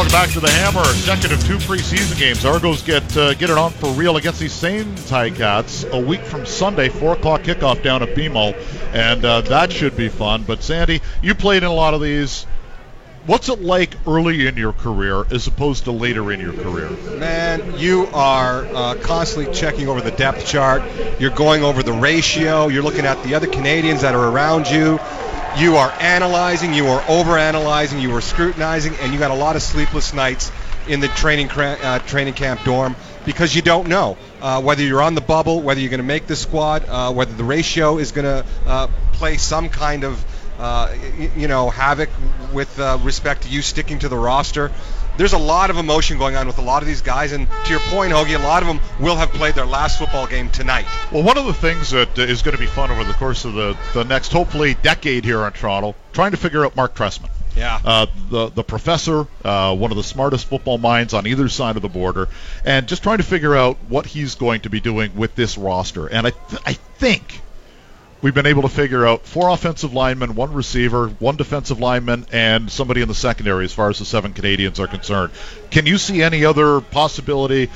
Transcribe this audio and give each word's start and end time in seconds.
Welcome 0.00 0.18
back 0.18 0.30
to 0.30 0.40
the 0.40 0.48
Hammer. 0.48 0.82
Second 0.84 1.32
of 1.32 1.44
two 1.44 1.58
preseason 1.58 2.18
games. 2.18 2.46
Argos 2.46 2.80
get 2.80 3.14
uh, 3.18 3.34
get 3.34 3.50
it 3.50 3.58
on 3.58 3.70
for 3.70 3.90
real 3.90 4.16
against 4.16 4.40
these 4.40 4.54
same 4.54 4.94
Ticats 4.94 5.86
a 5.92 6.00
week 6.00 6.22
from 6.22 6.46
Sunday, 6.46 6.88
four 6.88 7.12
o'clock 7.12 7.42
kickoff 7.42 7.82
down 7.82 8.02
at 8.02 8.16
BMO, 8.16 8.54
and 8.94 9.22
uh, 9.22 9.42
that 9.42 9.70
should 9.70 9.98
be 9.98 10.08
fun. 10.08 10.44
But 10.44 10.62
Sandy, 10.62 11.02
you 11.20 11.34
played 11.34 11.64
in 11.64 11.68
a 11.68 11.74
lot 11.74 11.92
of 11.92 12.00
these. 12.00 12.44
What's 13.26 13.50
it 13.50 13.60
like 13.60 13.94
early 14.06 14.46
in 14.46 14.56
your 14.56 14.72
career 14.72 15.26
as 15.30 15.46
opposed 15.46 15.84
to 15.84 15.92
later 15.92 16.32
in 16.32 16.40
your 16.40 16.54
career? 16.54 16.88
Man, 17.18 17.78
you 17.78 18.06
are 18.14 18.64
uh, 18.74 18.94
constantly 19.02 19.52
checking 19.52 19.86
over 19.86 20.00
the 20.00 20.12
depth 20.12 20.46
chart. 20.46 20.82
You're 21.20 21.28
going 21.28 21.62
over 21.62 21.82
the 21.82 21.92
ratio. 21.92 22.68
You're 22.68 22.84
looking 22.84 23.04
at 23.04 23.22
the 23.22 23.34
other 23.34 23.48
Canadians 23.48 24.00
that 24.00 24.14
are 24.14 24.30
around 24.30 24.66
you 24.66 24.98
you 25.56 25.76
are 25.76 25.92
analyzing, 26.00 26.72
you 26.72 26.86
are 26.88 27.00
overanalyzing, 27.02 28.00
you 28.00 28.14
are 28.14 28.20
scrutinizing, 28.20 28.94
and 29.00 29.12
you 29.12 29.18
got 29.18 29.30
a 29.30 29.34
lot 29.34 29.56
of 29.56 29.62
sleepless 29.62 30.14
nights 30.14 30.52
in 30.88 31.00
the 31.00 31.08
training 31.08 31.50
uh, 31.50 31.98
training 32.00 32.34
camp 32.34 32.62
dorm 32.64 32.96
because 33.24 33.54
you 33.54 33.62
don't 33.62 33.88
know 33.88 34.16
uh, 34.40 34.62
whether 34.62 34.82
you're 34.82 35.02
on 35.02 35.14
the 35.14 35.20
bubble, 35.20 35.60
whether 35.60 35.80
you're 35.80 35.90
going 35.90 35.98
to 35.98 36.06
make 36.06 36.26
the 36.26 36.36
squad, 36.36 36.84
uh, 36.88 37.12
whether 37.12 37.32
the 37.34 37.44
ratio 37.44 37.98
is 37.98 38.12
going 38.12 38.24
to 38.24 38.44
uh, 38.66 38.86
play 39.12 39.36
some 39.36 39.68
kind 39.68 40.04
of 40.04 40.24
uh, 40.58 40.94
you 41.36 41.48
know 41.48 41.70
havoc 41.70 42.10
with 42.52 42.78
uh, 42.78 42.98
respect 43.02 43.42
to 43.42 43.48
you 43.48 43.62
sticking 43.62 43.98
to 43.98 44.08
the 44.08 44.16
roster 44.16 44.70
there's 45.20 45.34
a 45.34 45.38
lot 45.38 45.68
of 45.68 45.76
emotion 45.76 46.16
going 46.16 46.34
on 46.34 46.46
with 46.46 46.56
a 46.56 46.62
lot 46.62 46.82
of 46.82 46.88
these 46.88 47.02
guys. 47.02 47.32
And 47.32 47.46
to 47.66 47.70
your 47.70 47.80
point, 47.90 48.10
Hoagie, 48.10 48.40
a 48.40 48.42
lot 48.42 48.62
of 48.62 48.68
them 48.68 48.80
will 48.98 49.16
have 49.16 49.28
played 49.28 49.54
their 49.54 49.66
last 49.66 49.98
football 49.98 50.26
game 50.26 50.48
tonight. 50.48 50.86
Well, 51.12 51.22
one 51.22 51.36
of 51.36 51.44
the 51.44 51.52
things 51.52 51.90
that 51.90 52.18
is 52.18 52.40
going 52.40 52.56
to 52.56 52.60
be 52.60 52.66
fun 52.66 52.90
over 52.90 53.04
the 53.04 53.12
course 53.12 53.44
of 53.44 53.52
the, 53.52 53.76
the 53.92 54.04
next, 54.04 54.32
hopefully, 54.32 54.78
decade 54.80 55.26
here 55.26 55.44
in 55.46 55.52
Toronto, 55.52 55.94
trying 56.14 56.30
to 56.30 56.38
figure 56.38 56.64
out 56.64 56.74
Mark 56.74 56.94
Trestman. 56.94 57.28
Yeah. 57.54 57.80
Uh, 57.84 58.06
the 58.30 58.48
the 58.48 58.64
professor, 58.64 59.26
uh, 59.44 59.76
one 59.76 59.90
of 59.90 59.98
the 59.98 60.04
smartest 60.04 60.46
football 60.46 60.78
minds 60.78 61.12
on 61.12 61.26
either 61.26 61.50
side 61.50 61.76
of 61.76 61.82
the 61.82 61.88
border, 61.88 62.28
and 62.64 62.88
just 62.88 63.02
trying 63.02 63.18
to 63.18 63.24
figure 63.24 63.54
out 63.54 63.76
what 63.88 64.06
he's 64.06 64.36
going 64.36 64.62
to 64.62 64.70
be 64.70 64.80
doing 64.80 65.14
with 65.16 65.34
this 65.34 65.58
roster. 65.58 66.06
And 66.06 66.28
I 66.28 66.30
th- 66.30 66.62
I 66.64 66.72
think 66.72 67.42
we've 68.22 68.34
been 68.34 68.46
able 68.46 68.62
to 68.62 68.68
figure 68.68 69.06
out 69.06 69.26
four 69.26 69.48
offensive 69.48 69.94
linemen, 69.94 70.34
one 70.34 70.52
receiver, 70.52 71.08
one 71.18 71.36
defensive 71.36 71.80
lineman, 71.80 72.26
and 72.32 72.70
somebody 72.70 73.02
in 73.02 73.08
the 73.08 73.14
secondary 73.14 73.64
as 73.64 73.72
far 73.72 73.90
as 73.90 73.98
the 73.98 74.04
seven 74.04 74.32
Canadians 74.32 74.78
are 74.80 74.86
concerned. 74.86 75.32
Can 75.70 75.86
you 75.86 75.98
see 75.98 76.22
any 76.22 76.44
other 76.44 76.80
possibility? 76.80 77.70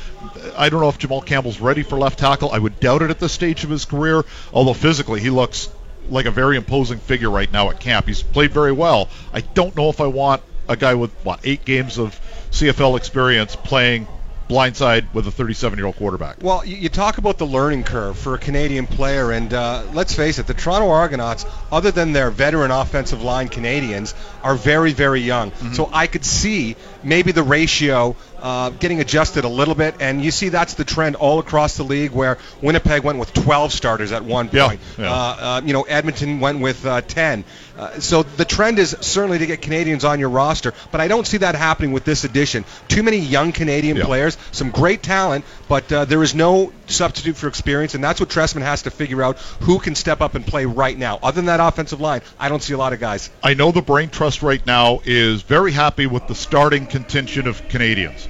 I 0.57 0.69
don't 0.69 0.81
know 0.81 0.89
if 0.89 0.99
Jamal 0.99 1.23
Campbell's 1.23 1.61
ready 1.61 1.83
for 1.83 1.99
left 1.99 2.19
tackle. 2.19 2.51
I 2.51 2.59
would 2.59 2.81
doubt 2.81 3.03
it 3.03 3.11
at 3.11 3.19
this 3.19 3.33
stage 3.33 3.65
of 3.65 3.71
his 3.71 3.85
career, 3.85 4.25
although 4.53 4.75
physically 4.75 5.21
he 5.21 5.31
looks 5.31 5.69
like 6.09 6.27
a 6.27 6.31
very 6.31 6.57
imposing 6.57 6.99
figure 6.99 7.31
right 7.31 7.51
now 7.51 7.71
at 7.71 7.81
camp. 7.81 8.07
He's 8.07 8.23
played 8.23 8.53
very 8.53 8.73
well. 8.73 9.09
I 9.33 9.41
don't 9.41 9.75
know 9.75 9.89
if 9.89 10.01
I 10.01 10.07
want 10.07 10.43
a 10.69 10.77
guy 10.77 10.95
with, 10.95 11.11
what, 11.25 11.41
eight 11.45 11.65
games 11.65 11.99
of 11.99 12.19
CFL 12.51 12.97
experience 12.97 13.57
playing 13.57 14.07
blindside 14.49 15.13
with 15.15 15.27
a 15.27 15.31
37 15.31 15.79
year 15.79 15.87
old 15.87 15.97
quarterback. 15.97 16.37
Well, 16.43 16.65
you, 16.65 16.89
talk 16.89 17.19
about 17.19 17.39
the 17.39 17.47
learning 17.47 17.85
curve 17.85 18.19
for 18.19 18.35
a 18.35 18.39
Canadian 18.39 18.87
player, 18.87 19.33
and 19.33 19.53
uh, 19.53 19.85
let's 19.93 20.15
face 20.15 20.39
it, 20.39 20.47
the 20.47 20.55
Toronto 20.55 20.91
Argonauts, 20.91 21.47
other 21.73 21.91
than 21.91 22.13
their 22.13 22.31
veteran 22.31 22.71
offensive 22.71 23.23
line 23.23 23.49
Canadians, 23.49 24.15
are 24.43 24.55
very, 24.55 24.93
very 24.93 25.21
young. 25.21 25.51
Mm-hmm. 25.51 25.73
So 25.73 25.91
I 25.93 26.07
could 26.07 26.25
see 26.25 26.77
maybe 27.05 27.33
the 27.33 27.43
ratio 27.43 28.17
uh, 28.41 28.71
getting 28.71 29.01
adjusted 29.01 29.45
a 29.45 29.49
little 29.49 29.75
bit, 29.75 29.95
and 30.01 30.23
you 30.23 30.31
see 30.31 30.51
that's 30.51 30.75
the 30.75 30.85
trend 30.85 31.17
all 31.17 31.39
across 31.39 31.77
the 31.77 31.83
league 31.83 32.11
where 32.11 32.39
Winnipeg 32.61 33.03
went 33.03 33.19
with 33.19 33.33
12 33.33 33.73
starters 33.73 34.13
at 34.13 34.25
one 34.25 34.49
point. 34.49 34.81
Yeah, 34.99 35.05
yeah. 35.05 35.13
Uh, 35.13 35.37
uh 35.41 35.61
you 35.65 35.73
know, 35.73 35.83
Edmonton 35.83 36.41
went 36.41 36.61
with 36.61 36.85
uh, 36.85 37.01
10. 37.01 37.45
Uh, 37.77 37.99
so 38.01 38.23
the 38.23 38.45
trend 38.45 38.79
is 38.79 38.97
certainly 39.01 39.39
to 39.39 39.47
get 39.47 39.61
Canadians 39.61 40.05
on 40.05 40.21
your 40.21 40.29
roster, 40.29 40.73
but 40.93 41.01
I 41.01 41.09
don't 41.09 41.27
see 41.27 41.39
that 41.39 41.55
happening 41.55 41.93
with 41.93 42.05
this 42.05 42.25
addition. 42.25 42.65
Too 42.87 43.03
many 43.03 43.17
young 43.17 43.53
Canadian 43.53 43.97
yeah. 43.97 44.05
players, 44.05 44.37
some 44.53 44.71
great 44.71 45.03
talent, 45.03 45.45
but 45.69 45.91
uh, 45.93 46.05
there 46.05 46.23
is 46.23 46.35
no 46.35 46.73
substitute 46.87 47.37
for 47.37 47.49
experience, 47.49 47.95
and 47.95 48.05
that's 48.05 48.21
what 48.21 48.29
Trestman 48.29 48.63
has 48.63 48.83
to 48.83 48.91
figure 48.91 49.23
out 49.23 49.39
who 49.61 49.79
can 49.79 49.95
step 49.95 50.21
up 50.21 50.35
and 50.35 50.47
play 50.47 50.67
right 50.67 50.97
now. 50.97 51.19
Other 51.23 51.37
than 51.37 51.47
that 51.47 51.61
offensive 51.61 52.01
line, 52.01 52.21
I 52.39 52.49
don't 52.49 52.63
see 52.63 52.75
a 52.75 52.79
lot 52.79 52.93
of 52.93 53.01
guys. 53.01 53.31
I 53.43 53.55
know 53.55 53.73
the 53.73 53.83
brain 53.83 54.11
trust 54.11 54.43
right 54.43 54.65
now 54.65 55.01
is 55.05 55.43
very 55.43 55.73
happy 55.73 56.07
with 56.07 56.29
the 56.29 56.35
starting 56.35 56.87
contention 56.95 57.49
of 57.49 57.67
Canadians 57.69 58.29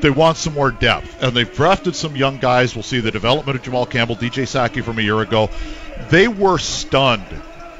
they 0.00 0.08
want 0.08 0.36
some 0.36 0.54
more 0.54 0.70
depth, 0.70 1.22
and 1.22 1.36
they've 1.36 1.52
drafted 1.52 1.94
some 1.94 2.16
young 2.16 2.38
guys. 2.38 2.74
We'll 2.74 2.84
see 2.84 3.00
the 3.00 3.10
development 3.10 3.56
of 3.56 3.62
Jamal 3.62 3.86
Campbell, 3.86 4.16
DJ 4.16 4.44
Sackey 4.46 4.82
from 4.82 4.98
a 4.98 5.02
year 5.02 5.20
ago. 5.20 5.50
They 6.08 6.26
were 6.28 6.58
stunned 6.58 7.26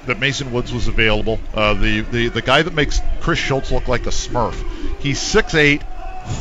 that 0.06 0.18
Mason 0.18 0.52
Woods 0.52 0.72
was 0.72 0.88
available. 0.88 1.40
Uh, 1.54 1.74
the, 1.74 2.00
the 2.00 2.28
the 2.28 2.42
guy 2.42 2.62
that 2.62 2.74
makes 2.74 3.00
Chris 3.20 3.38
Schultz 3.38 3.70
look 3.70 3.88
like 3.88 4.06
a 4.06 4.10
Smurf. 4.10 4.54
He's 5.00 5.18
6'8", 5.18 5.82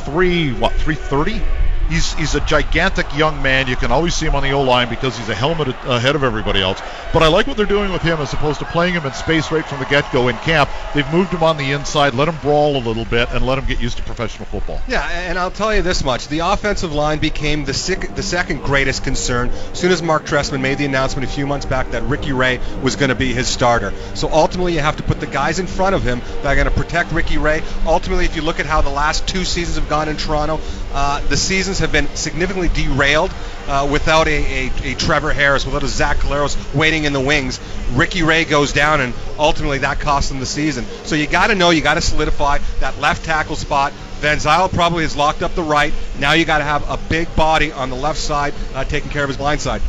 three 0.05 0.51
what 0.53 0.73
three 0.73 0.95
thirty? 0.95 1.39
He's 1.89 2.13
he's 2.13 2.35
a 2.35 2.39
gigantic 2.41 3.15
young 3.17 3.41
man. 3.41 3.67
You 3.67 3.75
can 3.75 3.91
always 3.91 4.15
see 4.15 4.25
him 4.25 4.35
on 4.35 4.43
the 4.43 4.51
O 4.51 4.61
line 4.61 4.89
because 4.89 5.17
he's 5.17 5.29
a 5.29 5.35
helmet 5.35 5.67
ahead 5.85 6.15
of 6.15 6.23
everybody 6.23 6.61
else. 6.61 6.79
But 7.11 7.23
I 7.23 7.27
like 7.27 7.47
what 7.47 7.57
they're 7.57 7.65
doing 7.65 7.91
with 7.91 8.03
him 8.03 8.19
as 8.19 8.31
opposed 8.33 8.59
to 8.59 8.65
playing 8.65 8.93
him 8.93 9.05
in 9.05 9.13
space 9.13 9.51
right 9.51 9.65
from 9.65 9.79
the 9.79 9.85
get-go 9.85 10.27
in 10.27 10.37
camp. 10.37 10.69
They've 10.93 11.11
moved 11.11 11.33
him 11.33 11.41
on 11.41 11.57
the 11.57 11.71
inside, 11.71 12.13
let 12.13 12.27
him 12.27 12.37
brawl 12.37 12.77
a 12.77 12.83
little 12.83 13.05
bit, 13.05 13.29
and 13.31 13.45
let 13.45 13.57
him 13.57 13.65
get 13.65 13.81
used 13.81 13.97
to 13.97 14.03
professional 14.03 14.45
football. 14.45 14.79
Yeah, 14.87 15.07
and 15.09 15.39
I'll 15.39 15.51
tell 15.51 15.73
you 15.73 15.81
this 15.81 16.03
much: 16.03 16.27
the 16.27 16.39
offensive 16.39 16.93
line 16.93 17.19
became 17.19 17.65
the 17.65 17.73
sick, 17.73 18.13
the 18.15 18.23
second 18.23 18.61
greatest 18.61 19.03
concern 19.03 19.49
as 19.49 19.79
soon 19.79 19.91
as 19.91 20.01
Mark 20.01 20.25
Trestman 20.25 20.61
made 20.61 20.77
the 20.77 20.85
announcement 20.85 21.27
a 21.27 21.31
few 21.31 21.47
months 21.47 21.65
back 21.65 21.91
that 21.91 22.03
Ricky 22.03 22.31
Ray 22.31 22.59
was 22.83 22.95
going 22.95 23.09
to 23.09 23.15
be 23.15 23.33
his 23.33 23.47
starter. 23.47 23.93
So 24.13 24.29
ultimately, 24.31 24.73
you 24.73 24.79
have 24.79 24.97
to 24.97 25.03
put 25.03 25.19
the 25.19 25.27
guys 25.27 25.59
in 25.59 25.67
front 25.67 25.95
of 25.95 26.03
him 26.03 26.21
that 26.43 26.45
are 26.45 26.55
going 26.55 26.67
to 26.67 26.71
protect 26.71 27.11
Ricky 27.11 27.37
Ray. 27.37 27.63
Ultimately, 27.85 28.25
if 28.25 28.35
you 28.35 28.43
look 28.43 28.59
at 28.59 28.65
how 28.65 28.81
the 28.81 28.89
last 28.89 29.27
two 29.27 29.43
seasons 29.43 29.77
have 29.77 29.89
gone 29.89 30.07
in 30.07 30.17
Toronto, 30.17 30.59
uh, 30.93 31.21
the 31.27 31.37
seasons 31.37 31.78
have 31.79 31.91
been 31.91 32.07
significantly 32.15 32.69
derailed 32.69 33.33
uh, 33.67 33.87
without 33.91 34.27
a, 34.27 34.67
a, 34.67 34.71
a, 34.83 34.95
Trevor 34.95 35.33
Harris, 35.33 35.65
without 35.65 35.83
a 35.83 35.87
Zach 35.87 36.17
Collaros 36.17 36.57
waiting 36.73 37.03
in 37.05 37.13
the 37.13 37.19
wings. 37.19 37.59
Ricky 37.93 38.23
Ray 38.23 38.45
goes 38.45 38.73
down, 38.73 39.01
and 39.01 39.13
ultimately 39.37 39.79
that 39.79 39.99
costs 39.99 40.29
them 40.29 40.39
the 40.39 40.45
season. 40.45 40.85
So 41.03 41.15
you 41.15 41.27
got 41.27 41.47
to 41.47 41.55
know, 41.55 41.69
you 41.69 41.81
got 41.81 41.95
to 41.95 42.01
solidify 42.01 42.59
that 42.79 42.99
left 42.99 43.25
tackle 43.25 43.55
spot. 43.55 43.93
Van 44.19 44.37
Zeyl 44.37 44.71
probably 44.71 45.03
has 45.03 45.15
locked 45.15 45.41
up 45.41 45.55
the 45.55 45.63
right. 45.63 45.93
Now 46.19 46.33
you 46.33 46.45
got 46.45 46.57
to 46.57 46.63
have 46.65 46.89
a 46.89 46.97
big 47.09 47.33
body 47.35 47.71
on 47.71 47.89
the 47.89 47.95
left 47.95 48.19
side 48.19 48.53
uh, 48.73 48.83
taking 48.83 49.09
care 49.09 49.23
of 49.23 49.29
his 49.29 49.37
blind 49.37 49.61
side. 49.61 49.81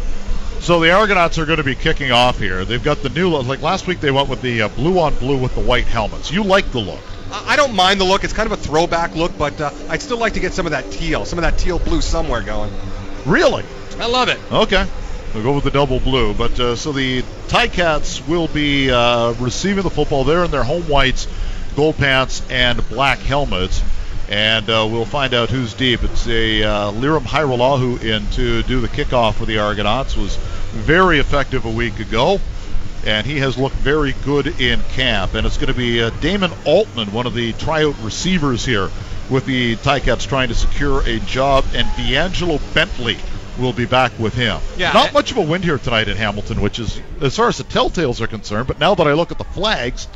So 0.60 0.78
the 0.78 0.92
Argonauts 0.92 1.38
are 1.38 1.46
going 1.46 1.56
to 1.56 1.64
be 1.64 1.74
kicking 1.74 2.12
off 2.12 2.38
here. 2.38 2.66
They've 2.66 2.82
got 2.82 3.02
the 3.02 3.08
new 3.08 3.30
look. 3.30 3.46
like 3.46 3.62
last 3.62 3.86
week 3.86 4.00
they 4.00 4.10
went 4.10 4.28
with 4.28 4.42
the 4.42 4.62
uh, 4.62 4.68
blue 4.68 4.98
on 4.98 5.14
blue 5.14 5.38
with 5.38 5.54
the 5.54 5.62
white 5.62 5.86
helmets. 5.86 6.30
You 6.30 6.44
like 6.44 6.70
the 6.70 6.80
look? 6.80 7.00
I 7.32 7.56
don't 7.56 7.74
mind 7.74 8.00
the 8.00 8.04
look. 8.04 8.24
It's 8.24 8.32
kind 8.32 8.50
of 8.50 8.58
a 8.58 8.62
throwback 8.62 9.14
look, 9.14 9.36
but 9.38 9.60
uh, 9.60 9.70
I'd 9.88 10.02
still 10.02 10.18
like 10.18 10.34
to 10.34 10.40
get 10.40 10.52
some 10.52 10.66
of 10.66 10.72
that 10.72 10.90
teal, 10.90 11.24
some 11.24 11.38
of 11.38 11.42
that 11.42 11.58
teal 11.58 11.78
blue 11.78 12.00
somewhere 12.00 12.42
going. 12.42 12.72
Really? 13.24 13.64
I 13.98 14.06
love 14.06 14.28
it. 14.28 14.38
Okay. 14.50 14.86
We'll 15.34 15.44
go 15.44 15.52
with 15.52 15.64
the 15.64 15.70
double 15.70 16.00
blue. 16.00 16.34
But 16.34 16.58
uh, 16.58 16.76
so 16.76 16.92
the 16.92 17.22
Ticats 17.48 18.26
will 18.26 18.48
be 18.48 18.90
uh, 18.90 19.32
receiving 19.34 19.84
the 19.84 19.90
football. 19.90 20.24
They're 20.24 20.44
in 20.44 20.50
their 20.50 20.64
home 20.64 20.82
whites, 20.88 21.28
gold 21.76 21.96
pants, 21.96 22.42
and 22.50 22.86
black 22.88 23.20
helmets. 23.20 23.82
And 24.28 24.68
uh, 24.68 24.88
we'll 24.90 25.04
find 25.04 25.34
out 25.34 25.50
who's 25.50 25.74
deep. 25.74 26.02
It's 26.02 26.26
a 26.26 26.62
uh, 26.62 26.92
Lirim 26.92 27.22
Hajrullahu 27.22 28.02
in 28.02 28.26
to 28.32 28.62
do 28.64 28.80
the 28.80 28.88
kickoff 28.88 29.34
for 29.34 29.46
the 29.46 29.58
Argonauts. 29.58 30.16
Was 30.16 30.36
very 30.70 31.18
effective 31.18 31.64
a 31.64 31.70
week 31.70 31.98
ago 32.00 32.40
and 33.04 33.26
he 33.26 33.38
has 33.38 33.56
looked 33.56 33.76
very 33.76 34.14
good 34.24 34.46
in 34.60 34.80
camp. 34.92 35.34
And 35.34 35.46
it's 35.46 35.56
going 35.56 35.68
to 35.68 35.74
be 35.74 36.02
uh, 36.02 36.10
Damon 36.20 36.52
Altman, 36.64 37.12
one 37.12 37.26
of 37.26 37.34
the 37.34 37.52
tryout 37.54 37.96
receivers 38.02 38.64
here, 38.64 38.90
with 39.28 39.46
the 39.46 39.76
Ticats 39.76 40.26
trying 40.26 40.48
to 40.48 40.54
secure 40.54 41.02
a 41.06 41.18
job, 41.20 41.64
and 41.74 41.88
D'Angelo 41.96 42.58
Bentley 42.74 43.16
will 43.58 43.72
be 43.72 43.86
back 43.86 44.12
with 44.18 44.34
him. 44.34 44.60
Yeah, 44.76 44.92
Not 44.92 45.12
much 45.12 45.30
of 45.30 45.36
a 45.36 45.42
wind 45.42 45.64
here 45.64 45.78
tonight 45.78 46.08
in 46.08 46.16
Hamilton, 46.16 46.60
which 46.60 46.78
is, 46.78 47.00
as 47.20 47.36
far 47.36 47.48
as 47.48 47.58
the 47.58 47.64
telltales 47.64 48.20
are 48.20 48.26
concerned, 48.26 48.66
but 48.66 48.78
now 48.78 48.94
that 48.94 49.06
I 49.06 49.12
look 49.12 49.30
at 49.32 49.38
the 49.38 49.44
flags, 49.44 50.08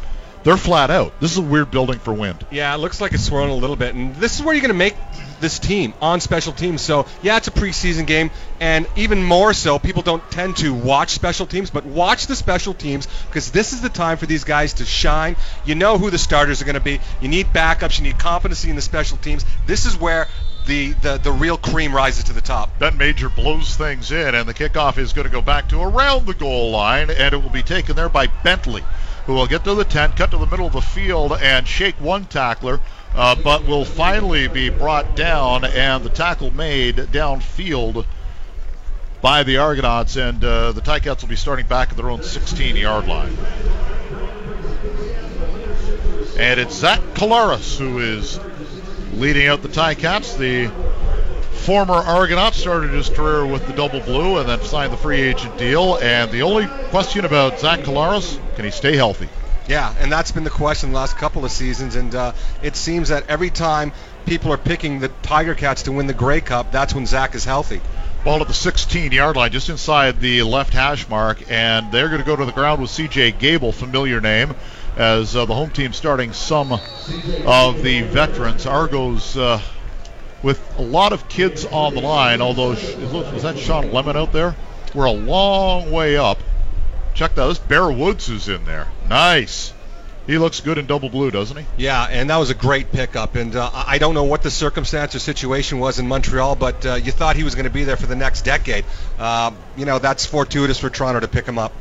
they're 0.42 0.56
flat 0.56 0.90
out. 0.90 1.18
This 1.20 1.32
is 1.32 1.38
a 1.38 1.42
weird 1.42 1.70
building 1.70 1.98
for 1.98 2.12
wind. 2.12 2.44
Yeah, 2.50 2.74
it 2.74 2.78
looks 2.78 3.00
like 3.00 3.12
it's 3.12 3.24
swirling 3.24 3.50
a 3.50 3.56
little 3.56 3.76
bit, 3.76 3.94
and 3.94 4.14
this 4.16 4.36
is 4.36 4.42
where 4.42 4.54
you're 4.54 4.62
going 4.62 4.68
to 4.68 4.74
make 4.74 4.96
this 5.40 5.58
team 5.58 5.94
on 6.00 6.20
special 6.20 6.52
teams. 6.52 6.82
So 6.82 7.06
yeah, 7.22 7.36
it's 7.36 7.48
a 7.48 7.52
preseason 7.52 8.06
game, 8.06 8.30
and 8.60 8.86
even 8.96 9.22
more 9.22 9.52
so, 9.52 9.78
people 9.78 10.02
don't 10.02 10.28
tend 10.30 10.56
to 10.58 10.72
watch 10.72 11.10
special 11.10 11.46
teams, 11.46 11.70
but 11.70 11.84
watch 11.84 12.26
the 12.26 12.36
special 12.36 12.74
teams 12.74 13.06
because 13.26 13.50
this 13.50 13.72
is 13.72 13.80
the 13.80 13.88
time 13.88 14.16
for 14.16 14.26
these 14.26 14.44
guys 14.44 14.74
to 14.74 14.84
shine. 14.84 15.36
You 15.64 15.74
know 15.74 15.98
who 15.98 16.10
the 16.10 16.18
starters 16.18 16.62
are 16.62 16.64
going 16.64 16.74
to 16.74 16.80
be. 16.80 17.00
You 17.20 17.28
need 17.28 17.46
backups. 17.46 17.98
You 17.98 18.04
need 18.04 18.18
competency 18.18 18.70
in 18.70 18.76
the 18.76 18.82
special 18.82 19.16
teams. 19.18 19.44
This 19.66 19.86
is 19.86 19.96
where 19.96 20.28
the, 20.66 20.92
the, 20.94 21.18
the 21.18 21.32
real 21.32 21.58
cream 21.58 21.94
rises 21.94 22.24
to 22.24 22.32
the 22.32 22.40
top. 22.40 22.78
Ben 22.78 22.96
Major 22.96 23.28
blows 23.28 23.76
things 23.76 24.10
in, 24.10 24.34
and 24.34 24.48
the 24.48 24.54
kickoff 24.54 24.98
is 24.98 25.12
going 25.12 25.26
to 25.26 25.32
go 25.32 25.42
back 25.42 25.68
to 25.68 25.80
around 25.80 26.26
the 26.26 26.34
goal 26.34 26.70
line, 26.70 27.10
and 27.10 27.34
it 27.34 27.42
will 27.42 27.50
be 27.50 27.62
taken 27.62 27.96
there 27.96 28.08
by 28.08 28.26
Bentley 28.26 28.82
who 29.26 29.34
will 29.34 29.46
get 29.46 29.64
to 29.64 29.74
the 29.74 29.84
10, 29.84 30.12
cut 30.12 30.30
to 30.30 30.36
the 30.36 30.46
middle 30.46 30.66
of 30.66 30.72
the 30.72 30.82
field, 30.82 31.32
and 31.40 31.66
shake 31.66 31.94
one 31.96 32.26
tackler, 32.26 32.78
uh, 33.14 33.34
but 33.36 33.66
will 33.66 33.84
finally 33.84 34.48
be 34.48 34.68
brought 34.68 35.14
down, 35.14 35.64
and 35.64 36.04
the 36.04 36.10
tackle 36.10 36.50
made 36.50 36.96
downfield 36.96 38.04
by 39.20 39.42
the 39.42 39.58
Argonauts, 39.58 40.16
and 40.16 40.44
uh, 40.44 40.72
the 40.72 40.80
Ticats 40.80 41.22
will 41.22 41.28
be 41.28 41.36
starting 41.36 41.66
back 41.66 41.90
at 41.90 41.96
their 41.96 42.10
own 42.10 42.22
16 42.22 42.76
yard 42.76 43.06
line. 43.06 43.34
And 46.36 46.58
it's 46.58 46.74
Zach 46.74 47.00
Collaros 47.14 47.78
who 47.78 48.00
is 48.00 48.40
leading 49.14 49.46
out 49.46 49.62
the 49.62 49.68
Ticats. 49.68 50.36
The 50.36 50.66
former 51.64 51.94
Argonaut 51.94 52.54
started 52.54 52.90
his 52.90 53.08
career 53.08 53.46
with 53.46 53.66
the 53.66 53.72
double 53.72 54.00
blue 54.00 54.38
and 54.38 54.48
then 54.48 54.60
signed 54.62 54.92
the 54.92 54.96
free 54.96 55.20
agent 55.20 55.56
deal. 55.56 55.96
And 55.98 56.30
the 56.30 56.42
only 56.42 56.66
question 56.90 57.24
about 57.24 57.60
Zach 57.60 57.80
Collaros, 57.80 58.38
can 58.56 58.64
he 58.64 58.72
stay 58.72 58.96
healthy? 58.96 59.28
Yeah, 59.66 59.94
and 59.98 60.12
that's 60.12 60.30
been 60.30 60.44
the 60.44 60.50
question 60.50 60.90
the 60.90 60.96
last 60.96 61.16
couple 61.16 61.44
of 61.44 61.50
seasons. 61.50 61.96
And 61.96 62.14
uh, 62.14 62.32
it 62.62 62.76
seems 62.76 63.08
that 63.08 63.28
every 63.28 63.50
time 63.50 63.92
people 64.26 64.52
are 64.52 64.58
picking 64.58 65.00
the 65.00 65.08
Tiger 65.22 65.54
Cats 65.54 65.84
to 65.84 65.92
win 65.92 66.06
the 66.06 66.14
Grey 66.14 66.40
Cup, 66.40 66.70
that's 66.70 66.94
when 66.94 67.06
Zach 67.06 67.34
is 67.34 67.44
healthy. 67.44 67.80
Ball 68.24 68.40
at 68.40 68.48
the 68.48 68.54
16 68.54 69.12
yard 69.12 69.36
line, 69.36 69.52
just 69.52 69.68
inside 69.68 70.20
the 70.20 70.42
left 70.42 70.72
hash 70.72 71.08
mark, 71.08 71.50
and 71.50 71.92
they're 71.92 72.08
going 72.08 72.20
to 72.20 72.26
go 72.26 72.36
to 72.36 72.44
the 72.44 72.52
ground 72.52 72.80
with 72.80 72.90
CJ 72.90 73.38
Gable, 73.38 73.70
familiar 73.70 74.20
name, 74.20 74.54
as 74.96 75.36
uh, 75.36 75.44
the 75.44 75.54
home 75.54 75.70
team 75.70 75.92
starting 75.92 76.32
some 76.32 76.72
of 76.72 77.82
the 77.82 78.02
veterans. 78.02 78.64
Argos 78.64 79.36
uh, 79.36 79.60
with 80.42 80.78
a 80.78 80.82
lot 80.82 81.12
of 81.12 81.28
kids 81.28 81.66
on 81.66 81.94
the 81.94 82.00
line, 82.00 82.40
although, 82.40 82.70
was 82.70 83.42
that 83.42 83.58
Shawn 83.58 83.92
Lemon 83.92 84.16
out 84.16 84.32
there? 84.32 84.54
We're 84.94 85.06
a 85.06 85.12
long 85.12 85.90
way 85.90 86.16
up. 86.16 86.38
Check 87.14 87.36
that. 87.36 87.46
This 87.46 87.58
Bear 87.58 87.90
Woods 87.90 88.28
is 88.28 88.48
in 88.48 88.64
there. 88.64 88.88
Nice. 89.08 89.72
He 90.26 90.38
looks 90.38 90.60
good 90.60 90.78
in 90.78 90.86
double 90.86 91.10
blue, 91.10 91.30
doesn't 91.30 91.56
he? 91.56 91.66
Yeah, 91.76 92.02
and 92.02 92.30
that 92.30 92.38
was 92.38 92.48
a 92.48 92.54
great 92.54 92.90
pickup. 92.90 93.34
And 93.34 93.54
uh, 93.54 93.70
I 93.72 93.98
don't 93.98 94.14
know 94.14 94.24
what 94.24 94.42
the 94.42 94.50
circumstance 94.50 95.14
or 95.14 95.18
situation 95.18 95.78
was 95.78 95.98
in 95.98 96.08
Montreal, 96.08 96.56
but 96.56 96.84
uh, 96.86 96.94
you 96.94 97.12
thought 97.12 97.36
he 97.36 97.44
was 97.44 97.54
going 97.54 97.66
to 97.66 97.70
be 97.70 97.84
there 97.84 97.96
for 97.96 98.06
the 98.06 98.16
next 98.16 98.42
decade. 98.42 98.86
Uh, 99.18 99.52
you 99.76 99.84
know, 99.84 99.98
that's 99.98 100.24
fortuitous 100.24 100.78
for 100.78 100.88
Toronto 100.88 101.20
to 101.20 101.28
pick 101.28 101.46
him 101.46 101.58
up. 101.58 101.72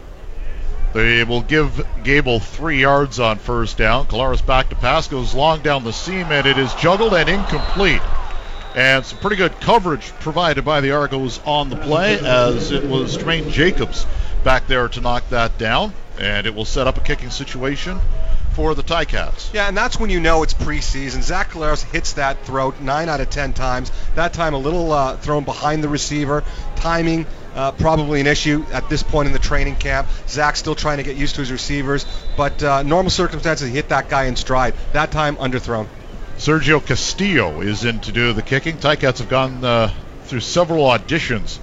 They 0.93 1.23
will 1.23 1.41
give 1.41 1.83
Gable 2.03 2.39
three 2.39 2.81
yards 2.81 3.19
on 3.19 3.39
first 3.39 3.77
down. 3.77 4.05
Collaros 4.05 4.45
back 4.45 4.69
to 4.69 4.75
pass, 4.75 5.07
goes 5.07 5.33
long 5.33 5.61
down 5.61 5.83
the 5.83 5.93
seam, 5.93 6.27
and 6.31 6.45
it 6.45 6.57
is 6.57 6.71
juggled 6.75 7.13
and 7.13 7.29
incomplete. 7.29 8.01
And 8.75 9.05
some 9.05 9.19
pretty 9.19 9.37
good 9.37 9.59
coverage 9.61 10.11
provided 10.19 10.65
by 10.65 10.81
the 10.81 10.91
Argos 10.91 11.39
on 11.45 11.69
the 11.69 11.77
play 11.77 12.19
as 12.19 12.71
it 12.71 12.83
was 12.83 13.17
Jermaine 13.17 13.49
Jacobs 13.51 14.05
back 14.43 14.67
there 14.67 14.87
to 14.89 15.01
knock 15.01 15.27
that 15.29 15.57
down. 15.57 15.93
And 16.19 16.45
it 16.45 16.53
will 16.53 16.65
set 16.65 16.85
up 16.85 16.97
a 16.97 17.01
kicking 17.01 17.31
situation 17.31 17.99
for 18.53 18.75
the 18.75 18.83
Ticats. 18.83 19.51
Yeah, 19.53 19.67
and 19.67 19.75
that's 19.75 19.99
when 19.99 20.09
you 20.09 20.19
know 20.19 20.43
it's 20.43 20.53
preseason. 20.53 21.23
Zach 21.23 21.51
Collaros 21.51 21.83
hits 21.91 22.13
that 22.13 22.45
throat 22.45 22.79
nine 22.79 23.09
out 23.09 23.19
of 23.19 23.29
ten 23.29 23.53
times. 23.53 23.91
That 24.15 24.33
time 24.33 24.53
a 24.53 24.57
little 24.57 24.91
uh, 24.91 25.17
thrown 25.17 25.43
behind 25.43 25.83
the 25.83 25.89
receiver. 25.89 26.43
Timing 26.75 27.25
uh, 27.55 27.71
probably 27.71 28.19
an 28.19 28.27
issue 28.27 28.65
at 28.71 28.89
this 28.89 29.03
point 29.03 29.27
in 29.27 29.33
the 29.33 29.39
training 29.39 29.75
camp. 29.75 30.07
Zach's 30.27 30.59
still 30.59 30.75
trying 30.75 30.97
to 30.97 31.03
get 31.03 31.15
used 31.15 31.35
to 31.35 31.41
his 31.41 31.51
receivers, 31.51 32.05
but 32.37 32.61
uh, 32.63 32.83
normal 32.83 33.09
circumstances, 33.09 33.67
he 33.67 33.73
hit 33.73 33.89
that 33.89 34.09
guy 34.09 34.25
in 34.25 34.35
stride. 34.35 34.73
That 34.93 35.11
time 35.11 35.35
underthrown. 35.37 35.87
Sergio 36.37 36.83
Castillo 36.83 37.61
is 37.61 37.85
in 37.85 37.99
to 38.01 38.11
do 38.11 38.33
the 38.33 38.41
kicking. 38.41 38.77
Ticats 38.77 39.19
have 39.19 39.29
gone 39.29 39.63
uh, 39.63 39.93
through 40.23 40.39
several 40.39 40.85
auditions 40.85 41.59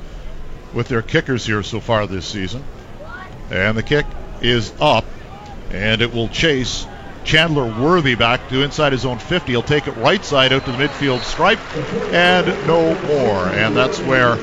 with 0.74 0.88
their 0.88 1.02
kickers 1.02 1.46
here 1.46 1.62
so 1.62 1.80
far 1.80 2.06
this 2.06 2.26
season. 2.26 2.64
And 3.50 3.76
the 3.76 3.82
kick 3.82 4.06
is 4.40 4.72
up 4.80 5.04
and 5.70 6.02
it 6.02 6.12
will 6.12 6.28
chase 6.28 6.86
Chandler 7.24 7.66
Worthy 7.66 8.14
back 8.14 8.48
to 8.48 8.62
inside 8.62 8.92
his 8.92 9.04
own 9.04 9.18
50. 9.18 9.52
He'll 9.52 9.62
take 9.62 9.86
it 9.86 9.96
right 9.96 10.24
side 10.24 10.52
out 10.52 10.64
to 10.64 10.72
the 10.72 10.78
midfield 10.78 11.22
stripe 11.22 11.60
and 12.12 12.46
no 12.66 12.94
more. 13.06 13.46
And 13.46 13.76
that's 13.76 14.00
where 14.00 14.36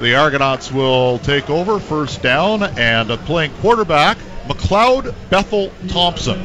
the 0.00 0.14
Argonauts 0.14 0.72
will 0.72 1.18
take 1.18 1.50
over 1.50 1.78
first 1.78 2.22
down 2.22 2.62
and 2.62 3.08
playing 3.20 3.52
quarterback 3.54 4.18
McLeod 4.46 5.14
Bethel 5.30 5.72
Thompson, 5.88 6.40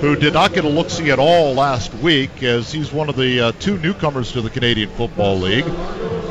who 0.00 0.14
did 0.16 0.34
not 0.34 0.52
get 0.52 0.64
a 0.64 0.68
look 0.68 0.90
see 0.90 1.10
at 1.10 1.18
all 1.18 1.54
last 1.54 1.92
week 1.94 2.42
as 2.42 2.70
he's 2.70 2.92
one 2.92 3.08
of 3.08 3.16
the 3.16 3.40
uh, 3.40 3.52
two 3.52 3.78
newcomers 3.78 4.32
to 4.32 4.42
the 4.42 4.50
Canadian 4.50 4.90
Football 4.90 5.38
League. 5.38 5.64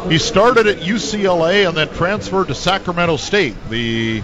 He 0.10 0.18
started 0.18 0.66
at 0.66 0.78
UCLA 0.78 1.68
and 1.68 1.78
then 1.78 1.88
transferred 1.90 2.48
to 2.48 2.56
Sacramento 2.56 3.18
State, 3.18 3.56
the 3.70 4.24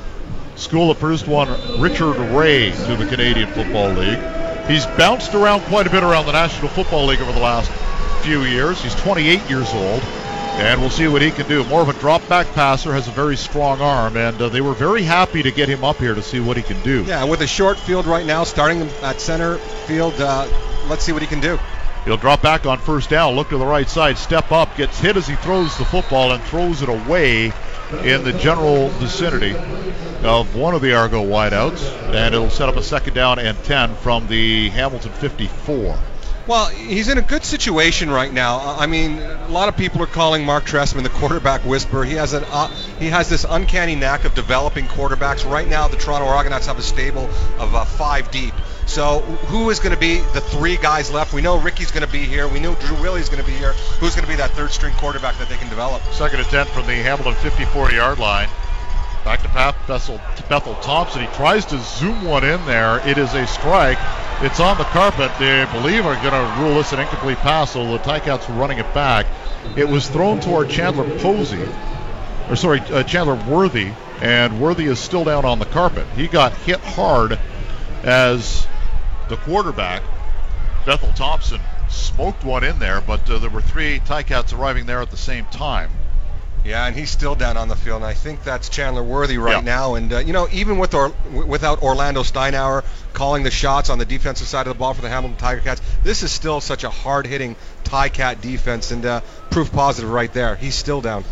school 0.55 0.87
that 0.87 0.99
produced 0.99 1.27
one 1.27 1.47
Richard 1.79 2.17
Ray 2.35 2.71
to 2.71 2.95
the 2.95 3.05
Canadian 3.05 3.47
Football 3.53 3.89
League. 3.89 4.19
He's 4.67 4.87
bounced 4.97 5.35
around 5.35 5.61
quite 5.65 5.85
a 5.85 5.91
bit 5.91 6.01
around 6.01 6.25
the 6.25 6.31
National 6.31 6.69
Football 6.69 7.05
League 7.05 7.21
over 7.21 7.31
the 7.31 7.39
last 7.39 7.69
few 8.23 8.41
years. 8.45 8.81
He's 8.81 8.95
28 8.95 9.47
years 9.47 9.71
old, 9.75 10.01
and 10.57 10.81
we'll 10.81 10.89
see 10.89 11.07
what 11.07 11.21
he 11.21 11.29
can 11.29 11.47
do. 11.47 11.63
More 11.65 11.81
of 11.81 11.89
a 11.89 11.93
drop 11.93 12.27
back 12.27 12.47
passer, 12.53 12.91
has 12.91 13.07
a 13.07 13.11
very 13.11 13.37
strong 13.37 13.79
arm, 13.79 14.17
and 14.17 14.41
uh, 14.41 14.49
they 14.49 14.61
were 14.61 14.73
very 14.73 15.03
happy 15.03 15.43
to 15.43 15.51
get 15.51 15.69
him 15.69 15.83
up 15.83 15.97
here 15.97 16.15
to 16.15 16.23
see 16.23 16.39
what 16.39 16.57
he 16.57 16.63
can 16.63 16.81
do. 16.81 17.03
Yeah, 17.03 17.25
with 17.25 17.41
a 17.41 17.47
short 17.47 17.77
field 17.77 18.07
right 18.07 18.25
now, 18.25 18.43
starting 18.43 18.81
at 19.03 19.21
center 19.21 19.57
field, 19.85 20.19
uh, 20.19 20.47
let's 20.87 21.03
see 21.03 21.11
what 21.11 21.21
he 21.21 21.27
can 21.27 21.41
do. 21.41 21.59
He'll 22.05 22.17
drop 22.17 22.41
back 22.41 22.65
on 22.65 22.77
first 22.77 23.09
down, 23.09 23.35
look 23.35 23.49
to 23.49 23.57
the 23.57 23.65
right 23.65 23.89
side, 23.89 24.17
step 24.17 24.51
up, 24.51 24.77
gets 24.77 24.99
hit 24.99 25.17
as 25.17 25.27
he 25.27 25.35
throws 25.35 25.75
the 25.77 25.85
football, 25.85 26.31
and 26.31 26.43
throws 26.43 26.83
it 26.83 26.89
away 26.89 27.51
in 28.03 28.23
the 28.23 28.33
general 28.33 28.89
vicinity 28.89 29.55
of 30.23 30.55
one 30.55 30.75
of 30.75 30.81
the 30.81 30.93
Argo 30.93 31.23
wideouts, 31.23 31.83
and 32.13 32.35
it'll 32.35 32.49
set 32.49 32.69
up 32.69 32.75
a 32.75 32.83
second 32.83 33.15
down 33.15 33.39
and 33.39 33.57
10 33.63 33.95
from 33.95 34.27
the 34.27 34.69
Hamilton 34.69 35.11
54. 35.13 35.97
Well, 36.47 36.67
he's 36.67 37.07
in 37.09 37.17
a 37.17 37.23
good 37.23 37.43
situation 37.43 38.11
right 38.11 38.31
now. 38.31 38.59
I 38.77 38.85
mean, 38.85 39.17
a 39.17 39.47
lot 39.47 39.67
of 39.67 39.75
people 39.75 40.03
are 40.03 40.07
calling 40.07 40.45
Mark 40.45 40.65
Trestman 40.65 41.01
the 41.01 41.09
quarterback 41.09 41.65
whisperer. 41.65 42.05
He 42.05 42.13
has 42.13 42.33
an 42.33 42.43
uh, 42.51 42.67
he 42.99 43.07
has 43.07 43.29
this 43.29 43.47
uncanny 43.49 43.95
knack 43.95 44.25
of 44.25 44.35
developing 44.35 44.85
quarterbacks. 44.85 45.49
Right 45.49 45.67
now, 45.67 45.87
the 45.87 45.97
Toronto 45.97 46.27
Argonauts 46.27 46.67
have 46.67 46.77
a 46.77 46.83
stable 46.83 47.31
of 47.57 47.73
uh, 47.73 47.83
five 47.83 48.29
deep. 48.29 48.53
So 48.85 49.19
who 49.19 49.69
is 49.71 49.79
going 49.79 49.93
to 49.93 49.99
be 49.99 50.19
the 50.33 50.41
three 50.41 50.77
guys 50.77 51.11
left? 51.11 51.33
We 51.33 51.41
know 51.41 51.59
Ricky's 51.59 51.91
going 51.91 52.05
to 52.05 52.11
be 52.11 52.23
here. 52.23 52.47
We 52.47 52.59
know 52.59 52.75
Drew 52.75 53.01
Willy's 53.01 53.29
going 53.29 53.43
to 53.43 53.49
be 53.49 53.57
here. 53.57 53.73
Who's 53.99 54.15
going 54.15 54.25
to 54.25 54.31
be 54.31 54.37
that 54.37 54.51
third 54.51 54.71
string 54.71 54.93
quarterback 54.95 55.37
that 55.39 55.49
they 55.49 55.57
can 55.57 55.69
develop? 55.69 56.01
Second 56.13 56.41
attempt 56.41 56.71
from 56.71 56.85
the 56.85 56.95
Hamilton 56.95 57.33
54 57.35 57.91
yard 57.91 58.19
line. 58.19 58.47
Back 59.23 59.41
to 59.41 59.49
Pat 59.49 59.75
Bethel, 59.87 60.21
Bethel 60.49 60.75
Thompson. 60.75 61.21
He 61.21 61.27
tries 61.33 61.65
to 61.65 61.79
zoom 61.79 62.23
one 62.23 62.43
in 62.43 62.63
there. 62.67 63.05
It 63.07 63.17
is 63.17 63.33
a 63.33 63.47
strike. 63.47 63.97
It's 64.41 64.59
on 64.59 64.77
the 64.77 64.83
carpet. 64.83 65.31
They 65.39 65.65
believe 65.71 66.05
are 66.05 66.13
going 66.21 66.31
to 66.31 66.61
rule 66.61 66.75
this 66.75 66.93
an 66.93 66.99
incomplete 66.99 67.39
pass, 67.39 67.71
so 67.71 67.91
the 67.91 67.97
Ticats 67.97 68.47
running 68.55 68.77
it 68.77 68.93
back. 68.93 69.25
It 69.75 69.89
was 69.89 70.07
thrown 70.07 70.41
toward 70.41 70.69
Chandler 70.69 71.09
Posey, 71.17 71.67
or 72.49 72.55
sorry, 72.55 72.81
uh, 72.81 73.01
Chandler 73.01 73.33
Worthy, 73.51 73.93
and 74.21 74.61
Worthy 74.61 74.85
is 74.85 74.99
still 74.99 75.23
down 75.23 75.43
on 75.43 75.57
the 75.57 75.65
carpet. 75.65 76.05
He 76.15 76.27
got 76.27 76.53
hit 76.57 76.79
hard 76.81 77.39
as 78.03 78.67
the 79.29 79.37
quarterback, 79.37 80.03
Bethel 80.85 81.11
Thompson, 81.13 81.61
smoked 81.89 82.43
one 82.43 82.63
in 82.63 82.79
there, 82.79 83.01
but 83.01 83.29
uh, 83.29 83.39
there 83.39 83.49
were 83.49 83.61
three 83.61 83.99
Ticats 83.99 84.57
arriving 84.57 84.85
there 84.85 85.01
at 85.01 85.11
the 85.11 85.17
same 85.17 85.45
time. 85.45 85.89
Yeah, 86.63 86.87
and 86.87 86.95
he's 86.95 87.11
still 87.11 87.35
down 87.35 87.57
on 87.57 87.67
the 87.67 87.75
field, 87.75 87.97
and 87.97 88.05
I 88.05 88.15
think 88.15 88.43
that's 88.43 88.69
Chandler 88.69 89.03
Worthy 89.03 89.37
right 89.37 89.57
yeah. 89.57 89.61
now. 89.61 89.93
And 89.93 90.11
uh, 90.11 90.17
you 90.17 90.33
know, 90.33 90.47
even 90.51 90.79
with 90.79 90.95
or, 90.95 91.13
without 91.31 91.83
Orlando 91.83 92.23
Steinauer 92.23 92.83
calling 93.13 93.43
the 93.43 93.51
shots 93.51 93.91
on 93.91 93.99
the 93.99 94.05
defensive 94.05 94.47
side 94.47 94.65
of 94.65 94.73
the 94.73 94.79
ball 94.79 94.95
for 94.95 95.03
the 95.03 95.09
Hamilton 95.09 95.37
Tiger 95.37 95.61
Cats, 95.61 95.81
this 96.01 96.23
is 96.23 96.31
still 96.31 96.61
such 96.61 96.83
a 96.83 96.89
hard-hitting 96.89 97.55
Ticat 97.83 98.41
defense, 98.41 98.89
and 98.89 99.05
uh, 99.05 99.21
proof 99.51 99.71
positive 99.71 100.09
right 100.09 100.33
there. 100.33 100.55
He's 100.55 100.73
still 100.73 101.01
down 101.01 101.23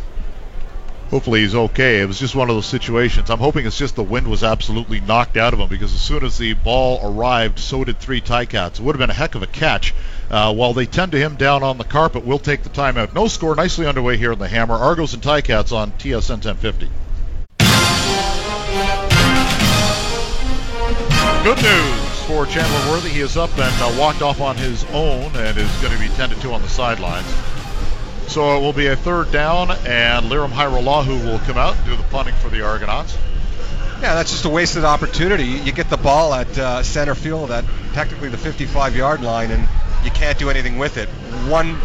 hopefully 1.14 1.42
he's 1.42 1.54
okay. 1.54 2.02
It 2.02 2.08
was 2.08 2.20
just 2.20 2.34
one 2.34 2.50
of 2.50 2.56
those 2.56 2.66
situations. 2.66 3.30
I'm 3.30 3.38
hoping 3.38 3.68
it's 3.68 3.78
just 3.78 3.96
the 3.96 4.02
wind 4.02 4.26
was 4.26 4.44
absolutely 4.44 5.00
knocked 5.00 5.38
out 5.38 5.54
of 5.54 5.60
him 5.60 5.68
because 5.68 5.94
as 5.94 6.02
soon 6.02 6.26
as 6.26 6.40
the 6.40 6.54
ball 6.56 7.02
arrived, 7.04 7.60
so 7.60 7.84
did 7.84 8.00
three 8.00 8.20
Ticats. 8.20 8.80
It 8.80 8.80
would 8.80 8.96
have 8.96 9.00
been 9.00 9.12
a 9.12 9.14
heck 9.14 9.36
of 9.36 9.44
a 9.44 9.48
catch. 9.48 9.94
Uh, 10.32 10.52
while 10.56 10.74
they 10.74 10.88
tend 10.88 11.12
to 11.12 11.20
him 11.20 11.36
down 11.36 11.62
on 11.62 11.78
the 11.78 11.84
carpet, 11.84 12.26
we'll 12.26 12.40
take 12.40 12.64
the 12.64 12.70
timeout. 12.70 13.14
No 13.14 13.28
score, 13.28 13.56
nicely 13.56 13.86
underway 13.86 14.18
here 14.18 14.32
in 14.32 14.40
the 14.40 14.48
Hammer. 14.48 14.74
Argos 14.74 15.14
and 15.14 15.22
Ticats 15.22 15.72
on 15.72 15.92
TSN 15.92 16.44
1050. 16.44 16.90
Good 21.44 21.62
news 21.62 22.24
for 22.26 22.48
Chandler 22.48 22.92
Worthy. 22.92 23.10
He 23.10 23.20
is 23.20 23.38
up 23.38 23.56
and 23.60 23.82
uh, 23.84 23.96
walked 24.00 24.24
off 24.24 24.42
on 24.42 24.58
his 24.58 24.84
own 24.86 25.36
and 25.36 25.60
is 25.60 25.72
going 25.80 25.94
to 25.94 26.00
be 26.00 26.08
tended 26.16 26.42
to 26.42 26.54
on 26.54 26.64
the 26.64 26.70
sidelines. 26.70 27.53
So 28.28 28.58
it 28.58 28.62
will 28.62 28.74
be 28.74 28.88
a 28.88 28.96
third 28.96 29.32
down, 29.32 29.72
and 29.72 30.26
Lirim 30.26 30.50
Hajrullahu 30.50 31.24
will 31.24 31.40
come 31.40 31.58
out 31.58 31.76
and 31.76 31.86
do 31.86 31.96
the 31.96 32.04
punting 32.04 32.34
for 32.36 32.50
the 32.50 32.62
Argonauts. 32.66 33.18
Yeah, 34.02 34.16
that's 34.16 34.32
just 34.32 34.46
a 34.46 34.50
wasted 34.50 34.84
opportunity. 34.84 35.46
You 35.46 35.72
get 35.72 35.90
the 35.90 35.98
ball 35.98 36.34
at 36.34 36.58
uh, 36.58 36.84
center 36.84 37.16
field 37.16 37.52
at 37.52 37.64
technically 37.94 38.30
the 38.30 38.38
55-yard 38.38 39.22
line, 39.22 39.52
and 39.52 39.68
you 40.04 40.12
can't 40.12 40.38
do 40.38 40.50
anything 40.50 40.78
with 40.78 40.98
it. 40.98 41.08
One 41.48 41.78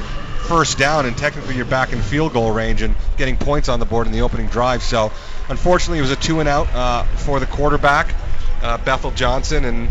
first 0.49 0.79
down, 0.79 1.07
and 1.07 1.17
technically 1.17 1.55
you're 1.55 1.65
back 1.65 1.93
in 1.93 2.01
field 2.01 2.33
goal 2.33 2.51
range 2.51 2.83
and 2.83 2.95
getting 3.17 3.37
points 3.37 3.69
on 3.69 3.79
the 3.79 3.87
board 3.87 4.07
in 4.07 4.13
the 4.13 4.23
opening 4.23 4.49
drive. 4.49 4.83
So, 4.83 5.13
unfortunately, 5.49 5.99
it 5.99 6.03
was 6.03 6.11
a 6.11 6.17
two 6.17 6.41
and 6.41 6.49
out 6.49 6.69
uh, 6.73 7.05
for 7.05 7.39
the 7.39 7.47
quarterback, 7.47 8.15
uh, 8.63 8.79
Bethel 8.79 9.11
Johnson, 9.11 9.65
and 9.65 9.91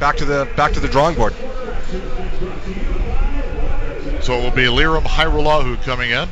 back 0.00 0.16
to 0.16 0.24
the 0.24 0.48
back 0.56 0.72
to 0.72 0.80
the 0.80 0.88
drawing 0.88 1.14
board. 1.14 1.34
So 4.22 4.34
it 4.34 4.42
will 4.42 4.50
be 4.50 4.64
Lirim 4.64 5.02
Hajrullahu 5.02 5.82
coming 5.82 6.10
in. 6.10 6.28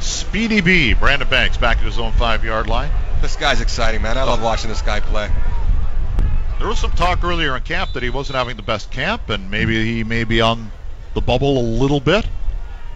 Speedy 0.00 0.60
B, 0.60 0.94
Brandon 0.94 1.28
Banks 1.28 1.56
back 1.56 1.78
at 1.78 1.84
his 1.84 1.98
own 1.98 2.12
five 2.12 2.44
yard 2.44 2.66
line. 2.66 2.90
This 3.22 3.36
guy's 3.36 3.60
exciting, 3.60 4.02
man. 4.02 4.18
I 4.18 4.24
love 4.24 4.42
watching 4.42 4.68
this 4.68 4.82
guy 4.82 5.00
play. 5.00 5.30
There 6.58 6.68
was 6.68 6.78
some 6.78 6.90
talk 6.92 7.24
earlier 7.24 7.56
in 7.56 7.62
camp 7.62 7.94
that 7.94 8.02
he 8.02 8.10
wasn't 8.10 8.36
having 8.36 8.56
the 8.56 8.62
best 8.62 8.90
camp, 8.90 9.30
and 9.30 9.50
maybe 9.50 9.84
he 9.84 10.04
may 10.04 10.24
be 10.24 10.40
on 10.40 10.70
the 11.14 11.20
bubble 11.20 11.58
a 11.58 11.60
little 11.60 12.00
bit. 12.00 12.26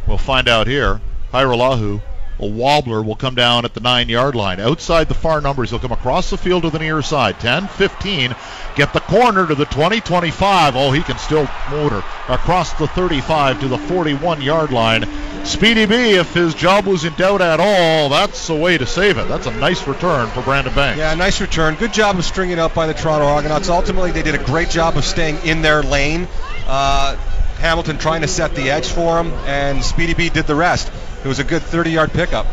We'll 0.07 0.19
find 0.19 0.49
out 0.49 0.67
here. 0.67 1.01
Hajrullahu, 1.33 2.03
a 2.41 2.47
wobbler, 2.47 3.03
will 3.05 3.17
come 3.17 3.35
down 3.35 3.65
at 3.65 3.75
the 3.75 3.81
nine 3.81 4.09
yard 4.09 4.35
line. 4.35 4.61
Outside 4.61 5.09
the 5.09 5.15
far 5.15 5.41
numbers, 5.41 5.71
he'll 5.71 5.79
come 5.79 5.93
across 5.93 6.31
the 6.31 6.39
field 6.39 6.63
to 6.63 6.71
the 6.71 6.79
near 6.79 7.03
side. 7.03 7.39
10, 7.41 7.69
15, 7.69 8.35
get 8.77 8.93
the 8.93 9.01
corner 9.01 9.47
to 9.47 9.55
the 9.55 9.67
20, 9.67 10.01
25. 10.01 10.77
Oh, 10.77 10.91
he 10.91 11.03
can 11.03 11.19
still 11.19 11.49
motor 11.71 12.03
across 12.29 12.73
the 12.75 12.87
35 12.89 13.61
to 13.61 13.69
the 13.69 13.79
41 13.79 14.43
yard 14.43 14.73
line. 14.73 15.07
Speedy 15.45 15.87
B, 15.87 16.13
if 16.13 16.35
his 16.35 16.55
job 16.55 16.87
was 16.87 17.05
in 17.05 17.15
doubt 17.15 17.41
at 17.41 17.61
all, 17.61 18.09
that's 18.09 18.47
the 18.47 18.55
way 18.55 18.77
to 18.77 18.87
save 18.87 19.19
it. 19.19 19.27
That's 19.29 19.47
a 19.47 19.55
nice 19.57 19.87
return 19.87 20.29
for 20.29 20.43
Brandon 20.43 20.75
Banks. 20.75 20.99
Yeah, 20.99 21.15
nice 21.15 21.41
return. 21.41 21.75
Good 21.77 21.93
job 21.93 22.19
of 22.19 22.25
stringing 22.25 22.59
up 22.59 22.75
by 22.75 22.87
the 22.87 22.95
Toronto 22.95 23.27
Argonauts. 23.27 23.69
Ultimately, 23.69 24.13
they 24.13 24.23
did 24.23 24.35
a 24.35 24.45
great 24.45 24.71
job 24.71 24.97
of 24.97 25.05
staying 25.05 25.39
in 25.45 25.63
their 25.63 25.83
lane. 25.83 26.29
Uh, 26.67 27.17
Hamilton 27.61 27.99
trying 27.99 28.23
to 28.23 28.29
set 28.29 28.55
the 28.55 28.71
edge 28.71 28.89
for 28.89 29.19
him, 29.19 29.33
and 29.47 29.85
Speedy 29.85 30.15
B 30.15 30.29
did 30.31 30.47
the 30.47 30.55
rest. 30.55 30.91
It 31.23 31.29
was 31.29 31.39
a 31.39 31.45
good 31.45 31.63
30-yard 31.63 32.13
pickup. 32.13 32.47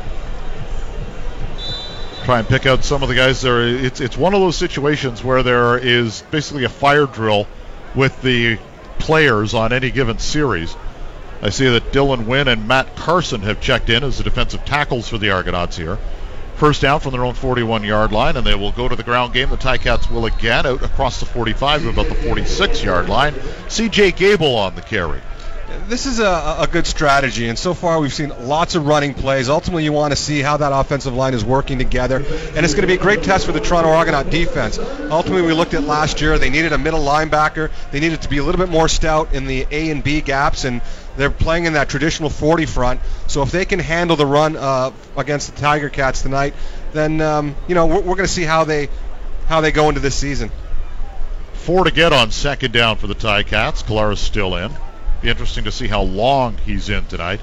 Try 2.25 2.39
and 2.39 2.47
pick 2.47 2.65
out 2.65 2.83
some 2.83 3.03
of 3.03 3.09
the 3.09 3.15
guys 3.15 3.41
there. 3.41 3.65
It's 3.65 4.01
it's 4.01 4.17
one 4.17 4.33
of 4.33 4.41
those 4.41 4.57
situations 4.57 5.23
where 5.23 5.43
there 5.43 5.77
is 5.77 6.23
basically 6.29 6.65
a 6.65 6.69
fire 6.69 7.05
drill 7.05 7.47
with 7.95 8.21
the 8.21 8.59
players 8.99 9.53
on 9.53 9.71
any 9.71 9.91
given 9.91 10.19
series. 10.19 10.75
I 11.41 11.49
see 11.49 11.69
that 11.69 11.93
Dylan 11.93 12.25
Wynn 12.25 12.49
and 12.49 12.67
Matt 12.67 12.97
Carson 12.97 13.43
have 13.43 13.61
checked 13.61 13.89
in 13.89 14.03
as 14.03 14.17
the 14.17 14.25
defensive 14.25 14.65
tackles 14.65 15.07
for 15.07 15.17
the 15.17 15.29
Argonauts 15.29 15.77
here. 15.77 15.97
First 16.55 16.81
down 16.81 16.99
from 16.99 17.11
their 17.11 17.23
own 17.23 17.35
41 17.35 17.83
yard 17.83 18.11
line, 18.11 18.35
and 18.35 18.45
they 18.45 18.55
will 18.55 18.71
go 18.71 18.89
to 18.89 18.95
the 18.95 19.03
ground 19.03 19.33
game. 19.33 19.49
The 19.49 19.57
Ticats 19.57 20.11
will 20.11 20.25
again 20.25 20.65
out 20.65 20.83
across 20.83 21.19
the 21.19 21.27
45 21.27 21.83
to 21.83 21.89
about 21.89 22.07
the 22.07 22.15
46 22.15 22.83
yard 22.83 23.07
line. 23.07 23.33
CJ 23.67 24.17
Gable 24.17 24.55
on 24.55 24.75
the 24.75 24.81
carry. 24.81 25.21
This 25.67 26.05
is 26.05 26.19
a, 26.19 26.57
a 26.59 26.67
good 26.71 26.87
strategy, 26.87 27.49
and 27.49 27.59
so 27.59 27.73
far 27.73 27.99
we've 27.99 28.13
seen 28.13 28.31
lots 28.47 28.75
of 28.75 28.87
running 28.87 29.13
plays. 29.13 29.49
Ultimately, 29.49 29.83
you 29.83 29.91
want 29.91 30.13
to 30.13 30.15
see 30.15 30.39
how 30.39 30.55
that 30.55 30.71
offensive 30.71 31.13
line 31.13 31.33
is 31.33 31.43
working 31.43 31.77
together, 31.77 32.17
and 32.17 32.65
it's 32.65 32.73
going 32.73 32.83
to 32.83 32.87
be 32.87 32.93
a 32.93 32.97
great 32.97 33.21
test 33.21 33.45
for 33.45 33.51
the 33.51 33.59
Toronto 33.59 33.89
Argonaut 33.89 34.29
defense. 34.29 34.79
Ultimately, 34.79 35.41
we 35.41 35.51
looked 35.51 35.73
at 35.73 35.83
last 35.83 36.21
year; 36.21 36.39
they 36.39 36.49
needed 36.49 36.71
a 36.71 36.77
middle 36.77 37.01
linebacker. 37.01 37.69
They 37.91 37.99
needed 37.99 38.21
to 38.21 38.29
be 38.29 38.37
a 38.37 38.43
little 38.45 38.59
bit 38.59 38.69
more 38.69 38.87
stout 38.87 39.33
in 39.33 39.45
the 39.45 39.67
A 39.69 39.89
and 39.89 40.01
B 40.01 40.21
gaps, 40.21 40.63
and 40.63 40.81
they're 41.17 41.29
playing 41.29 41.65
in 41.65 41.73
that 41.73 41.89
traditional 41.89 42.29
40 42.29 42.65
front. 42.65 43.01
So 43.27 43.41
if 43.41 43.51
they 43.51 43.65
can 43.65 43.79
handle 43.79 44.15
the 44.15 44.25
run 44.25 44.55
uh, 44.55 44.91
against 45.17 45.53
the 45.53 45.59
Tiger 45.59 45.89
Cats 45.89 46.21
tonight, 46.21 46.53
then 46.93 47.19
um, 47.19 47.57
you 47.67 47.75
know 47.75 47.87
we're, 47.87 47.99
we're 47.99 48.15
going 48.15 48.19
to 48.19 48.27
see 48.27 48.43
how 48.43 48.63
they 48.63 48.87
how 49.47 49.59
they 49.59 49.73
go 49.73 49.89
into 49.89 49.99
this 49.99 50.15
season. 50.15 50.49
Four 51.53 51.83
to 51.83 51.91
get 51.91 52.13
on 52.13 52.31
second 52.31 52.71
down 52.71 52.95
for 52.95 53.07
the 53.07 53.15
Ticats. 53.15 53.83
Collaros 53.83 54.19
still 54.19 54.55
in. 54.55 54.71
Be 55.21 55.29
interesting 55.29 55.63
to 55.63 55.71
see 55.71 55.87
how 55.87 56.01
long 56.01 56.57
he's 56.65 56.89
in 56.89 57.05
tonight. 57.05 57.41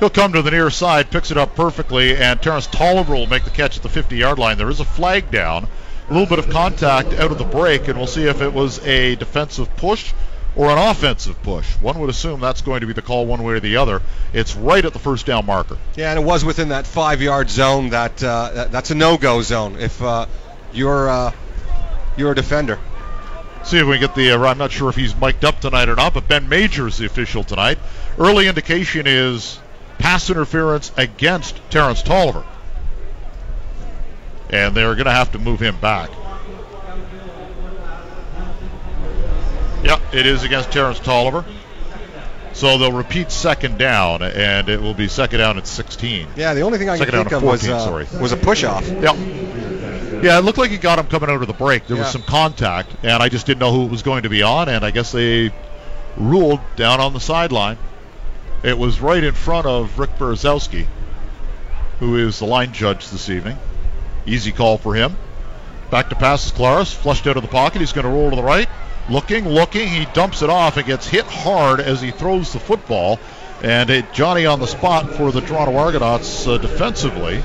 He'll 0.00 0.10
come 0.10 0.32
to 0.32 0.42
the 0.42 0.50
near 0.50 0.70
side, 0.70 1.10
picks 1.10 1.30
it 1.30 1.38
up 1.38 1.54
perfectly, 1.54 2.16
and 2.16 2.42
Terrence 2.42 2.66
Toliver 2.66 3.10
will 3.10 3.28
make 3.28 3.44
the 3.44 3.50
catch 3.50 3.76
at 3.76 3.82
the 3.82 3.88
50 3.88 4.16
yard 4.16 4.38
line. 4.38 4.58
There 4.58 4.70
is 4.70 4.80
a 4.80 4.84
flag 4.84 5.30
down, 5.30 5.68
a 6.08 6.12
little 6.12 6.26
bit 6.26 6.40
of 6.40 6.50
contact 6.50 7.12
out 7.12 7.30
of 7.30 7.38
the 7.38 7.44
break, 7.44 7.86
and 7.86 7.96
we'll 7.96 8.08
see 8.08 8.24
if 8.24 8.42
it 8.42 8.52
was 8.52 8.84
a 8.84 9.14
defensive 9.14 9.74
push 9.76 10.12
or 10.56 10.70
an 10.70 10.78
offensive 10.78 11.40
push. 11.42 11.68
One 11.76 11.98
would 12.00 12.10
assume 12.10 12.40
that's 12.40 12.62
going 12.62 12.80
to 12.80 12.86
be 12.86 12.92
the 12.92 13.02
call 13.02 13.26
one 13.26 13.42
way 13.42 13.54
or 13.54 13.60
the 13.60 13.76
other. 13.76 14.02
It's 14.32 14.56
right 14.56 14.84
at 14.84 14.92
the 14.92 14.98
first 14.98 15.26
down 15.26 15.46
marker. 15.46 15.78
Yeah, 15.96 16.10
and 16.10 16.18
it 16.18 16.24
was 16.24 16.44
within 16.44 16.68
that 16.68 16.86
five 16.86 17.22
yard 17.22 17.48
zone. 17.48 17.90
That, 17.90 18.22
uh, 18.22 18.68
that's 18.70 18.90
a 18.90 18.94
no 18.94 19.16
go 19.16 19.42
zone 19.42 19.76
if 19.78 20.02
uh, 20.02 20.26
you're 20.72 21.08
uh, 21.08 21.32
you're 22.16 22.32
a 22.32 22.36
defender. 22.36 22.78
See 23.64 23.78
if 23.78 23.86
we 23.86 23.98
can 23.98 24.08
get 24.08 24.14
the. 24.14 24.32
Uh, 24.32 24.44
I'm 24.44 24.58
not 24.58 24.70
sure 24.72 24.90
if 24.90 24.96
he's 24.96 25.16
mic'd 25.16 25.44
up 25.44 25.60
tonight 25.60 25.88
or 25.88 25.96
not, 25.96 26.14
but 26.14 26.28
Ben 26.28 26.48
Major 26.48 26.86
is 26.86 26.98
the 26.98 27.06
official 27.06 27.44
tonight. 27.44 27.78
Early 28.18 28.46
indication 28.46 29.06
is 29.06 29.58
pass 29.98 30.28
interference 30.28 30.92
against 30.96 31.58
Terrence 31.70 32.02
Toliver. 32.02 32.44
And 34.50 34.74
they're 34.74 34.94
going 34.94 35.06
to 35.06 35.12
have 35.12 35.32
to 35.32 35.38
move 35.38 35.60
him 35.60 35.80
back. 35.80 36.10
Yep, 39.82 40.14
it 40.14 40.26
is 40.26 40.42
against 40.44 40.70
Terrence 40.70 41.00
Toliver. 41.00 41.44
So 42.52 42.78
they'll 42.78 42.92
repeat 42.92 43.32
second 43.32 43.78
down, 43.78 44.22
and 44.22 44.68
it 44.68 44.80
will 44.80 44.94
be 44.94 45.08
second 45.08 45.40
down 45.40 45.58
at 45.58 45.66
16. 45.66 46.28
Yeah, 46.36 46.54
the 46.54 46.60
only 46.60 46.78
thing 46.78 46.88
I 46.88 46.98
second 46.98 47.12
can 47.12 47.24
think 47.24 47.32
of 47.32 47.42
14, 47.42 47.70
was, 47.70 48.14
uh, 48.14 48.18
was 48.20 48.32
a 48.32 48.36
push 48.36 48.62
off. 48.62 48.86
Yep. 48.86 49.16
Yeah, 50.24 50.38
it 50.38 50.44
looked 50.44 50.56
like 50.56 50.70
he 50.70 50.78
got 50.78 50.98
him 50.98 51.06
coming 51.06 51.28
out 51.28 51.42
of 51.42 51.46
the 51.48 51.52
break. 51.52 51.86
There 51.86 51.96
Yeah. 51.98 52.04
was 52.04 52.12
some 52.12 52.22
contact, 52.22 52.88
and 53.02 53.22
I 53.22 53.28
just 53.28 53.44
didn't 53.44 53.60
know 53.60 53.72
who 53.72 53.84
it 53.84 53.90
was 53.90 54.02
going 54.02 54.22
to 54.22 54.30
be 54.30 54.42
on, 54.42 54.70
and 54.70 54.82
I 54.84 54.90
guess 54.90 55.12
they 55.12 55.52
ruled 56.16 56.60
down 56.76 56.98
on 57.00 57.12
the 57.12 57.20
sideline. 57.20 57.76
It 58.62 58.78
was 58.78 59.00
right 59.00 59.22
in 59.22 59.34
front 59.34 59.66
of 59.66 59.98
Rick 59.98 60.18
Berezowski, 60.18 60.86
who 62.00 62.16
is 62.16 62.38
the 62.38 62.46
line 62.46 62.72
judge 62.72 63.10
this 63.10 63.28
evening. 63.28 63.58
Easy 64.24 64.50
call 64.50 64.78
for 64.78 64.94
him. 64.94 65.16
Back 65.90 66.08
to 66.08 66.14
pass 66.14 66.46
is 66.46 66.52
Collaros, 66.52 66.92
flushed 66.94 67.26
out 67.26 67.36
of 67.36 67.42
the 67.42 67.48
pocket. 67.48 67.80
He's 67.80 67.92
going 67.92 68.06
to 68.06 68.10
roll 68.10 68.30
to 68.30 68.36
the 68.36 68.42
right. 68.42 68.68
Looking, 69.10 69.46
looking. 69.46 69.88
He 69.88 70.06
dumps 70.14 70.40
it 70.40 70.48
off 70.48 70.78
and 70.78 70.86
gets 70.86 71.06
hit 71.06 71.26
hard 71.26 71.80
as 71.80 72.00
he 72.00 72.10
throws 72.10 72.54
the 72.54 72.58
football. 72.58 73.20
And 73.62 73.90
it, 73.90 74.10
Johnny 74.14 74.46
on 74.46 74.58
the 74.60 74.66
spot 74.66 75.12
for 75.14 75.30
the 75.30 75.42
Toronto 75.42 75.76
Argonauts 75.76 76.46
uh, 76.46 76.56
defensively 76.56 77.42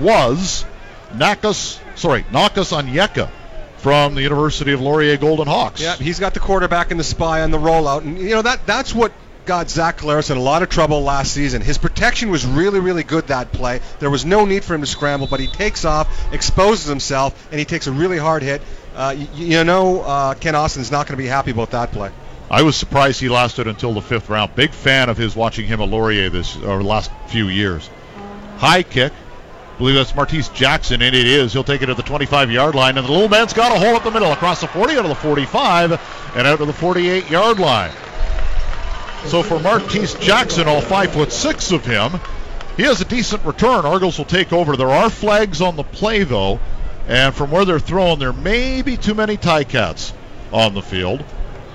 was 0.00 0.64
Nakas, 1.12 1.78
sorry, 1.96 2.22
Nakas 2.24 2.72
Onyeka 2.72 3.30
from 3.78 4.14
the 4.14 4.22
University 4.22 4.72
of 4.72 4.80
Laurier 4.80 5.16
Golden 5.16 5.46
Hawks. 5.46 5.80
Yeah, 5.80 5.96
he's 5.96 6.18
got 6.18 6.34
the 6.34 6.40
quarterback 6.40 6.90
and 6.90 6.98
the 6.98 7.04
spy 7.04 7.42
on 7.42 7.50
the 7.50 7.58
rollout, 7.58 8.02
and 8.02 8.18
you 8.18 8.30
know 8.30 8.42
that 8.42 8.66
that's 8.66 8.94
what 8.94 9.12
got 9.44 9.68
Zach 9.68 9.98
Collaros 9.98 10.30
in 10.30 10.36
a 10.36 10.40
lot 10.40 10.62
of 10.62 10.68
trouble 10.68 11.02
last 11.02 11.32
season. 11.32 11.60
His 11.60 11.78
protection 11.78 12.30
was 12.30 12.46
really, 12.46 12.80
really 12.80 13.02
good 13.02 13.26
that 13.28 13.52
play. 13.52 13.80
There 13.98 14.10
was 14.10 14.24
no 14.24 14.44
need 14.44 14.64
for 14.64 14.74
him 14.74 14.80
to 14.80 14.86
scramble, 14.86 15.26
but 15.26 15.40
he 15.40 15.46
takes 15.46 15.84
off, 15.84 16.32
exposes 16.32 16.86
himself, 16.86 17.48
and 17.50 17.58
he 17.58 17.64
takes 17.64 17.86
a 17.86 17.92
really 17.92 18.18
hard 18.18 18.42
hit. 18.42 18.62
Uh, 18.94 19.14
you, 19.16 19.46
you 19.46 19.64
know, 19.64 20.00
uh, 20.02 20.34
Kent 20.34 20.56
Austin's 20.56 20.90
not 20.90 21.06
going 21.06 21.18
to 21.18 21.22
be 21.22 21.28
happy 21.28 21.50
about 21.50 21.72
that 21.72 21.92
play. 21.92 22.10
I 22.50 22.62
was 22.62 22.76
surprised 22.76 23.20
he 23.20 23.28
lasted 23.28 23.66
until 23.66 23.92
the 23.92 24.02
fifth 24.02 24.28
round. 24.28 24.54
Big 24.54 24.70
fan 24.70 25.08
of 25.08 25.16
his 25.16 25.34
watching 25.34 25.66
him 25.66 25.80
at 25.80 25.88
Laurier 25.88 26.30
this 26.30 26.56
or 26.56 26.82
last 26.82 27.10
few 27.28 27.48
years. 27.48 27.88
High 28.58 28.82
kick. 28.82 29.12
Believe 29.78 29.96
that's 29.96 30.12
Martese 30.12 30.54
Jackson, 30.54 31.02
and 31.02 31.16
it 31.16 31.26
is. 31.26 31.52
He'll 31.52 31.64
take 31.64 31.82
it 31.82 31.86
to 31.86 31.94
the 31.94 32.02
25 32.02 32.50
yard 32.50 32.74
line, 32.74 32.96
and 32.96 33.06
the 33.06 33.10
little 33.10 33.28
man's 33.28 33.52
got 33.52 33.76
a 33.76 33.78
hole 33.78 33.96
up 33.96 34.04
the 34.04 34.10
middle 34.10 34.32
across 34.32 34.60
the 34.60 34.68
40, 34.68 34.94
out 34.94 35.04
of 35.04 35.08
the 35.08 35.14
45, 35.16 35.92
and 36.36 36.46
out 36.46 36.58
to 36.58 36.64
the 36.64 36.72
48 36.72 37.28
yard 37.28 37.58
line. 37.58 37.90
So 39.26 39.42
for 39.42 39.58
Martese 39.58 40.20
Jackson, 40.20 40.68
all 40.68 40.80
five 40.80 41.12
foot 41.12 41.32
six 41.32 41.72
of 41.72 41.84
him, 41.84 42.12
he 42.76 42.84
has 42.84 43.00
a 43.00 43.04
decent 43.04 43.44
return. 43.44 43.84
Argos 43.84 44.18
will 44.18 44.24
take 44.24 44.52
over. 44.52 44.76
There 44.76 44.90
are 44.90 45.10
flags 45.10 45.60
on 45.60 45.76
the 45.76 45.82
play, 45.82 46.22
though, 46.24 46.60
and 47.08 47.34
from 47.34 47.50
where 47.50 47.64
they're 47.64 47.80
thrown, 47.80 48.18
there 48.18 48.32
may 48.32 48.82
be 48.82 48.96
too 48.96 49.14
many 49.14 49.36
Ticats 49.36 50.12
on 50.52 50.74
the 50.74 50.82
field 50.82 51.24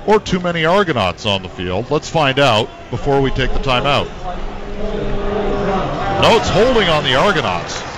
or 0.05 0.19
too 0.19 0.39
many 0.39 0.63
Argonauts 0.63 1.25
on 1.25 1.43
the 1.43 1.49
field. 1.49 1.91
Let's 1.91 2.09
find 2.09 2.39
out 2.39 2.69
before 2.91 3.21
we 3.21 3.29
take 3.31 3.51
the 3.51 3.59
timeout. 3.59 4.07
No, 6.21 6.37
it's 6.37 6.49
holding 6.49 6.87
on 6.89 7.03
the 7.03 7.15
Argonauts. 7.15 7.88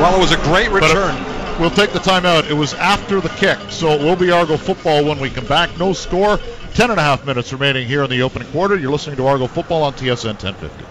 Well, 0.00 0.14
it 0.16 0.20
was 0.20 0.32
a 0.32 0.36
great 0.38 0.70
return. 0.70 1.14
it- 1.16 1.60
we'll 1.60 1.70
take 1.70 1.92
the 1.92 1.98
timeout. 1.98 2.48
It 2.48 2.54
was 2.54 2.74
after 2.74 3.20
the 3.20 3.28
kick, 3.30 3.58
so 3.68 3.90
it 3.90 4.00
will 4.00 4.16
be 4.16 4.30
Argo 4.30 4.56
football 4.56 5.04
when 5.04 5.18
we 5.18 5.30
come 5.30 5.46
back. 5.46 5.76
No 5.78 5.92
score. 5.92 6.38
Ten 6.74 6.90
and 6.90 7.00
a 7.00 7.02
half 7.02 7.24
minutes 7.26 7.52
remaining 7.52 7.88
here 7.88 8.04
in 8.04 8.10
the 8.10 8.22
opening 8.22 8.48
quarter. 8.48 8.76
You're 8.76 8.92
listening 8.92 9.16
to 9.16 9.26
Argo 9.26 9.46
football 9.48 9.82
on 9.82 9.94
TSN 9.94 10.36
1050. 10.38 10.84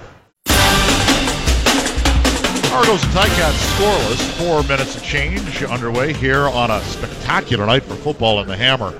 Argos 2.73 3.03
and 3.03 3.13
Ticats 3.13 3.77
scoreless. 3.77 4.31
Four 4.37 4.63
minutes 4.63 4.95
of 4.95 5.03
change 5.03 5.63
underway 5.63 6.13
here 6.13 6.47
on 6.47 6.69
a 6.69 6.81
spectacular 6.81 7.65
night 7.65 7.83
for 7.83 7.95
football 7.95 8.39
in 8.41 8.47
the 8.47 8.57
Hammer. 8.57 8.93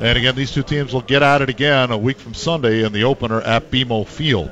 And 0.00 0.18
again, 0.18 0.34
these 0.34 0.50
two 0.50 0.64
teams 0.64 0.92
will 0.92 1.00
get 1.02 1.22
at 1.22 1.40
it 1.40 1.48
again 1.48 1.92
a 1.92 1.96
week 1.96 2.18
from 2.18 2.34
Sunday 2.34 2.82
in 2.84 2.92
the 2.92 3.04
opener 3.04 3.40
at 3.40 3.70
BMO 3.70 4.04
Field. 4.06 4.50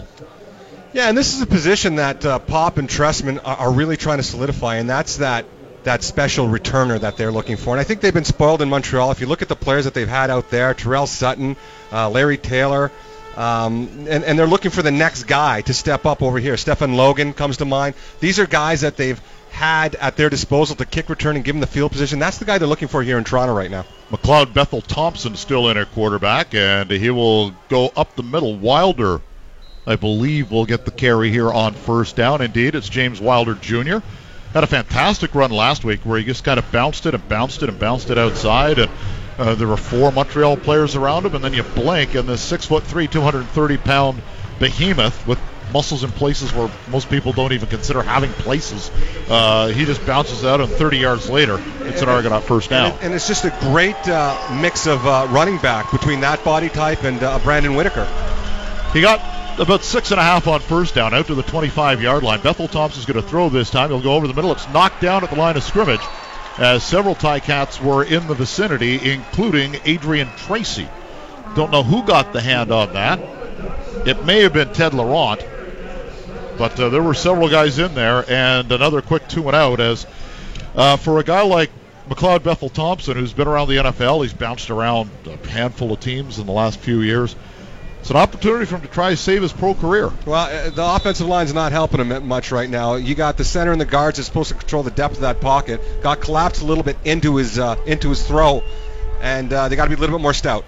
Yeah, 0.93 1.09
and 1.09 1.17
this 1.17 1.35
is 1.35 1.41
a 1.41 1.47
position 1.47 1.97
that 1.97 2.25
uh, 2.27 2.41
Popp 2.41 2.79
and 2.79 2.89
Trestman 2.89 3.41
are, 3.45 3.73
really 3.73 3.97
trying 3.97 4.19
to 4.19 4.25
solidify, 4.25 4.77
and 4.77 4.91
that's 4.91 5.19
that 5.19 5.45
that 5.85 6.03
special 6.03 6.47
returner 6.47 7.01
that 7.01 7.17
they're 7.17 7.33
looking 7.33 7.57
for. 7.57 7.73
And 7.73 7.81
I 7.81 7.85
think 7.85 8.01
they've 8.01 8.13
been 8.13 8.25
spoiled 8.25 8.61
in 8.61 8.69
Montreal. 8.69 9.13
If 9.13 9.21
you 9.21 9.27
look 9.27 9.41
at 9.41 9.49
the 9.49 9.57
players 9.57 9.85
that 9.85 9.95
they've 9.95 10.09
had 10.09 10.29
out 10.29 10.51
there, 10.51 10.75
Terrell 10.75 11.07
Sutton, 11.07 11.57
uh, 11.91 12.11
Larry 12.11 12.37
Taylor, 12.37 12.91
um, 13.37 14.07
and, 14.09 14.25
and 14.25 14.39
they're 14.39 14.47
looking 14.47 14.71
for 14.73 14.83
the 14.83 14.91
next 14.91 15.25
guy 15.25 15.63
to 15.63 15.73
step 15.73 16.05
up 16.05 16.23
over 16.23 16.39
here. 16.39 16.57
Stefan 16.59 16.97
Logan 16.97 17.33
comes 17.33 17.59
to 17.59 17.65
mind. 17.65 17.95
These 18.19 18.39
are 18.39 18.47
guys 18.47 18.83
that 18.83 18.97
they've 18.97 19.21
had 19.51 19.95
at 19.95 20.17
their 20.17 20.29
disposal 20.29 20.77
to 20.77 20.85
kick 20.85 21.09
return 21.09 21.37
and 21.37 21.45
give 21.45 21.55
them 21.55 21.61
the 21.61 21.67
field 21.67 21.93
position. 21.93 22.19
That's 22.19 22.39
the 22.39 22.45
guy 22.45 22.59
they're 22.59 22.69
looking 22.69 22.89
for 22.89 23.03
here 23.03 23.17
in 23.17 23.25
Toronto 23.25 23.55
right 23.55 23.71
now. 23.71 23.85
McLeod 24.11 24.53
Bethel 24.53 24.83
Thompson 24.83 25.37
still 25.37 25.71
in 25.71 25.79
at 25.79 25.91
quarterback, 25.93 26.55
and 26.55 26.91
he 26.91 27.11
will 27.11 27.53
go 27.69 27.91
up 27.97 28.17
the 28.17 28.23
middle. 28.23 28.57
Wilder, 28.57 29.21
I 29.91 29.97
believe, 29.97 30.53
will 30.53 30.67
get 30.67 30.85
the 30.85 30.93
carry 30.93 31.31
here 31.31 31.51
on 31.51 31.75
first 31.75 32.15
down. 32.15 32.43
Indeed, 32.43 32.77
it's 32.77 32.89
James 32.89 33.21
Wilder 33.21 33.55
Jr. 33.55 33.99
had 34.55 34.63
a 34.63 34.69
fantastic 34.69 35.35
run 35.35 35.51
last 35.51 35.85
week 35.85 36.03
where 36.05 36.17
he 36.17 36.25
just 36.25 36.45
kind 36.45 36.61
of 36.61 36.71
bounced 36.71 37.07
it 37.07 37.15
and 37.15 37.29
bounced 37.29 37.65
it 37.65 37.69
and 37.69 37.77
bounced 37.77 38.09
it 38.09 38.17
outside. 38.17 38.79
And 38.79 38.91
uh, 39.37 39.57
there 39.57 39.67
were 39.67 39.77
four 39.77 40.13
Montreal 40.13 40.59
players 40.59 40.95
around 40.95 41.27
him, 41.27 41.35
and 41.35 41.43
then 41.43 41.55
you 41.55 41.65
blink, 41.65 42.15
and 42.15 42.29
this 42.29 42.41
six 42.41 42.67
foot 42.67 42.85
three, 42.85 43.09
230 43.09 43.79
pound 43.79 44.23
behemoth 44.61 45.27
with 45.27 45.41
muscles 45.73 46.05
in 46.05 46.11
places 46.13 46.53
where 46.55 46.71
most 46.89 47.11
people 47.11 47.33
don't 47.33 47.53
even 47.53 47.69
consider 47.69 48.01
having 48.01 48.31
places. 48.31 48.93
Uh, 49.29 49.69
he 49.69 49.87
just 49.87 50.07
bounces 50.07 50.45
out, 50.45 50.61
and 50.61 50.71
30 50.71 50.99
yards 50.99 51.29
later, 51.29 51.61
it's 51.81 52.01
an 52.01 52.09
Argonaut 52.09 52.45
first 52.45 52.71
down. 52.71 52.93
And, 52.93 53.07
and 53.07 53.15
it's 53.15 53.27
just 53.27 53.45
a 53.45 53.51
great 53.59 53.97
uh, 54.07 54.57
mix 54.63 54.87
of 54.87 55.05
uh, 55.05 55.27
running 55.31 55.59
back 55.59 55.91
between 55.91 56.21
that 56.21 56.45
body 56.45 56.69
type 56.69 57.03
and 57.03 57.21
uh, 57.21 57.41
Brandon 57.41 57.75
Whitaker. 57.75 58.05
He 58.93 59.01
got 59.01 59.40
about 59.61 59.85
six 59.85 60.11
and 60.11 60.19
a 60.19 60.23
half 60.23 60.47
on 60.49 60.61
first 60.61 60.95
down 60.95 61.12
out 61.12 61.26
to 61.26 61.35
the 61.35 61.43
25 61.43 62.02
yard 62.02 62.23
line. 62.23 62.40
Bethel 62.40 62.67
Thompson's 62.67 63.05
going 63.05 63.23
to 63.23 63.29
throw 63.29 63.49
this 63.49 63.71
time. 63.71 63.90
He'll 63.90 64.00
go 64.00 64.14
over 64.14 64.26
the 64.26 64.35
middle. 64.35 64.52
It's 64.52 64.69
knocked 64.69 65.00
down 65.00 65.23
at 65.23 65.31
the 65.31 65.37
line 65.37 65.57
of 65.57 65.62
scrimmage 65.62 66.00
as 66.59 66.83
several 66.83 67.14
Ticats 67.14 67.81
were 67.81 68.05
in 68.05 68.26
the 68.26 68.35
vicinity, 68.35 69.12
including 69.12 69.76
Adrian 69.85 70.29
Tracy. 70.37 70.88
Don't 71.55 71.71
know 71.71 71.83
who 71.83 72.05
got 72.05 72.33
the 72.33 72.40
hand 72.40 72.73
on 72.73 72.93
that. 72.95 73.19
It 74.07 74.25
may 74.25 74.40
have 74.40 74.52
been 74.52 74.73
Ted 74.73 74.95
Laurent, 74.95 75.40
but 76.57 76.79
uh, 76.79 76.88
there 76.88 77.02
were 77.02 77.14
several 77.14 77.49
guys 77.49 77.79
in 77.79 77.95
there, 77.95 78.25
and 78.31 78.71
another 78.73 79.02
quick 79.02 79.29
two 79.29 79.47
and 79.47 79.57
out. 79.57 79.81
As 79.81 80.07
uh, 80.75 80.97
for 80.97 81.19
a 81.19 81.25
guy 81.25 81.43
like 81.43 81.71
McLeod 82.09 82.43
Bethel 82.43 82.69
Thompson, 82.69 83.17
who's 83.17 83.33
been 83.33 83.49
around 83.49 83.69
the 83.69 83.76
NFL, 83.76 84.23
he's 84.23 84.33
bounced 84.33 84.71
around 84.71 85.11
a 85.26 85.49
handful 85.49 85.93
of 85.93 86.00
teams 86.00 86.38
in 86.38 86.47
the 86.47 86.52
last 86.52 86.79
few 86.79 87.00
years. 87.00 87.37
It's 88.00 88.11
an 88.11 88.16
opportunity 88.16 88.64
for 88.64 88.76
him 88.76 88.80
to 88.83 88.88
try 88.88 89.11
to 89.11 89.16
save 89.16 89.42
his 89.42 89.52
pro 89.52 89.75
career. 89.75 90.11
Well, 90.25 90.35
uh, 90.35 90.71
the 90.71 90.85
offensive 90.85 91.26
line's 91.26 91.52
not 91.52 91.71
helping 91.71 92.00
him 92.00 92.26
much 92.26 92.50
right 92.50 92.69
now. 92.69 92.95
You 92.95 93.14
got 93.14 93.37
the 93.37 93.45
center 93.45 93.73
and 93.73 93.80
the 93.80 93.85
guards 93.85 94.16
that's 94.16 94.26
supposed 94.26 94.49
to 94.49 94.54
control 94.54 94.83
the 94.83 94.90
depth 94.90 95.16
of 95.16 95.21
that 95.21 95.42
pocket. 95.42 96.02
Got 96.02 96.23
collapsed 96.23 96.62
a 96.62 96.64
little 96.64 96.83
bit 96.83 96.97
into 97.04 97.37
his 97.37 97.59
uh, 97.59 97.76
into 97.87 98.09
his 98.09 98.26
throw, 98.26 98.64
and 99.21 99.52
uh, 99.52 99.69
they 99.69 99.76
got 99.76 99.85
to 99.85 99.90
be 99.90 99.97
a 99.97 99.99
little 99.99 100.16
bit 100.16 100.23
more 100.23 100.33
stout. 100.33 100.64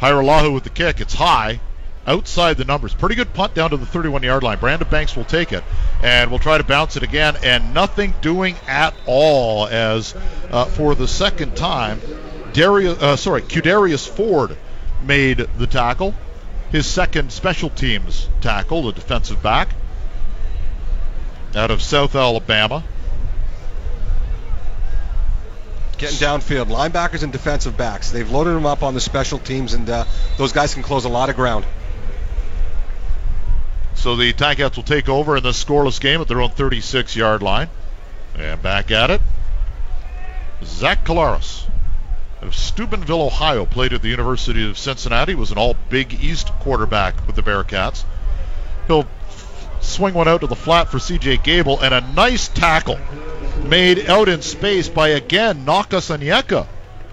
Hajrullahu 0.00 0.54
with 0.54 0.62
the 0.62 0.70
kick. 0.70 1.00
It's 1.00 1.14
high, 1.14 1.58
outside 2.06 2.56
the 2.56 2.64
numbers. 2.64 2.94
Pretty 2.94 3.16
good 3.16 3.34
punt 3.34 3.54
down 3.54 3.70
to 3.70 3.76
the 3.76 3.86
31-yard 3.86 4.44
line. 4.44 4.58
Brandon 4.58 4.88
Banks 4.88 5.16
will 5.16 5.24
take 5.24 5.52
it, 5.52 5.64
and 6.04 6.30
we'll 6.30 6.38
try 6.38 6.56
to 6.56 6.64
bounce 6.64 6.96
it 6.96 7.02
again, 7.02 7.36
and 7.42 7.74
nothing 7.74 8.14
doing 8.20 8.54
at 8.68 8.94
all. 9.06 9.66
As 9.66 10.14
uh, 10.50 10.66
for 10.66 10.94
the 10.94 11.08
second 11.08 11.56
time, 11.56 12.00
Darius, 12.52 13.02
uh, 13.02 13.16
sorry, 13.16 13.42
Qudarius 13.42 14.08
Ford 14.08 14.56
made 15.02 15.38
the 15.58 15.66
tackle 15.66 16.14
his 16.74 16.88
second 16.88 17.30
special 17.30 17.70
teams 17.70 18.28
tackle, 18.40 18.82
the 18.82 18.90
defensive 18.90 19.40
back 19.40 19.68
out 21.54 21.70
of 21.70 21.80
South 21.80 22.16
Alabama. 22.16 22.82
Getting 25.98 26.16
downfield, 26.16 26.66
linebackers 26.66 27.22
and 27.22 27.30
defensive 27.30 27.76
backs. 27.76 28.10
They've 28.10 28.28
loaded 28.28 28.56
them 28.56 28.66
up 28.66 28.82
on 28.82 28.92
the 28.92 29.00
special 29.00 29.38
teams, 29.38 29.74
and 29.74 29.88
uh, 29.88 30.04
those 30.36 30.50
guys 30.50 30.74
can 30.74 30.82
close 30.82 31.04
a 31.04 31.08
lot 31.08 31.30
of 31.30 31.36
ground. 31.36 31.64
So 33.94 34.16
the 34.16 34.32
Ticats 34.32 34.74
will 34.74 34.82
take 34.82 35.08
over 35.08 35.36
in 35.36 35.44
this 35.44 35.62
scoreless 35.64 36.00
game 36.00 36.20
at 36.20 36.26
their 36.26 36.42
own 36.42 36.50
36-yard 36.50 37.40
line. 37.40 37.68
And 38.36 38.60
back 38.60 38.90
at 38.90 39.10
it, 39.10 39.20
Zach 40.64 41.04
Collaros 41.04 41.70
of 42.44 42.54
Steubenville, 42.54 43.22
Ohio, 43.22 43.64
played 43.64 43.92
at 43.92 44.02
the 44.02 44.08
University 44.08 44.68
of 44.68 44.78
Cincinnati, 44.78 45.34
was 45.34 45.50
an 45.50 45.58
all 45.58 45.76
Big 45.88 46.14
East 46.22 46.48
quarterback 46.60 47.26
with 47.26 47.36
the 47.36 47.42
Bearcats. 47.42 48.04
He'll 48.86 49.06
swing 49.80 50.14
one 50.14 50.28
out 50.28 50.42
to 50.42 50.46
the 50.46 50.56
flat 50.56 50.88
for 50.90 50.98
CJ 50.98 51.42
Gable, 51.42 51.80
and 51.80 51.94
a 51.94 52.00
nice 52.12 52.48
tackle 52.48 52.98
made 53.64 54.08
out 54.08 54.28
in 54.28 54.42
space 54.42 54.88
by, 54.88 55.08
again, 55.08 55.64
Nakas 55.64 56.16
Onyeka. 56.16 56.66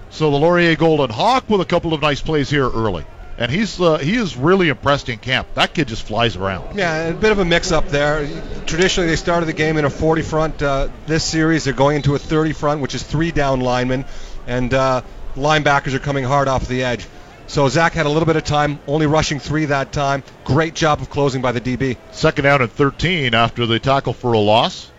So 0.10 0.30
the 0.30 0.38
Laurier 0.38 0.76
Golden 0.76 1.10
Hawk 1.10 1.50
with 1.50 1.62
a 1.62 1.66
couple 1.66 1.94
of 1.94 2.02
nice 2.02 2.22
plays 2.22 2.50
here 2.50 2.70
early. 2.70 3.06
And 3.38 3.50
he's 3.50 3.80
uh, 3.82 3.98
he 3.98 4.18
is 4.18 4.36
really 4.36 4.67
impressed 4.70 5.10
in 5.10 5.17
camp. 5.17 5.48
That 5.56 5.74
kid 5.74 5.88
just 5.88 6.04
flies 6.04 6.36
around. 6.36 6.78
Yeah, 6.78 7.08
a 7.08 7.13
bit 7.13 7.32
of 7.32 7.39
a 7.39 7.46
mix-up 7.46 7.88
there. 7.88 8.28
Traditionally, 8.67 9.10
they 9.10 9.15
started 9.15 9.48
the 9.48 9.54
game 9.54 9.78
in 9.78 9.86
a 9.86 9.89
40 9.89 10.22
front. 10.22 10.62
Uh, 10.62 10.89
this 11.08 11.24
series, 11.24 11.63
they're 11.63 11.74
going 11.74 11.96
into 11.96 12.13
a 12.13 12.20
30 12.20 12.52
front, 12.52 12.82
which 12.82 12.94
is 12.94 13.02
three 13.02 13.32
down 13.32 13.62
linemen. 13.62 14.06
And 14.46 14.72
uh, 14.74 15.02
linebackers 15.36 15.94
are 15.94 16.00
coming 16.00 16.24
hard 16.24 16.48
off 16.48 16.67
the 16.67 16.84
edge. 16.84 17.08
So 17.48 17.67
Zach 17.67 17.94
had 17.94 18.06
a 18.06 18.10
little 18.10 18.26
bit 18.26 18.38
of 18.38 18.44
time, 18.44 18.80
only 18.88 19.08
rushing 19.08 19.39
three 19.39 19.65
that 19.65 19.91
time. 19.91 20.24
Great 20.46 20.74
job 20.74 21.02
of 21.02 21.10
closing 21.10 21.41
by 21.41 21.52
the 21.52 21.60
DB. 21.60 21.98
Second 22.12 22.44
down 22.44 22.62
and 22.62 22.72
13 22.72 23.34
after 23.34 23.65
the 23.65 23.80
tackle 23.80 24.13
for 24.13 24.34
a 24.34 24.39
loss 24.39 24.89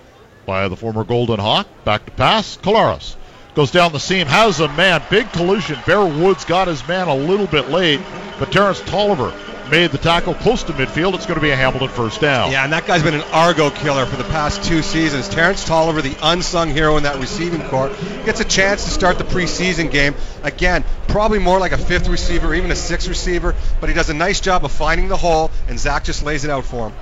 by 0.44 0.68
the 0.68 0.76
former 0.76 1.04
Golden 1.04 1.40
Hawk. 1.40 1.66
Back 1.84 2.04
to 2.04 2.12
pass. 2.12 2.58
Collaros 2.58 3.16
goes 3.54 3.70
down 3.70 3.92
the 3.92 4.00
seam, 4.00 4.26
has 4.26 4.60
a 4.60 4.68
man. 4.68 5.02
Big 5.10 5.30
collision. 5.32 5.78
Bear 5.86 6.04
Woods 6.04 6.44
got 6.44 6.68
his 6.68 6.86
man 6.86 7.08
a 7.08 7.14
little 7.14 7.46
bit 7.46 7.70
late, 7.70 8.00
but 8.38 8.52
Terrence 8.52 8.80
Toliver 8.80 9.32
made 9.70 9.90
the 9.90 9.98
tackle 9.98 10.34
close 10.34 10.62
to 10.64 10.72
midfield. 10.72 11.14
It's 11.14 11.26
going 11.26 11.38
to 11.38 11.42
be 11.42 11.50
a 11.50 11.56
Hamilton 11.56 11.88
first 11.88 12.20
down. 12.20 12.50
Yeah, 12.52 12.64
and 12.64 12.72
that 12.72 12.86
guy's 12.86 13.02
been 13.02 13.14
an 13.14 13.22
Argo 13.32 13.70
killer 13.70 14.06
for 14.06 14.16
the 14.16 14.24
past 14.24 14.64
two 14.64 14.82
seasons. 14.82 15.28
Terrence 15.28 15.68
Toliver, 15.68 16.02
the 16.02 16.16
unsung 16.22 16.70
hero 16.70 16.96
in 16.96 17.04
that 17.04 17.18
receiving 17.18 17.62
corps, 17.68 17.88
gets 18.24 18.40
a 18.40 18.44
chance 18.44 18.84
to 18.84 18.90
start 18.90 19.18
the 19.18 19.24
preseason 19.24 19.90
game. 19.90 20.14
Again, 20.42 20.84
probably 21.08 21.38
more 21.38 21.58
like 21.58 21.72
a 21.72 21.78
fifth 21.78 22.08
receiver, 22.08 22.54
even 22.54 22.70
a 22.70 22.76
sixth 22.76 23.08
receiver, 23.08 23.54
but 23.80 23.88
he 23.88 23.94
does 23.94 24.10
a 24.10 24.14
nice 24.14 24.40
job 24.40 24.64
of 24.64 24.72
finding 24.72 25.08
the 25.08 25.16
hole, 25.16 25.50
and 25.68 25.78
Zach 25.78 26.04
just 26.04 26.22
lays 26.22 26.44
it 26.44 26.50
out 26.50 26.64
for 26.64 26.88
him. 26.88 26.96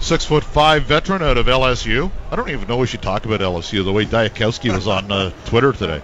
Six 0.00 0.24
foot 0.24 0.42
five 0.42 0.82
veteran 0.84 1.22
out 1.22 1.38
of 1.38 1.46
LSU. 1.46 2.10
I 2.30 2.36
don't 2.36 2.50
even 2.50 2.66
know 2.66 2.78
we 2.78 2.88
should 2.88 3.02
talk 3.02 3.24
about 3.24 3.40
LSU 3.40 3.84
the 3.84 3.92
way 3.92 4.04
Diakowski 4.04 4.74
was 4.74 4.88
on 4.88 5.12
uh, 5.12 5.30
Twitter 5.46 5.72
today. 5.72 6.02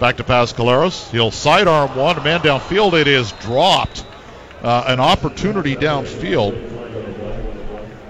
Back 0.00 0.16
to 0.16 0.24
pass 0.24 0.52
Collaros. 0.52 1.08
He'll 1.10 1.30
sidearm 1.30 1.96
one. 1.96 2.22
Man 2.24 2.40
downfield. 2.40 3.00
It 3.00 3.06
is 3.06 3.32
dropped 3.32 4.04
uh, 4.62 4.84
an 4.86 5.00
opportunity 5.00 5.76
downfield, 5.76 6.54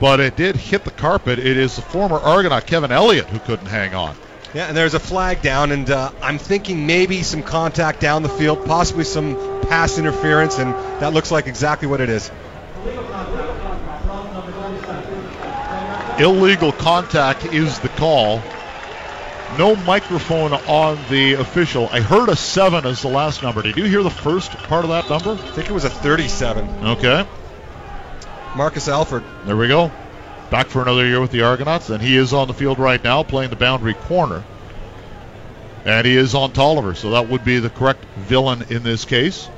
but 0.01 0.21
it 0.21 0.37
did 0.37 0.57
hit 0.57 0.85
the 0.85 0.91
carpet. 0.91 1.39
It 1.39 1.57
is 1.57 1.77
the 1.77 1.83
former 1.83 2.17
Argonaut 2.17 2.67
Kevin 2.67 2.93
Elliott 2.93 3.27
who 3.27 3.39
couldn't 3.39 3.67
hang 3.67 3.95
on. 3.95 4.17
Yeah, 4.55 4.69
and 4.69 4.77
there's 4.77 4.95
a 4.95 5.01
flag 5.01 5.43
down, 5.43 5.71
and 5.73 5.91
uh, 5.91 6.13
I'm 6.23 6.39
thinking 6.39 6.87
maybe 6.87 7.23
some 7.23 7.43
contact 7.43 8.01
down 8.01 8.23
the 8.23 8.29
field, 8.29 8.65
possibly 8.65 9.05
some 9.05 9.61
pass 9.63 9.99
interference, 9.99 10.59
and 10.59 10.73
that 11.01 11.13
looks 11.13 11.31
like 11.31 11.47
exactly 11.47 11.89
what 11.89 12.01
it 12.01 12.09
is. 12.09 12.31
Illegal 16.19 16.73
contact 16.73 17.45
is 17.47 17.79
the 17.81 17.91
call. 17.91 18.43
No 19.59 19.75
microphone 19.75 20.53
on 20.53 20.99
the 21.09 21.35
official. 21.35 21.89
I 21.91 22.01
heard 22.01 22.29
a 22.29 22.37
7 22.37 22.85
as 22.85 23.01
the 23.01 23.09
last 23.09 23.43
number. 23.43 23.63
Did 23.63 23.77
you 23.77 23.85
hear 23.85 24.03
the 24.03 24.11
first 24.11 24.51
part 24.51 24.85
of 24.85 24.91
that 24.91 25.09
number? 25.09 25.33
I 25.33 25.53
think 25.53 25.71
it 25.71 25.73
was 25.73 25.85
a 25.85 25.91
37. 25.91 26.69
Okay. 26.85 27.27
Marcus 28.55 28.89
Alford. 28.89 29.23
There 29.45 29.57
we 29.57 29.69
go. 29.69 29.91
Back 30.51 30.67
for 30.67 30.83
another 30.83 31.07
year 31.07 31.21
with 31.21 31.31
the 31.31 31.43
Argonauts, 31.43 31.91
and 31.91 32.03
he 32.03 32.17
is 32.17 32.33
on 32.33 32.49
the 32.49 32.55
field 32.55 32.79
right 32.79 33.03
now 33.03 33.23
playing 33.23 33.51
the 33.51 33.57
boundary 33.57 33.95
corner. 33.95 34.45
And 35.85 36.07
he 36.07 36.17
is 36.17 36.35
on 36.35 36.53
Toliver, 36.53 36.97
so 36.97 37.11
that 37.11 37.29
would 37.29 37.45
be 37.45 37.59
the 37.59 37.71
correct 37.71 38.05
villain 38.17 38.67
in 38.69 38.83
this 38.83 39.05
case. 39.05 39.49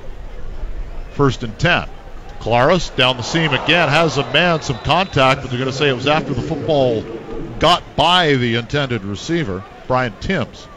First 1.12 1.42
and 1.42 1.58
10. 1.58 1.88
Collaros 2.40 2.94
down 2.94 3.16
the 3.16 3.22
seam 3.22 3.52
again, 3.52 3.88
has 3.88 4.18
a 4.18 4.32
man, 4.32 4.62
some 4.62 4.78
contact, 4.78 5.42
but 5.42 5.50
they're 5.50 5.58
going 5.58 5.70
to 5.70 5.76
say 5.76 5.88
it 5.88 5.94
was 5.94 6.06
after 6.06 6.34
the 6.34 6.42
football 6.42 7.02
got 7.58 7.82
by 7.96 8.34
the 8.34 8.54
intended 8.54 9.04
receiver. 9.04 9.64
Brian 9.88 10.14
Timms. 10.20 10.68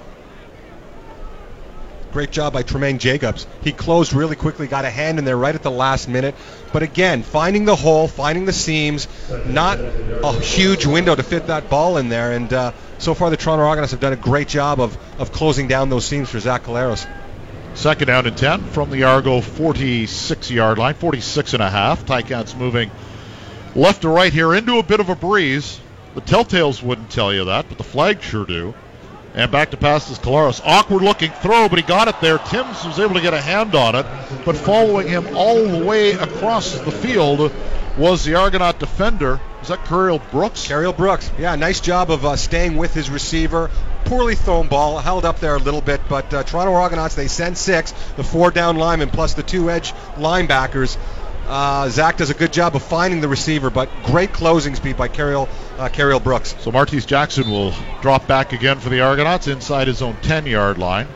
Great 2.12 2.32
job 2.32 2.52
by 2.52 2.64
Tremaine 2.64 2.98
Jacobs. 2.98 3.48
He 3.64 3.72
closed 3.72 4.12
really 4.12 4.36
quickly, 4.36 4.68
got 4.68 4.84
a 4.84 4.90
hand 4.90 5.18
in 5.18 5.24
there 5.24 5.38
right 5.38 5.56
at 5.56 5.64
the 5.64 5.72
last 5.72 6.10
minute. 6.10 6.36
But 6.74 6.84
again, 6.84 7.24
finding 7.24 7.64
the 7.64 7.76
hole, 7.76 8.08
finding 8.08 8.46
the 8.46 8.54
seams, 8.54 9.08
not 9.46 9.80
a 9.80 10.34
huge 10.34 10.86
window 10.86 11.16
to 11.16 11.24
fit 11.24 11.48
that 11.48 11.70
ball 11.70 11.98
in 11.98 12.10
there. 12.10 12.34
And 12.34 12.52
uh, 12.52 12.72
so 12.98 13.14
far, 13.14 13.30
the 13.30 13.38
Toronto 13.38 13.64
Argonauts 13.64 13.92
have 13.92 14.02
done 14.02 14.12
a 14.12 14.18
great 14.18 14.50
job 14.50 14.82
of, 14.82 14.98
of 15.20 15.32
closing 15.32 15.70
down 15.70 15.90
those 15.90 16.06
seams 16.06 16.30
for 16.30 16.40
Zach 16.40 16.64
Collaros. 16.64 17.08
Second 17.76 18.08
down 18.08 18.28
and 18.28 18.38
10 18.38 18.64
from 18.66 18.90
the 18.90 19.04
Argo 19.04 19.40
46 19.40 20.52
yard 20.52 20.78
line, 20.78 20.96
46 20.96 21.54
and 21.54 21.64
a 21.64 21.70
half. 21.70 22.06
Ticats 22.06 22.58
moving 22.58 22.92
left 23.74 24.02
to 24.02 24.10
right 24.10 24.34
here 24.34 24.54
into 24.54 24.80
a 24.80 24.84
bit 24.84 25.00
of 25.00 25.08
a 25.08 25.16
breeze. 25.16 25.80
The 26.14 26.22
Telltales 26.22 26.84
wouldn't 26.84 27.10
tell 27.10 27.34
you 27.34 27.46
that, 27.46 27.70
but 27.70 27.78
the 27.78 27.86
flags 27.86 28.26
sure 28.26 28.46
do. 28.46 28.74
And 29.34 29.50
back 29.50 29.72
to 29.72 29.78
pass 29.78 30.10
is 30.10 30.20
Collaros. 30.20 30.62
Awkward 30.66 31.04
looking 31.04 31.32
throw, 31.32 31.70
but 31.70 31.80
he 31.80 31.84
got 31.84 32.10
it 32.10 32.20
there. 32.20 32.38
Timms 32.38 32.84
was 32.84 33.00
able 33.00 33.14
to 33.14 33.22
get 33.22 33.34
a 33.34 33.40
hand 33.40 33.76
on 33.76 33.96
it, 33.96 34.06
but 34.46 34.58
following 34.58 35.08
him 35.08 35.36
all 35.36 35.66
the 35.66 35.86
way 35.86 36.12
across 36.12 36.78
the 36.80 36.92
field 36.92 37.52
was 37.98 38.26
the 38.26 38.36
Argonaut 38.36 38.80
defender. 38.80 39.40
Is 39.62 39.70
that 39.70 39.86
Cariel 39.86 40.20
Brooks? 40.32 40.68
Cariel 40.68 40.96
Brooks. 40.96 41.32
Yeah, 41.38 41.56
nice 41.56 41.80
job 41.80 42.12
of 42.12 42.26
uh, 42.26 42.36
staying 42.36 42.76
with 42.76 42.94
his 42.94 43.10
receiver. 43.10 43.70
Poorly 44.06 44.36
thrown 44.36 44.68
ball, 44.68 44.98
held 45.00 45.24
up 45.24 45.40
there 45.40 45.56
a 45.56 45.60
little 45.60 45.82
bit, 45.82 46.02
but 46.10 46.34
uh, 46.34 46.44
Toronto 46.44 46.74
Argonauts, 46.74 47.16
they 47.16 47.28
send 47.28 47.58
six, 47.58 47.92
the 48.18 48.24
four 48.24 48.52
down 48.52 48.78
linemen 48.78 49.10
plus 49.10 49.36
the 49.36 49.44
two 49.44 49.70
edge 49.70 49.94
linebackers. 50.16 50.98
Uh, 51.52 51.90
Zach 51.90 52.16
does 52.16 52.30
a 52.30 52.34
good 52.34 52.54
job 52.54 52.78
of 52.78 52.82
finding 52.82 53.20
the 53.20 53.28
receiver, 53.28 53.70
but 53.70 53.90
great 54.06 54.32
closing 54.32 54.74
speed 54.74 54.96
by 54.96 55.10
Cariel, 55.10 55.50
uh, 55.78 55.90
Cariel 55.90 56.24
Brooks. 56.24 56.56
So 56.60 56.72
Martese 56.72 57.06
Jackson 57.06 57.52
will 57.52 57.74
drop 58.02 58.26
back 58.26 58.54
again 58.54 58.80
for 58.80 58.88
the 58.88 59.02
Argonauts 59.02 59.50
inside 59.50 59.90
his 59.90 60.02
own 60.02 60.16
10 60.22 60.46
yard 60.46 60.78
line. 60.78 61.10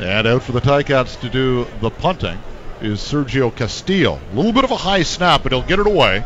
And 0.00 0.26
out 0.26 0.42
for 0.42 0.50
the 0.50 0.60
Ticats 0.60 1.20
to 1.20 1.28
do 1.28 1.64
the 1.80 1.90
punting 1.90 2.40
is 2.80 2.98
Sergio 2.98 3.54
Castillo. 3.54 4.18
A 4.32 4.34
little 4.34 4.52
bit 4.52 4.64
of 4.64 4.72
a 4.72 4.76
high 4.76 5.04
snap, 5.04 5.44
but 5.44 5.52
he'll 5.52 5.62
get 5.62 5.78
it 5.78 5.86
away. 5.86 6.24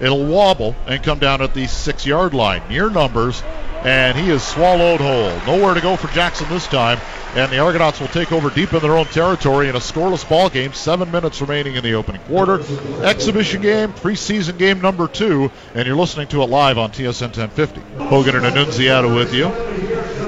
It'll 0.00 0.24
wobble 0.24 0.74
and 0.86 1.02
come 1.02 1.18
down 1.18 1.42
at 1.42 1.52
the 1.52 1.66
six 1.66 2.06
yard 2.06 2.32
line. 2.32 2.62
Near 2.70 2.88
numbers, 2.88 3.42
and 3.84 4.16
he 4.16 4.30
is 4.30 4.42
swallowed 4.42 5.00
whole. 5.00 5.30
Nowhere 5.46 5.74
to 5.74 5.80
go 5.80 5.96
for 5.96 6.08
Jackson 6.08 6.48
this 6.48 6.66
time, 6.66 6.98
and 7.34 7.50
the 7.50 7.58
Argonauts 7.58 8.00
will 8.00 8.08
take 8.08 8.32
over 8.32 8.50
deep 8.50 8.72
in 8.72 8.80
their 8.80 8.96
own 8.96 9.06
territory 9.06 9.68
in 9.68 9.76
a 9.76 9.80
scoreless 9.80 10.28
ball 10.28 10.48
game. 10.48 10.72
Seven 10.72 11.10
minutes 11.10 11.40
remaining 11.40 11.74
in 11.74 11.82
the 11.82 11.94
opening 11.94 12.20
quarter. 12.22 12.60
Exhibition 13.04 13.62
game, 13.62 13.92
preseason 13.92 14.58
game 14.58 14.80
number 14.80 15.08
two, 15.08 15.50
and 15.74 15.86
you're 15.86 15.96
listening 15.96 16.28
to 16.28 16.42
it 16.42 16.46
live 16.46 16.78
on 16.78 16.90
TSN 16.90 17.36
1050. 17.36 17.80
Hogan 18.04 18.36
and 18.36 18.46
Annunziata 18.46 19.08
with 19.08 19.34
you. 19.34 19.50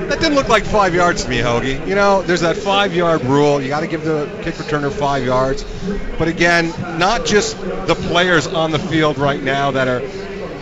That 0.09 0.21
didn't 0.21 0.35
look 0.35 0.49
like 0.49 0.65
five 0.65 0.95
yards 0.95 1.25
to 1.25 1.31
me, 1.31 1.39
Hoagie. 1.39 1.87
You 1.87 1.95
know, 1.95 2.21
there's 2.23 2.43
that 2.43 2.57
five 2.57 2.95
yard 2.95 3.23
rule. 3.25 3.61
You 3.63 3.69
got 3.69 3.81
to 3.81 3.87
give 3.87 4.05
the 4.05 4.27
kick 4.43 4.55
returner 4.57 4.93
five 4.93 5.25
yards. 5.25 5.65
But 6.19 6.29
again, 6.29 6.69
not 6.99 7.25
just 7.25 7.59
the 7.61 7.95
players 7.95 8.47
on 8.47 8.71
the 8.71 8.79
field 8.79 9.17
right 9.17 9.43
now 9.43 9.71
that 9.71 9.89
are 9.89 10.01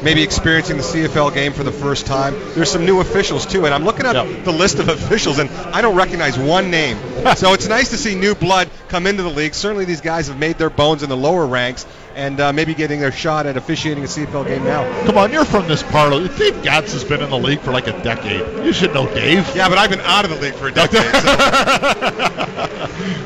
maybe 0.03 0.23
experiencing 0.23 0.77
the 0.77 0.83
CFL 0.83 1.33
game 1.35 1.53
for 1.53 1.65
the 1.65 1.73
first 1.73 2.07
time. 2.07 2.35
There's 2.55 2.71
some 2.71 2.85
new 2.85 3.01
officials 3.01 3.47
too, 3.47 3.65
and 3.67 3.75
I'm 3.75 3.85
looking 3.85 4.07
at 4.07 4.15
Yep. 4.15 4.45
the 4.45 4.53
list 4.53 4.79
of 4.79 4.89
officials, 4.89 5.39
and 5.39 5.51
I 5.51 5.81
don't 5.81 5.97
recognize 5.97 6.39
one 6.39 6.71
name. 6.71 6.99
so 7.37 7.53
it's 7.55 7.69
nice 7.69 7.91
to 7.91 7.97
see 7.97 8.15
new 8.15 8.35
blood 8.35 8.69
come 8.89 9.07
into 9.07 9.23
the 9.23 9.31
league. 9.31 9.55
Certainly, 9.55 9.87
these 9.87 10.01
guys 10.01 10.29
have 10.29 10.39
made 10.39 10.59
their 10.59 10.71
bones 10.71 11.03
in 11.03 11.09
the 11.09 11.17
lower 11.17 11.47
ranks, 11.47 11.87
and 12.15 12.39
uh, 12.41 12.53
maybe 12.53 12.75
getting 12.75 13.01
their 13.01 13.13
shot 13.13 13.47
at 13.47 13.57
officiating 13.57 14.05
a 14.05 14.07
CFL 14.07 14.47
game 14.47 14.65
now. 14.65 14.83
Come 15.07 15.17
on, 15.17 15.33
you're 15.33 15.45
from 15.45 15.67
this 15.69 15.83
part 15.83 16.13
of 16.13 16.37
Dave 16.37 16.55
Gatz 16.57 16.93
has 16.93 17.05
been 17.05 17.23
in 17.23 17.31
the 17.31 17.39
league 17.39 17.61
for 17.61 17.71
like 17.73 17.87
a 17.87 18.03
decade. 18.03 18.65
You 18.65 18.73
should 18.73 18.93
know 18.93 19.07
Dave. 19.15 19.49
Yeah, 19.57 19.69
but 19.69 19.79
I've 19.79 19.91
been 19.91 20.01
out 20.01 20.25
of 20.25 20.31
the 20.31 20.37
league 20.41 20.55
for 20.55 20.69
a 20.69 20.73
decade. 20.73 21.03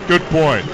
Good 0.08 0.22
point. 0.30 0.64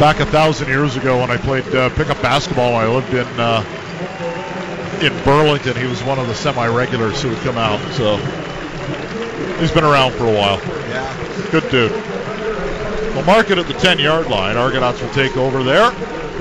Back 0.00 0.18
a 0.20 0.24
thousand 0.24 0.68
years 0.68 0.96
ago 0.96 1.20
when 1.20 1.30
I 1.30 1.36
played 1.36 1.66
uh, 1.74 1.90
pickup 1.90 2.22
basketball, 2.22 2.74
I 2.74 2.86
lived 2.86 3.12
in 3.12 3.26
uh, 3.38 3.60
in 5.02 5.12
Burlington. 5.24 5.76
He 5.76 5.86
was 5.86 6.02
one 6.02 6.18
of 6.18 6.26
the 6.26 6.34
semi-regulars 6.34 7.20
who 7.20 7.28
would 7.28 7.38
come 7.40 7.58
out. 7.58 7.78
So 7.92 8.16
he's 9.60 9.70
been 9.70 9.84
around 9.84 10.12
for 10.12 10.24
a 10.24 10.32
while. 10.32 10.58
yeah. 10.88 11.50
Good 11.50 11.70
dude. 11.70 11.92
We'll 13.14 13.26
mark 13.26 13.50
it 13.50 13.58
at 13.58 13.66
the 13.66 13.74
10-yard 13.74 14.28
line. 14.28 14.56
Argonauts 14.56 15.02
will 15.02 15.10
take 15.10 15.36
over 15.36 15.62
there. 15.62 15.92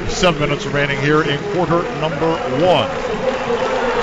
Seven 0.08 0.40
minutes 0.40 0.66
remaining 0.66 1.02
here 1.02 1.24
in 1.24 1.38
quarter 1.52 1.84
number 2.00 2.32
one. 2.64 2.88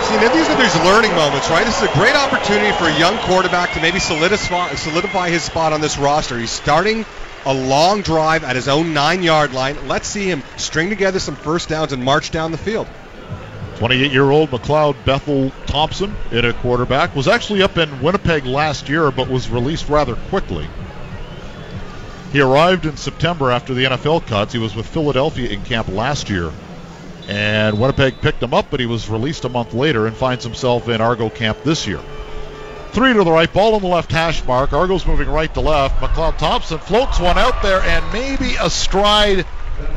See, 0.05 0.19
these 0.37 0.49
are 0.51 0.61
these 0.61 0.77
learning 0.85 1.13
moments, 1.13 1.49
right? 1.49 1.65
This 1.65 1.83
is 1.83 1.89
a 1.89 1.93
great 1.95 2.15
opportunity 2.15 2.77
for 2.77 2.85
a 2.85 2.99
young 2.99 3.17
quarterback 3.25 3.73
to 3.73 3.81
maybe 3.81 4.01
solidify, 4.01 4.75
solidify 4.75 5.31
his 5.31 5.45
spot 5.45 5.73
on 5.73 5.81
this 5.81 5.97
roster. 5.97 6.39
He's 6.39 6.51
starting 6.51 7.07
a 7.47 7.55
long 7.55 8.03
drive 8.03 8.45
at 8.45 8.57
his 8.57 8.69
own 8.69 8.93
nine-yard 8.93 9.55
line. 9.55 9.89
Let's 9.89 10.09
see 10.09 10.27
him 10.27 10.43
string 10.57 10.91
together 10.91 11.21
some 11.21 11.37
first 11.37 11.69
downs 11.69 11.93
and 11.93 12.03
march 12.05 12.31
down 12.33 12.51
the 12.51 12.59
field. 12.59 12.89
28-year-old 13.77 14.51
McLeod 14.51 15.05
Bethel 15.05 15.53
Thompson 15.67 16.15
in 16.33 16.45
a 16.45 16.53
quarterback 16.55 17.15
was 17.15 17.29
actually 17.29 17.63
up 17.63 17.79
in 17.79 18.03
Winnipeg 18.03 18.45
last 18.47 18.89
year, 18.89 19.11
but 19.11 19.29
was 19.29 19.49
released 19.49 19.89
rather 19.89 20.17
quickly. 20.17 20.67
He 22.33 22.41
arrived 22.41 22.85
in 22.85 22.97
September 22.97 23.51
after 23.53 23.75
the 23.75 23.85
NFL 23.85 24.27
cuts. 24.27 24.53
He 24.53 24.59
was 24.59 24.75
with 24.75 24.87
Philadelphia 24.87 25.51
in 25.51 25.63
camp 25.63 25.89
last 25.89 26.29
year, 26.29 26.51
and 27.29 27.79
Winnipeg 27.79 28.21
picked 28.21 28.43
him 28.43 28.55
up, 28.55 28.67
but 28.71 28.81
he 28.81 28.87
was 28.87 29.09
released 29.09 29.45
a 29.45 29.49
month 29.49 29.73
later 29.73 30.07
and 30.07 30.17
finds 30.17 30.43
himself 30.43 30.89
in 30.89 31.01
Argo 31.01 31.31
camp 31.31 31.63
this 31.63 31.87
year. 31.87 32.01
Three 32.97 33.13
to 33.13 33.25
the 33.25 33.31
right, 33.31 33.53
ball 33.53 33.75
on 33.75 33.83
the 33.83 33.89
left 33.89 34.11
hash 34.11 34.43
mark. 34.47 34.73
Argo's 34.73 35.07
moving 35.07 35.29
right 35.29 35.53
to 35.53 35.61
left. 35.61 36.01
McLeod 36.01 36.39
Thompson 36.39 36.79
floats 36.79 37.21
one 37.21 37.37
out 37.37 37.61
there, 37.61 37.83
and 37.83 38.11
maybe 38.11 38.55
a 38.59 38.71
stride 38.71 39.45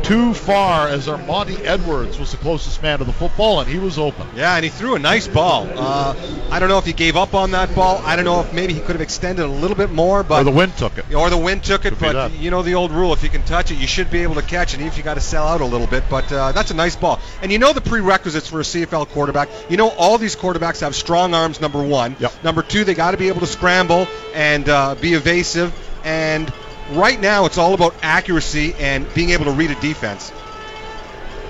too 0.03 0.33
far 0.33 0.87
as 0.87 1.07
Armani 1.07 1.59
Edwards 1.63 2.17
was 2.19 2.31
the 2.31 2.37
closest 2.37 2.81
man 2.81 2.99
to 2.99 3.05
the 3.05 3.13
football, 3.13 3.59
and 3.59 3.69
he 3.69 3.77
was 3.77 3.97
open. 3.99 4.27
Yeah, 4.35 4.55
and 4.55 4.63
he 4.63 4.69
threw 4.69 4.95
a 4.95 4.99
nice 4.99 5.27
ball. 5.27 5.67
Uh, 5.75 6.15
I 6.51 6.59
don't 6.59 6.69
know 6.69 6.77
if 6.79 6.85
he 6.85 6.93
gave 6.93 7.15
up 7.15 7.33
on 7.35 7.51
that 7.51 7.73
ball. 7.75 8.01
I 8.03 8.15
don't 8.15 8.25
know 8.25 8.41
if 8.41 8.51
maybe 8.53 8.73
he 8.73 8.79
could 8.79 8.91
have 8.93 9.01
extended 9.01 9.43
a 9.43 9.47
little 9.47 9.77
bit 9.77 9.91
more, 9.91 10.23
but 10.23 10.41
Or 10.41 10.43
the 10.45 10.51
wind 10.51 10.75
took 10.77 10.97
it. 10.97 11.13
or 11.13 11.29
the 11.29 11.37
wind 11.37 11.63
took 11.63 11.85
it. 11.85 11.93
Could 11.97 12.13
But 12.13 12.31
you 12.33 12.49
know 12.51 12.61
the 12.63 12.75
old 12.75 12.91
rule: 12.91 13.13
if 13.13 13.23
you 13.23 13.29
can 13.29 13.43
touch 13.43 13.71
it, 13.71 13.75
you 13.77 13.87
should 13.87 14.09
be 14.09 14.23
able 14.23 14.35
to 14.35 14.41
catch 14.41 14.73
it, 14.73 14.77
even 14.77 14.87
if 14.87 14.97
you 14.97 15.03
got 15.03 15.15
to 15.15 15.21
sell 15.21 15.47
out 15.47 15.61
a 15.61 15.65
little 15.65 15.87
bit. 15.87 16.03
But 16.09 16.31
uh, 16.31 16.51
that's 16.53 16.71
a 16.71 16.75
nice 16.75 16.95
ball. 16.95 17.19
And 17.41 17.51
you 17.51 17.59
know 17.59 17.73
the 17.73 17.81
prerequisites 17.81 18.47
for 18.49 18.59
a 18.59 18.63
CFL 18.63 19.09
quarterback. 19.09 19.49
You 19.69 19.77
know 19.77 19.89
all 19.89 20.17
these 20.17 20.35
quarterbacks 20.35 20.81
have 20.81 20.95
strong 20.95 21.33
arms. 21.33 21.61
Number 21.61 21.83
one. 21.83 22.15
Yep. 22.19 22.43
Number 22.43 22.63
two, 22.63 22.83
they 22.83 22.93
got 22.95 23.11
to 23.11 23.17
be 23.17 23.27
able 23.27 23.41
to 23.41 23.47
scramble 23.47 24.07
and 24.33 24.67
uh, 24.67 24.95
be 24.95 25.13
evasive. 25.13 25.73
And 26.03 26.51
right 26.91 27.19
now, 27.19 27.45
it's 27.45 27.57
all 27.57 27.73
about 27.73 27.95
accuracy 28.01 28.73
and 28.79 29.11
being 29.13 29.31
able 29.31 29.45
to 29.45 29.51
read 29.51 29.71
a 29.71 29.79
defense. 29.81 30.31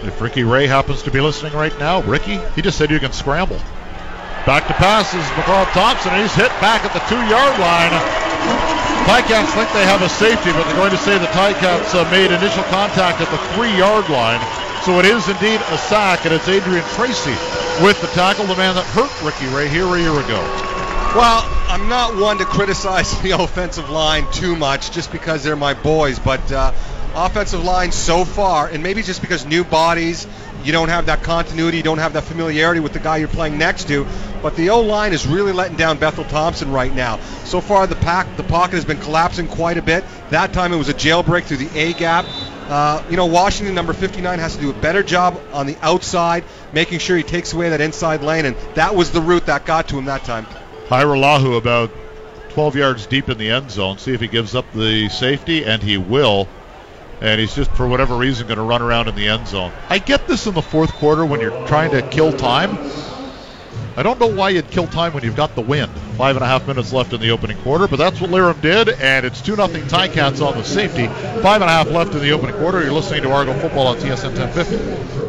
If 0.03 0.21
Ricky 0.21 0.43
Ray 0.43 0.67
happens 0.67 1.03
to 1.03 1.11
be 1.11 1.19
listening 1.19 1.53
right 1.53 1.77
now, 1.79 2.01
Ricky, 2.01 2.39
he 2.55 2.61
just 2.61 2.77
said 2.77 2.89
you 2.91 2.99
can 2.99 3.11
scramble. 3.11 3.59
Back 4.45 4.67
to 4.67 4.73
pass 4.73 5.13
is 5.13 5.23
McLeod 5.35 5.71
Thompson, 5.73 6.15
he's 6.15 6.33
hit 6.33 6.49
back 6.63 6.85
at 6.85 6.93
the 6.93 7.03
two-yard 7.11 7.59
line. 7.59 7.91
Ticats 9.05 9.51
think 9.57 9.67
they 9.73 9.83
have 9.83 10.01
a 10.01 10.09
safety, 10.09 10.51
but 10.51 10.63
they're 10.63 10.75
going 10.75 10.91
to 10.91 10.97
say 10.97 11.17
the 11.17 11.27
Ticats 11.27 11.93
uh, 11.95 12.09
made 12.11 12.31
initial 12.31 12.63
contact 12.71 13.19
at 13.21 13.29
the 13.31 13.41
three-yard 13.55 14.09
line. 14.09 14.39
So 14.85 14.99
it 14.99 15.05
is 15.05 15.27
indeed 15.27 15.59
a 15.59 15.77
sack, 15.77 16.25
and 16.25 16.33
it's 16.33 16.47
Adrian 16.47 16.85
Tracy 16.95 17.35
with 17.83 17.99
the 18.01 18.07
tackle, 18.15 18.45
the 18.45 18.55
man 18.55 18.75
that 18.75 18.85
hurt 18.95 19.11
Ricky 19.21 19.47
Ray 19.53 19.67
here 19.67 19.85
a 19.85 19.99
year 19.99 20.15
ago. 20.19 20.68
Well, 21.15 21.41
I'm 21.67 21.89
not 21.89 22.15
one 22.15 22.37
to 22.37 22.45
criticize 22.45 23.19
the 23.23 23.31
offensive 23.31 23.89
line 23.89 24.31
too 24.31 24.55
much 24.55 24.91
just 24.91 25.11
because 25.11 25.43
they're 25.43 25.55
my 25.55 25.73
boys, 25.73 26.19
but 26.19 26.51
uh, 26.51 26.71
offensive 27.15 27.63
line 27.63 27.91
so 27.91 28.23
far, 28.23 28.67
and 28.67 28.83
maybe 28.83 29.01
just 29.01 29.19
because 29.19 29.43
new 29.43 29.63
bodies, 29.63 30.27
you 30.63 30.71
don't 30.71 30.89
have 30.89 31.07
that 31.07 31.23
continuity, 31.23 31.77
you 31.77 31.83
don't 31.83 31.97
have 31.97 32.13
that 32.13 32.25
familiarity 32.25 32.79
with 32.79 32.93
the 32.93 32.99
guy 32.99 33.17
you're 33.17 33.27
playing 33.27 33.57
next 33.57 33.87
to. 33.87 34.05
But 34.43 34.55
the 34.55 34.69
O 34.69 34.81
line 34.81 35.11
is 35.11 35.25
really 35.25 35.51
letting 35.51 35.77
down 35.77 35.97
Bethel 35.97 36.25
Thompson 36.25 36.71
right 36.71 36.93
now. 36.93 37.19
So 37.43 37.59
far, 37.59 37.87
the 37.87 37.95
pack, 37.95 38.37
the 38.37 38.43
pocket 38.43 38.75
has 38.75 38.85
been 38.85 38.99
collapsing 38.99 39.47
quite 39.47 39.79
a 39.79 39.81
bit. 39.81 40.03
That 40.29 40.53
time, 40.53 40.73
it 40.73 40.77
was 40.77 40.89
a 40.89 40.93
jailbreak 40.93 41.45
through 41.45 41.57
the 41.57 41.79
A 41.79 41.93
gap. 41.93 42.25
Uh, 42.69 43.03
you 43.09 43.17
know, 43.17 43.25
Washington 43.25 43.73
number 43.73 43.93
59 43.93 44.37
has 44.37 44.55
to 44.55 44.61
do 44.61 44.69
a 44.69 44.73
better 44.73 45.01
job 45.01 45.41
on 45.53 45.65
the 45.65 45.75
outside, 45.81 46.43
making 46.71 46.99
sure 46.99 47.17
he 47.17 47.23
takes 47.23 47.51
away 47.51 47.69
that 47.69 47.81
inside 47.81 48.21
lane, 48.21 48.45
and 48.45 48.55
that 48.75 48.93
was 48.93 49.09
the 49.09 49.21
route 49.21 49.47
that 49.47 49.65
got 49.65 49.87
to 49.87 49.97
him 49.97 50.05
that 50.05 50.23
time. 50.23 50.45
Hajrullahu 50.89 51.55
about 51.55 51.91
12 52.49 52.75
yards 52.75 53.05
deep 53.05 53.29
in 53.29 53.37
the 53.37 53.51
end 53.51 53.69
zone. 53.69 53.99
See 53.99 54.13
if 54.13 54.21
he 54.21 54.27
gives 54.27 54.55
up 54.55 54.65
the 54.73 55.07
safety, 55.09 55.63
and 55.63 55.81
he 55.81 55.97
will. 55.97 56.47
And 57.21 57.39
he's 57.39 57.53
just, 57.53 57.71
for 57.71 57.87
whatever 57.87 58.15
reason, 58.15 58.47
going 58.47 58.57
to 58.57 58.63
run 58.63 58.81
around 58.81 59.07
in 59.07 59.15
the 59.15 59.27
end 59.27 59.47
zone. 59.47 59.71
I 59.87 59.99
get 59.99 60.27
this 60.27 60.47
in 60.47 60.55
the 60.55 60.61
fourth 60.61 60.91
quarter 60.93 61.25
when 61.25 61.41
you're 61.41 61.67
trying 61.67 61.91
to 61.91 62.01
kill 62.01 62.33
time. 62.33 62.77
I 63.95 64.03
don't 64.03 64.19
know 64.19 64.33
why 64.33 64.49
you'd 64.49 64.71
kill 64.71 64.87
time 64.87 65.13
when 65.13 65.23
you've 65.23 65.35
got 65.35 65.53
the 65.55 65.61
wind. 65.61 65.91
Five 66.17 66.37
and 66.37 66.43
a 66.43 66.47
half 66.47 66.67
minutes 66.67 66.91
left 66.91 67.13
in 67.13 67.21
the 67.21 67.31
opening 67.31 67.57
quarter, 67.57 67.87
but 67.87 67.97
that's 67.97 68.19
what 68.19 68.31
Lirim 68.31 68.59
did, 68.61 68.89
and 68.89 69.25
it's 69.25 69.41
2 69.41 69.55
0 69.55 69.67
Ticats 69.67 70.45
on 70.45 70.57
the 70.57 70.63
safety. 70.63 71.07
Five 71.41 71.61
and 71.61 71.65
a 71.65 71.73
half 71.73 71.87
left 71.87 72.13
in 72.13 72.21
the 72.21 72.31
opening 72.31 72.55
quarter. 72.55 72.81
You're 72.81 72.93
listening 72.93 73.23
to 73.23 73.31
Argo 73.31 73.53
Football 73.59 73.87
on 73.87 73.97
TSN 73.97 74.37
1050. 74.39 75.28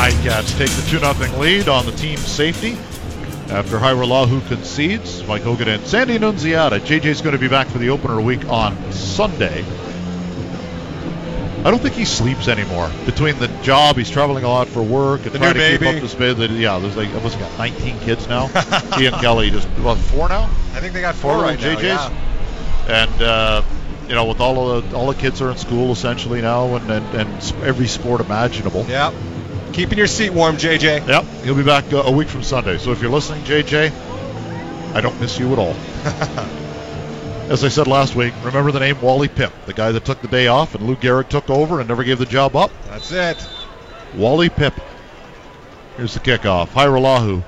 Ticats 0.00 0.56
take 0.56 0.70
the 0.70 0.82
2 0.88 0.98
0 1.28 1.38
lead 1.38 1.68
on 1.68 1.84
the 1.84 1.92
team 1.92 2.16
safety 2.16 2.72
after 3.50 3.78
Hajrullahu 3.78 4.46
concedes. 4.48 5.26
Mike 5.26 5.42
Hogan 5.42 5.68
and 5.68 5.86
Sandy 5.86 6.14
Annunziata. 6.16 6.80
JJ's 6.80 7.20
going 7.20 7.34
to 7.34 7.38
be 7.38 7.48
back 7.48 7.66
for 7.66 7.76
the 7.76 7.90
opener 7.90 8.18
week 8.18 8.48
on 8.48 8.92
Sunday. 8.92 9.62
I 11.62 11.70
don't 11.70 11.80
think 11.82 11.94
he 11.96 12.06
sleeps 12.06 12.48
anymore. 12.48 12.90
Between 13.04 13.38
the 13.38 13.48
job, 13.62 13.96
he's 13.96 14.08
traveling 14.08 14.42
a 14.44 14.48
lot 14.48 14.68
for 14.68 14.82
work 14.82 15.26
and 15.26 15.32
The 15.32 15.38
trying 15.38 15.52
to 15.52 15.78
keep 15.78 15.86
up 15.86 16.00
to 16.00 16.08
speed. 16.08 16.36
The- 16.38 16.46
Yeah, 16.48 16.78
there's 16.78 16.96
like, 16.96 17.10
what's 17.22 17.34
he 17.34 17.40
got, 17.42 17.58
19 17.58 17.98
kids 18.00 18.26
now? 18.26 18.46
he 18.96 19.04
and 19.04 19.16
Kelly 19.16 19.50
just, 19.50 19.68
what, 19.82 19.98
four 19.98 20.30
now? 20.30 20.44
I 20.72 20.80
think 20.80 20.94
they 20.94 21.02
got 21.02 21.14
Four 21.14 21.34
four 21.34 21.42
right 21.42 21.60
now. 21.60 21.74
JJs? 21.76 21.82
yeah. 21.82 23.02
And, 23.04 23.22
uh, 23.22 23.62
you 24.08 24.14
know, 24.14 24.24
with 24.24 24.40
all 24.40 24.70
of 24.70 24.88
the, 24.90 24.96
all 24.96 25.08
the 25.12 25.20
kids 25.20 25.42
are 25.42 25.50
in 25.50 25.58
school 25.58 25.92
essentially 25.92 26.40
now 26.40 26.74
and, 26.76 26.90
and, 26.90 27.06
and 27.14 27.54
every 27.62 27.86
sport 27.86 28.22
imaginable. 28.22 28.86
Yep. 28.86 29.12
Keeping 29.72 29.98
your 29.98 30.06
seat 30.06 30.30
warm, 30.30 30.56
JJ. 30.56 31.06
Yep, 31.06 31.24
he'll 31.44 31.54
be 31.54 31.62
back 31.62 31.92
uh, 31.92 32.02
a 32.04 32.10
week 32.10 32.28
from 32.28 32.42
Sunday. 32.42 32.78
So 32.78 32.92
if 32.92 33.00
you're 33.00 33.10
listening, 33.10 33.42
JJ, 33.44 33.92
I 34.94 35.00
don't 35.00 35.18
miss 35.20 35.38
you 35.38 35.52
at 35.52 35.58
all. 35.58 35.74
As 37.50 37.64
I 37.64 37.68
said 37.68 37.86
last 37.86 38.14
week, 38.14 38.32
remember 38.44 38.72
the 38.72 38.80
name 38.80 39.00
Wally 39.00 39.28
Pipp, 39.28 39.52
the 39.66 39.72
guy 39.72 39.92
that 39.92 40.04
took 40.04 40.20
the 40.22 40.28
day 40.28 40.46
off 40.46 40.74
and 40.74 40.86
Lou 40.86 40.96
Gehrig 40.96 41.28
took 41.28 41.50
over 41.50 41.80
and 41.80 41.88
never 41.88 42.04
gave 42.04 42.18
the 42.18 42.26
job 42.26 42.54
up? 42.54 42.70
That's 42.86 43.10
it. 43.12 43.48
Wally 44.14 44.48
Pipp. 44.48 44.74
Here's 45.96 46.14
the 46.14 46.20
kickoff. 46.20 46.68
Hajrullahu 46.68 47.42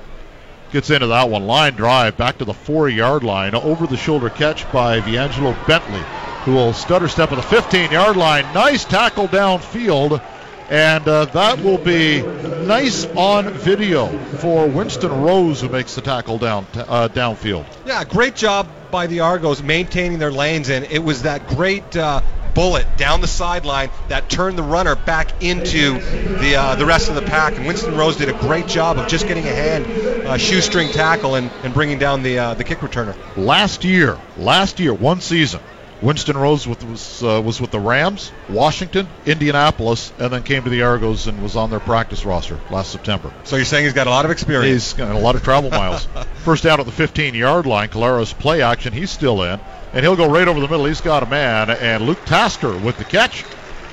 gets 0.71 0.89
into 0.89 1.07
that 1.07 1.29
one. 1.29 1.47
Line 1.47 1.73
drive 1.73 2.17
back 2.17 2.39
to 2.39 2.45
the 2.45 2.53
four 2.53 2.89
yard 2.89 3.23
line. 3.23 3.55
Over 3.55 3.87
the 3.87 3.97
shoulder 3.97 4.29
catch 4.29 4.69
by 4.71 4.99
D'Angelo 4.99 5.55
Bentley, 5.67 6.03
who 6.43 6.53
will 6.53 6.73
stutter 6.73 7.07
step 7.07 7.31
at 7.31 7.35
the 7.35 7.41
15 7.41 7.91
yard 7.91 8.17
line. 8.17 8.43
Nice 8.53 8.83
tackle 8.83 9.27
downfield. 9.27 10.21
And 10.69 11.07
uh, 11.07 11.25
that 11.25 11.61
will 11.61 11.77
be 11.77 12.21
nice 12.21 13.05
on 13.05 13.49
video 13.49 14.07
for 14.37 14.67
Winston 14.67 15.21
Rose, 15.21 15.61
who 15.61 15.69
makes 15.69 15.95
the 15.95 16.01
tackle 16.01 16.37
down 16.37 16.65
uh, 16.75 17.09
downfield. 17.09 17.65
Yeah, 17.85 18.03
great 18.03 18.35
job 18.35 18.67
by 18.91 19.07
the 19.07 19.21
Argos 19.21 19.61
maintaining 19.61 20.19
their 20.19 20.31
lanes, 20.31 20.69
and 20.69 20.85
it 20.85 20.99
was 20.99 21.23
that 21.23 21.47
great 21.47 21.95
uh, 21.95 22.21
bullet 22.53 22.85
down 22.97 23.21
the 23.21 23.27
sideline 23.27 23.89
that 24.07 24.29
turned 24.29 24.57
the 24.57 24.63
runner 24.63 24.95
back 24.95 25.43
into 25.43 25.93
the 26.39 26.55
uh, 26.55 26.75
the 26.75 26.85
rest 26.85 27.09
of 27.09 27.15
the 27.15 27.21
pack. 27.21 27.55
And 27.55 27.65
Winston 27.65 27.95
Rose 27.95 28.17
did 28.17 28.29
a 28.29 28.37
great 28.39 28.67
job 28.67 28.97
of 28.97 29.07
just 29.07 29.27
getting 29.27 29.45
a 29.45 29.53
hand 29.53 29.85
uh, 30.27 30.37
shoestring 30.37 30.89
tackle 30.89 31.35
and, 31.35 31.51
and 31.63 31.73
bringing 31.73 31.99
down 31.99 32.23
the 32.23 32.39
uh, 32.39 32.53
the 32.53 32.63
kick 32.63 32.79
returner. 32.79 33.15
Last 33.35 33.83
year, 33.83 34.17
last 34.37 34.79
year, 34.79 34.93
one 34.93 35.21
season, 35.21 35.61
Winston 36.03 36.37
Rose 36.37 36.67
with, 36.67 36.83
was 36.83 37.23
uh, 37.23 37.41
was 37.41 37.61
with 37.61 37.71
the 37.71 37.79
Rams, 37.79 38.31
Washington, 38.49 39.07
Indianapolis, 39.25 40.11
and 40.19 40.33
then 40.33 40.43
came 40.43 40.63
to 40.65 40.69
the 40.69 40.83
Argos 40.83 41.27
and 41.27 41.41
was 41.41 41.55
on 41.55 41.69
their 41.69 41.79
practice 41.79 42.25
roster 42.25 42.59
last 42.69 42.91
September. 42.91 43.33
So 43.45 43.55
you're 43.55 43.63
saying 43.63 43.85
he's 43.85 43.93
got 43.93 44.07
a 44.07 44.09
lot 44.09 44.25
of 44.25 44.31
experience? 44.31 44.91
He's 44.91 44.93
got 44.93 45.15
a 45.15 45.19
lot 45.19 45.35
of 45.35 45.43
travel 45.43 45.69
miles. 45.71 46.07
First 46.43 46.63
down 46.63 46.81
at 46.81 46.85
the 46.85 46.91
15-yard 46.91 47.65
line, 47.65 47.87
Collaros 47.87 48.37
play 48.37 48.61
action. 48.61 48.91
He's 48.91 49.11
still 49.11 49.43
in, 49.43 49.61
and 49.93 50.03
he'll 50.03 50.17
go 50.17 50.29
right 50.29 50.47
over 50.47 50.59
the 50.59 50.67
middle. 50.67 50.85
He's 50.85 51.01
got 51.01 51.23
a 51.23 51.25
man, 51.25 51.69
and 51.69 52.05
Luke 52.05 52.23
Tasker 52.25 52.77
with 52.77 52.97
the 52.97 53.05
catch. 53.05 53.45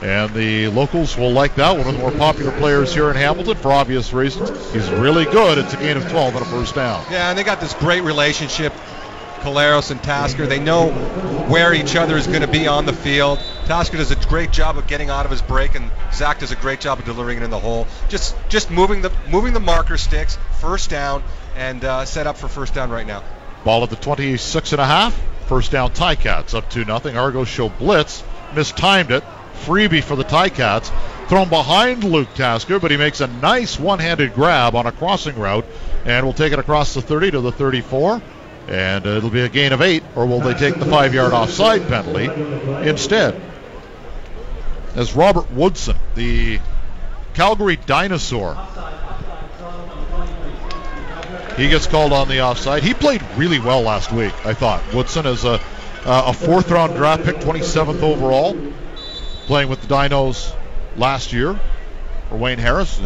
And 0.03 0.33
the 0.33 0.69
locals 0.69 1.17
will 1.19 1.31
like 1.31 1.57
that. 1.57 1.77
One 1.77 1.87
of 1.87 1.93
the 1.93 1.99
more 2.01 2.11
popular 2.11 2.53
players 2.53 2.95
here 2.95 3.11
in 3.11 3.17
Hamilton 3.17 3.55
for 3.55 3.71
obvious 3.71 4.15
reasons. 4.15 4.49
He's 4.73 4.89
really 4.91 5.27
good. 5.27 5.59
It's 5.59 5.75
a 5.75 5.77
gain 5.77 5.99
of 5.99 6.09
12 6.11 6.37
and 6.37 6.43
a 6.43 6.49
first 6.49 6.75
down. 6.75 7.05
Yeah, 7.11 7.29
and 7.29 7.39
they 7.39 7.45
got 7.45 7.61
this 7.61 7.75
great 7.75 8.01
relationship. 8.01 8.73
Collaros 9.41 9.91
and 9.91 10.03
Tasker. 10.03 10.47
They 10.47 10.59
know 10.59 10.91
where 11.49 11.75
each 11.75 11.97
other 11.97 12.17
is 12.17 12.27
going 12.27 12.43
to 12.43 12.49
be 12.49 12.67
on 12.67 12.87
the 12.87 12.93
field. 12.93 13.39
Tasker 13.67 13.97
does 13.97 14.11
a 14.11 14.17
great 14.29 14.53
job 14.53 14.79
of 14.79 14.87
getting 14.87 15.11
out 15.11 15.25
of 15.25 15.31
his 15.31 15.43
break, 15.43 15.75
and 15.75 15.91
Zach 16.13 16.39
does 16.41 16.53
a 16.53 16.57
great 16.57 16.81
job 16.81 16.99
of 16.99 17.05
delivering 17.05 17.39
it 17.39 17.43
in 17.43 17.51
the 17.51 17.59
hole. 17.59 17.87
Just 18.09 18.37
just 18.49 18.71
moving 18.71 19.03
the 19.03 19.13
moving 19.29 19.53
the 19.53 19.61
marker 19.61 19.97
sticks, 19.97 20.39
first 20.61 20.91
down, 20.91 21.23
and 21.57 21.85
uh, 21.85 22.05
set 22.05 22.27
up 22.27 22.37
for 22.37 22.49
first 22.49 22.75
down 22.75 22.91
right 22.91 23.07
now. 23.07 23.23
Ball 23.65 23.83
at 23.83 23.91
the 23.91 23.97
26 23.97 24.73
and 24.73 24.81
a 24.81 24.87
half. 24.87 25.21
First 25.47 25.73
down, 25.73 25.91
Ticats 25.91 26.55
up 26.55 26.71
to 26.71 26.85
nothing. 26.85 27.17
Argos 27.17 27.49
show 27.49 27.69
blitz, 27.69 28.23
mistimed 28.55 29.11
it. 29.11 29.25
Freebie 29.65 30.03
for 30.03 30.17
the 30.17 30.25
Ticats. 30.25 30.93
Thrown 31.29 31.49
behind 31.49 32.05
Luke 32.05 32.33
Tasker, 32.35 32.79
but 32.79 32.91
he 32.91 32.97
makes 32.97 33.21
a 33.21 33.27
nice 33.27 33.79
one-handed 33.79 34.35
grab 34.35 34.75
on 34.75 34.87
a 34.87 34.93
crossing 34.93 35.39
route, 35.39 35.65
and 36.05 36.25
will 36.25 36.33
take 36.33 36.53
it 36.53 36.59
across 36.59 36.95
the 36.95 37.03
30 37.03 37.33
to 37.33 37.41
the 37.41 37.53
34. 37.53 38.23
And 38.69 39.05
it'll 39.05 39.31
be 39.31 39.41
a 39.41 39.49
gain 39.49 39.73
of 39.73 39.83
eight, 39.83 40.03
or 40.15 40.27
will 40.27 40.41
they 40.41 40.55
take 40.55 40.79
the 40.79 40.87
five 40.87 41.15
yard 41.15 41.33
offside 41.33 41.87
penalty 41.89 42.27
instead? 42.89 43.41
As 44.95 45.15
Robert 45.15 45.51
Woodson, 45.51 45.97
the 46.15 46.61
Calgary 47.35 47.77
dinosaur, 47.77 48.57
he 51.57 51.69
gets 51.69 51.87
called 51.87 52.13
on 52.13 52.29
the 52.29 52.43
offside. 52.43 52.83
He 52.83 52.95
played 52.95 53.23
really 53.37 53.59
well 53.59 53.83
last 53.83 54.13
week, 54.13 54.35
I 54.47 54.55
thought. 54.55 54.83
Woodson 54.95 55.27
is 55.27 55.45
a, 55.45 55.61
uh, 56.05 56.25
a 56.27 56.33
fourth 56.33 56.71
round 56.71 56.95
draft 56.97 57.25
pick, 57.25 57.37
27th 57.37 58.03
overall, 58.03 58.57
playing 59.47 59.69
with 59.69 59.81
the 59.83 59.89
Dinos 59.89 60.55
last 60.97 61.33
year. 61.33 61.59
Or 62.31 62.39
Wayne 62.39 62.59
Harris, 62.59 63.01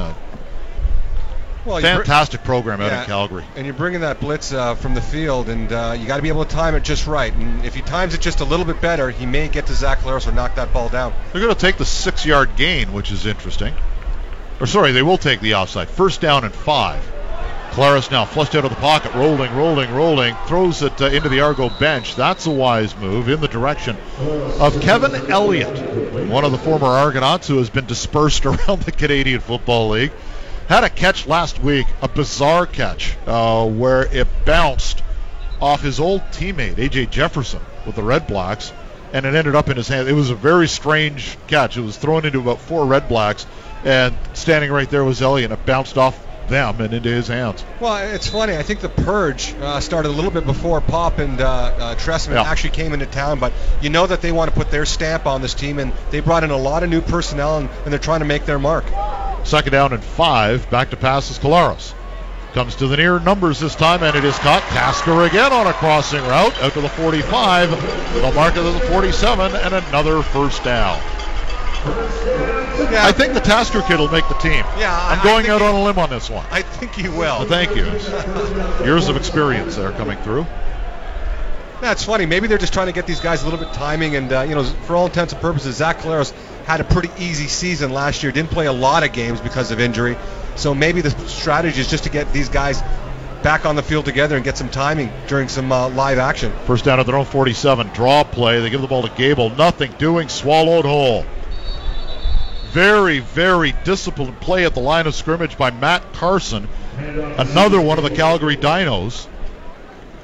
well, 1.64 1.81
fantastic 1.81 2.40
br- 2.42 2.46
program 2.46 2.81
out 2.81 2.92
yeah, 2.92 3.00
in 3.00 3.07
Calgary. 3.07 3.44
And 3.57 3.66
you're 3.66 3.74
bringing 3.74 4.00
that 4.00 4.20
blitz 4.20 4.53
uh, 4.53 4.74
from 4.74 4.94
the 4.94 5.00
field, 5.00 5.48
and 5.48 5.72
uh, 5.72 5.96
you 5.98 6.07
got 6.07 6.16
to 6.16 6.22
be 6.22 6.29
able 6.29 6.44
to 6.44 6.55
time 6.55 6.74
it 6.74 6.85
just 6.85 7.07
right. 7.07 7.33
And 7.33 7.64
if 7.64 7.74
he 7.74 7.83
times 7.83 8.14
it 8.14 8.20
just 8.20 8.40
a 8.40 8.44
little 8.44 8.66
bit 8.66 8.81
better, 8.81 9.11
he 9.11 9.27
may 9.27 9.48
get 9.48 9.66
to 9.66 9.74
Zach 9.74 10.00
Collaros 10.00 10.27
or 10.27 10.33
knock 10.33 10.57
that 10.57 10.72
ball 10.72 10.88
down. 10.88 11.12
They're 11.33 11.40
going 11.40 11.55
to 11.55 11.61
take 11.61 11.77
the 11.77 11.85
six-yard 11.85 12.57
gain, 12.57 12.92
which 12.92 13.11
is 13.11 13.27
interesting. 13.27 13.74
Or 14.61 14.66
sorry, 14.66 14.92
they 14.92 15.03
will 15.03 15.18
take 15.18 15.40
the 15.40 15.55
offside. 15.55 15.88
First 15.88 16.20
down 16.20 16.44
and 16.44 16.55
five. 16.55 17.03
Collaros 17.70 18.09
now 18.09 18.24
flushed 18.24 18.55
out 18.55 18.64
of 18.64 18.70
the 18.70 18.77
pocket, 18.77 19.12
rolling, 19.14 19.53
rolling, 19.57 19.92
rolling, 19.92 20.37
throws 20.46 20.81
it 20.83 21.00
uh, 21.03 21.07
into 21.07 21.29
the 21.29 21.40
Argo 21.40 21.68
bench. 21.68 22.14
That's 22.14 22.46
a 22.46 22.50
wise 22.50 22.96
move 22.96 23.29
in 23.29 23.40
the 23.40 23.48
direction 23.48 23.96
of 24.61 24.81
Kevin 24.81 25.12
Elliott, 25.29 26.29
one 26.29 26.44
of 26.44 26.53
the 26.53 26.59
former 26.59 26.87
Argonauts 26.87 27.48
who 27.48 27.59
has 27.59 27.70
been 27.70 27.87
dispersed 27.87 28.46
around 28.46 28.83
the 28.83 28.92
Canadian 28.92 29.40
Football 29.40 29.88
League 29.88 30.12
had 30.68 30.85
a 30.85 30.90
catch 30.90 31.27
last 31.27 31.59
week, 31.61 31.87
a 32.03 32.09
bizarre 32.09 32.66
catch, 32.66 33.16
uh, 33.27 33.66
where 33.66 34.07
it 34.14 34.27
bounced 34.44 35.03
off 35.61 35.83
his 35.83 36.00
old 36.00 36.22
teammate 36.33 36.77
AJ 36.77 37.11
Jefferson 37.11 37.61
with 37.87 37.96
the 37.96 38.03
Red 38.03 38.27
Blacks, 38.27 38.72
and 39.12 39.27
it 39.27 39.35
ended 39.35 39.55
up 39.55 39.68
in 39.68 39.77
his 39.77 39.88
hand. 39.88 40.09
It 40.09 40.14
was 40.14 40.31
a 40.31 40.35
very 40.35 40.68
strange 40.68 41.37
catch. 41.46 41.77
It 41.77 41.83
was 41.83 41.96
thrown 41.96 42.24
into 42.24 42.40
about 42.40 42.61
four 42.61 42.87
Red 42.87 43.09
Blacks, 43.09 43.46
and 43.85 44.16
standing 44.33 44.70
right 44.70 44.88
there 44.88 45.05
was 45.05 45.22
Elliott, 45.22 45.50
and 45.50 45.61
it 45.61 45.66
bounced 45.66 45.98
off 45.98 46.18
them 46.48 46.81
and 46.81 46.92
into 46.92 47.09
his 47.09 47.29
hands. 47.29 47.64
Well, 47.81 48.14
it's 48.14 48.29
funny. 48.29 48.57
I 48.57 48.62
think 48.62 48.81
the 48.81 48.88
purge 48.88 49.55
uh, 49.55 49.81
started 49.81 50.09
a 50.09 50.12
little 50.12 50.31
bit 50.31 50.44
before 50.44 50.81
Popp 50.81 51.18
and 51.18 51.40
uh, 51.40 51.46
uh, 51.46 51.94
Trestman 51.96 52.35
yeah. 52.35 52.42
actually 52.42 52.70
came 52.70 52.92
into 52.92 53.07
town, 53.07 53.38
but 53.38 53.53
you 53.81 53.90
know 53.90 54.07
that 54.07 54.20
they 54.20 54.33
want 54.33 54.50
to 54.50 54.57
put 54.57 54.70
their 54.70 54.85
stamp 54.85 55.27
on 55.27 55.42
this 55.42 55.55
team, 55.55 55.79
and 55.79 55.92
they 56.11 56.20
brought 56.20 56.44
in 56.44 56.50
a 56.50 56.57
lot 56.57 56.83
of 56.83 56.90
new 56.90 57.00
personnel, 57.00 57.59
and, 57.59 57.68
and 57.85 57.92
they're 57.92 57.98
trying 57.98 58.20
to 58.20 58.27
make 58.27 58.44
their 58.44 58.59
mark. 58.59 58.85
Second 59.44 59.72
down 59.72 59.92
and 59.92 60.02
five. 60.02 60.68
Back 60.70 60.90
to 60.90 60.96
pass 60.96 61.30
is 61.30 61.38
Collaros. 61.38 61.94
Comes 62.54 62.76
to 62.76 62.87
the 62.87 62.96
near 62.96 63.18
numbers 63.18 63.59
this 63.61 63.74
time, 63.74 64.02
and 64.02 64.16
it 64.16 64.24
is 64.24 64.38
caught. 64.38 64.62
Tasker 64.62 65.24
again 65.24 65.52
on 65.52 65.66
a 65.66 65.72
crossing 65.72 66.22
route 66.22 66.57
out 66.62 66.72
to 66.72 66.80
the 66.80 66.88
45. 66.88 67.70
The 67.70 68.33
mark 68.33 68.57
of 68.57 68.64
the 68.64 68.78
47, 68.80 69.57
and 69.57 69.74
another 69.74 70.22
first 70.22 70.62
down. 70.62 71.00
Yeah. 71.85 73.07
I 73.07 73.12
think 73.12 73.35
the 73.35 73.40
Tasker 73.40 73.83
kid 73.83 73.98
will 73.98 74.09
make 74.09 74.26
the 74.28 74.35
team. 74.35 74.64
Yeah, 74.78 74.96
I'm 74.96 75.22
going 75.22 75.48
out 75.48 75.62
on 75.62 75.74
a 75.74 75.83
limb 75.83 75.98
on 75.98 76.11
this 76.11 76.30
one. 76.30 76.46
I 76.50 76.62
think 76.62 76.94
he 76.94 77.09
will. 77.09 77.18
Well, 77.18 77.46
thank 77.46 77.76
you. 77.76 77.85
Years 78.85 79.09
of 79.09 79.16
experience 79.16 79.76
there 79.76 79.92
coming 79.92 80.16
through. 80.18 80.46
That's 81.80 82.04
funny. 82.04 82.24
Maybe 82.24 82.46
they're 82.46 82.57
just 82.57 82.72
trying 82.72 82.87
to 82.87 82.92
get 82.92 83.07
these 83.07 83.20
guys 83.20 83.42
a 83.42 83.44
little 83.44 83.61
bit 83.61 83.74
timing, 83.74 84.16
and 84.16 84.33
uh, 84.33 84.40
you 84.42 84.54
know, 84.54 84.64
for 84.64 84.96
all 84.96 85.07
intents 85.07 85.33
and 85.33 85.42
purposes, 85.42 85.76
Zach 85.76 85.98
Collaros 85.98 86.33
had 86.64 86.81
a 86.81 86.85
pretty 86.85 87.11
easy 87.18 87.46
season 87.46 87.92
last 87.92 88.22
year. 88.22 88.33
Didn't 88.33 88.50
play 88.50 88.66
a 88.66 88.72
lot 88.72 89.05
of 89.05 89.12
games 89.12 89.40
because 89.40 89.70
of 89.70 89.81
injury. 89.81 90.16
So 90.57 90.74
maybe 90.74 91.00
the 91.00 91.11
strategy 91.29 91.81
is 91.81 91.90
just 91.90 92.05
to 92.05 92.11
get 92.11 92.33
these 92.33 92.48
guys 92.48 92.83
back 93.42 93.66
on 93.66 93.77
the 93.77 93.83
field 93.83 94.07
together 94.07 94.37
and 94.37 94.44
get 94.44 94.57
some 94.57 94.70
timing 94.70 95.12
during 95.27 95.48
some 95.48 95.70
uh, 95.70 95.88
live 95.90 96.18
action. 96.18 96.50
First 96.64 96.87
down 96.87 96.98
at 96.98 97.07
their 97.07 97.16
own 97.16 97.27
47. 97.27 97.88
Draw 97.88 98.24
play. 98.24 98.61
They 98.61 98.70
give 98.70 98.81
the 98.81 98.87
ball 98.87 99.03
to 99.03 99.14
Gable. 99.14 99.50
Nothing 99.50 99.92
doing. 99.98 100.29
Swallowed 100.29 100.87
whole. 100.87 101.27
Very, 102.72 103.20
very 103.20 103.72
disciplined 103.85 104.40
play 104.40 104.64
at 104.64 104.74
the 104.74 104.81
line 104.81 105.07
of 105.07 105.14
scrimmage 105.14 105.57
by 105.57 105.70
Matt 105.70 106.12
Carson, 106.14 106.68
another 106.98 107.81
one 107.81 107.98
of 107.98 108.05
the 108.05 108.11
Calgary 108.11 108.57
Dinos, 108.57 109.29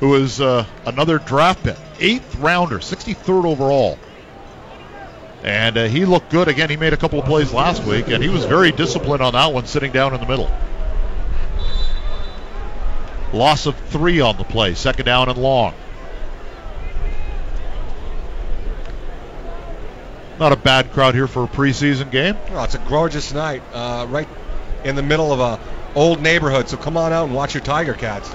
who 0.00 0.16
is 0.16 0.40
uh, 0.40 0.66
another 0.84 1.18
draft 1.18 1.62
pick, 1.62 1.76
eighth 2.00 2.34
rounder, 2.36 2.78
63rd 2.78 3.44
overall. 3.44 3.98
And 5.42 5.78
uh, 5.78 5.84
he 5.84 6.04
looked 6.04 6.30
good 6.30 6.48
again. 6.48 6.68
He 6.68 6.76
made 6.76 6.92
a 6.92 6.96
couple 6.96 7.18
of 7.18 7.24
plays 7.24 7.52
last 7.52 7.82
week, 7.84 8.08
and 8.08 8.22
he 8.22 8.28
was 8.28 8.44
very 8.44 8.72
disciplined 8.72 9.22
on 9.22 9.32
that 9.32 9.52
one, 9.52 9.66
sitting 9.66 9.90
down 9.92 10.12
in 10.12 10.20
the 10.20 10.26
middle. 10.26 10.50
Loss 13.32 13.66
of 13.66 13.76
three 13.88 14.20
on 14.20 14.36
the 14.36 14.44
play, 14.44 14.74
second 14.74 15.06
down 15.06 15.28
and 15.28 15.38
long. 15.38 15.74
Not 20.38 20.52
a 20.52 20.56
bad 20.56 20.92
crowd 20.92 21.14
here 21.14 21.26
for 21.26 21.44
a 21.44 21.48
preseason 21.48 22.10
game. 22.10 22.36
Well, 22.50 22.64
it's 22.64 22.74
a 22.74 22.78
gorgeous 22.78 23.32
night, 23.32 23.62
uh, 23.72 24.06
right 24.08 24.28
in 24.84 24.96
the 24.96 25.02
middle 25.02 25.32
of 25.32 25.40
a 25.40 25.60
old 25.94 26.20
neighborhood. 26.22 26.68
So 26.68 26.76
come 26.76 26.96
on 26.96 27.12
out 27.12 27.26
and 27.26 27.34
watch 27.34 27.54
your 27.54 27.62
Tiger 27.62 27.94
Cats. 27.94 28.30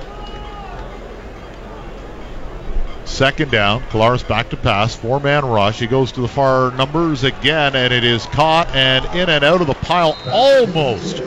Second 3.05 3.51
down. 3.51 3.81
Collaros 3.83 4.27
back 4.27 4.49
to 4.49 4.57
pass. 4.57 4.95
Four 4.95 5.19
man 5.19 5.45
rush. 5.45 5.79
He 5.79 5.87
goes 5.87 6.11
to 6.13 6.21
the 6.21 6.27
far 6.27 6.71
numbers 6.71 7.23
again, 7.23 7.75
and 7.75 7.93
it 7.93 8.03
is 8.03 8.25
caught 8.27 8.67
and 8.75 9.05
in 9.15 9.29
and 9.29 9.43
out 9.43 9.61
of 9.61 9.67
the 9.67 9.73
pile 9.73 10.17
almost 10.27 11.21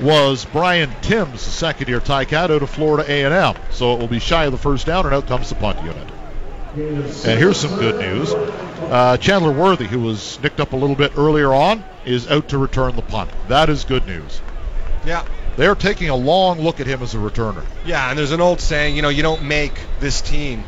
was 0.00 0.44
Brian 0.46 0.90
Timms, 1.02 1.44
the 1.44 1.50
second 1.50 1.88
year 1.88 2.00
Ticat 2.00 2.50
out 2.50 2.62
of 2.62 2.70
Florida 2.70 3.10
A&M. 3.10 3.54
So 3.70 3.94
it 3.94 4.00
will 4.00 4.08
be 4.08 4.18
shy 4.18 4.44
of 4.44 4.52
the 4.52 4.58
first 4.58 4.86
down, 4.86 5.06
and 5.06 5.14
out 5.14 5.26
comes 5.26 5.48
the 5.48 5.54
punt 5.54 5.78
unit. 5.82 6.08
And 6.74 7.38
here's 7.38 7.58
some 7.58 7.78
good 7.78 8.00
news. 8.00 8.32
Uh, 8.32 9.16
Chandler 9.18 9.52
Worthy, 9.52 9.86
who 9.86 10.00
was 10.00 10.40
nicked 10.42 10.60
up 10.60 10.72
a 10.72 10.76
little 10.76 10.96
bit 10.96 11.12
earlier 11.16 11.52
on, 11.52 11.84
is 12.04 12.28
out 12.28 12.48
to 12.48 12.58
return 12.58 12.96
the 12.96 13.02
punt. 13.02 13.30
That 13.48 13.68
is 13.68 13.84
good 13.84 14.06
news. 14.06 14.40
Yeah. 15.04 15.24
They're 15.56 15.74
taking 15.74 16.08
a 16.08 16.16
long 16.16 16.60
look 16.60 16.80
at 16.80 16.86
him 16.86 17.02
as 17.02 17.14
a 17.14 17.18
returner. 17.18 17.64
Yeah, 17.84 18.08
and 18.08 18.18
there's 18.18 18.32
an 18.32 18.40
old 18.40 18.60
saying, 18.60 18.96
you 18.96 19.02
know, 19.02 19.08
you 19.08 19.22
don't 19.22 19.42
make 19.42 19.78
this 19.98 20.20
team 20.20 20.64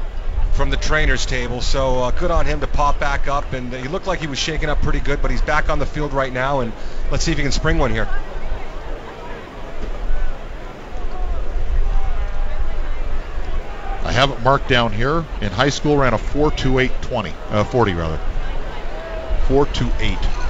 from 0.52 0.70
the 0.70 0.76
trainer's 0.76 1.26
table. 1.26 1.60
So 1.60 2.00
uh, 2.00 2.10
good 2.10 2.30
on 2.30 2.46
him 2.46 2.60
to 2.60 2.66
pop 2.66 3.00
back 3.00 3.28
up, 3.28 3.52
and 3.52 3.72
he 3.72 3.88
looked 3.88 4.06
like 4.06 4.20
he 4.20 4.26
was 4.26 4.38
shaking 4.38 4.68
up 4.68 4.80
pretty 4.82 5.00
good, 5.00 5.22
but 5.22 5.30
he's 5.30 5.42
back 5.42 5.68
on 5.68 5.78
the 5.78 5.86
field 5.86 6.12
right 6.12 6.32
now, 6.32 6.60
and 6.60 6.72
let's 7.10 7.24
see 7.24 7.32
if 7.32 7.38
he 7.38 7.42
can 7.42 7.52
spring 7.52 7.78
one 7.78 7.90
here. 7.90 8.08
I 14.04 14.12
have 14.12 14.30
it 14.30 14.42
marked 14.42 14.68
down 14.68 14.92
here. 14.92 15.24
In 15.40 15.50
high 15.50 15.70
school, 15.70 15.96
ran 15.96 16.12
a 16.12 16.18
4.28.20, 16.18 17.32
uh, 17.50 17.64
40 17.64 17.94
rather. 17.94 18.20
4.28. 19.46 20.41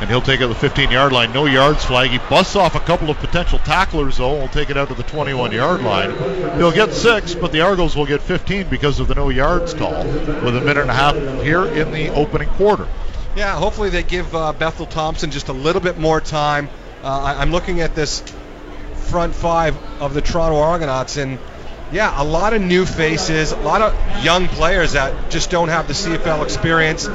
And 0.00 0.10
he'll 0.10 0.20
take 0.20 0.40
it 0.40 0.44
to 0.44 0.48
the 0.48 0.54
15 0.54 0.90
yard 0.90 1.12
line. 1.12 1.32
No 1.32 1.46
yards 1.46 1.84
flag. 1.84 2.10
He 2.10 2.18
busts 2.28 2.56
off 2.56 2.74
a 2.74 2.80
couple 2.80 3.08
of 3.10 3.18
potential 3.18 3.58
tacklers, 3.60 4.16
though. 4.16 4.40
Will 4.40 4.48
take 4.48 4.70
it 4.70 4.76
out 4.76 4.88
to 4.88 4.94
the 4.94 5.04
21 5.04 5.52
yard 5.52 5.82
line. 5.82 6.10
He'll 6.56 6.72
get 6.72 6.92
six, 6.92 7.34
but 7.34 7.52
the 7.52 7.60
Argos 7.60 7.94
will 7.94 8.06
get 8.06 8.20
15 8.20 8.68
because 8.68 8.98
of 8.98 9.08
the 9.08 9.14
no 9.14 9.28
yards 9.28 9.74
call 9.74 10.04
with 10.04 10.56
a 10.56 10.60
minute 10.60 10.78
and 10.78 10.90
a 10.90 10.94
half 10.94 11.14
here 11.42 11.64
in 11.66 11.92
the 11.92 12.08
opening 12.14 12.48
quarter. 12.50 12.88
Yeah, 13.36 13.56
hopefully 13.56 13.90
they 13.90 14.02
give 14.02 14.34
uh, 14.34 14.52
Bethel 14.52 14.86
Thompson 14.86 15.30
just 15.30 15.48
a 15.48 15.54
little 15.54 15.80
bit 15.80 15.98
more 15.98 16.20
time. 16.20 16.68
Uh, 17.02 17.20
I, 17.20 17.40
I'm 17.40 17.50
looking 17.50 17.80
at 17.80 17.94
this 17.94 18.22
front 18.94 19.34
five 19.34 19.76
of 20.00 20.14
the 20.14 20.20
Toronto 20.20 20.58
Argonauts, 20.58 21.16
and 21.16 21.38
yeah, 21.92 22.20
a 22.20 22.24
lot 22.24 22.54
of 22.54 22.62
new 22.62 22.86
faces, 22.86 23.52
a 23.52 23.56
lot 23.56 23.82
of 23.82 24.24
young 24.24 24.48
players 24.48 24.92
that 24.92 25.30
just 25.30 25.50
don't 25.50 25.68
have 25.68 25.86
the 25.86 25.92
CFL 25.92 26.42
experience. 26.42 27.06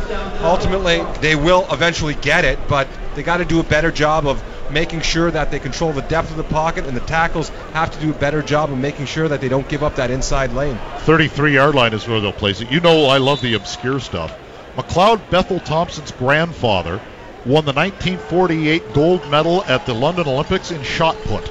Ultimately, 0.41 1.03
they 1.19 1.35
will 1.35 1.65
eventually 1.71 2.13
get 2.13 2.45
it, 2.45 2.59
but 2.67 2.87
they 3.15 3.23
got 3.23 3.37
to 3.37 3.45
do 3.45 3.59
a 3.59 3.63
better 3.63 3.91
job 3.91 4.27
of 4.27 4.43
making 4.71 5.01
sure 5.01 5.31
that 5.31 5.49
they 5.49 5.59
control 5.59 5.93
the 5.93 6.01
depth 6.03 6.29
of 6.29 6.37
the 6.37 6.43
pocket, 6.43 6.85
and 6.85 6.95
the 6.95 7.01
tackles 7.01 7.49
have 7.73 7.91
to 7.91 7.99
do 7.99 8.11
a 8.11 8.13
better 8.13 8.43
job 8.43 8.71
of 8.71 8.77
making 8.77 9.07
sure 9.07 9.27
that 9.27 9.41
they 9.41 9.49
don't 9.49 9.67
give 9.67 9.81
up 9.81 9.95
that 9.95 10.11
inside 10.11 10.53
lane. 10.53 10.77
33 10.99 11.53
yard 11.53 11.73
line 11.73 11.93
is 11.93 12.07
where 12.07 12.19
they'll 12.21 12.31
place 12.31 12.61
it. 12.61 12.71
You 12.71 12.79
know, 12.79 13.05
I 13.05 13.17
love 13.17 13.41
the 13.41 13.55
obscure 13.55 13.99
stuff. 13.99 14.37
McLeod 14.75 15.27
Bethel 15.31 15.59
Thompson's 15.59 16.11
grandfather 16.11 17.01
won 17.45 17.65
the 17.65 17.73
1948 17.73 18.93
gold 18.93 19.27
medal 19.31 19.63
at 19.63 19.87
the 19.87 19.93
London 19.93 20.27
Olympics 20.27 20.69
in 20.69 20.83
shot 20.83 21.15
put. 21.23 21.49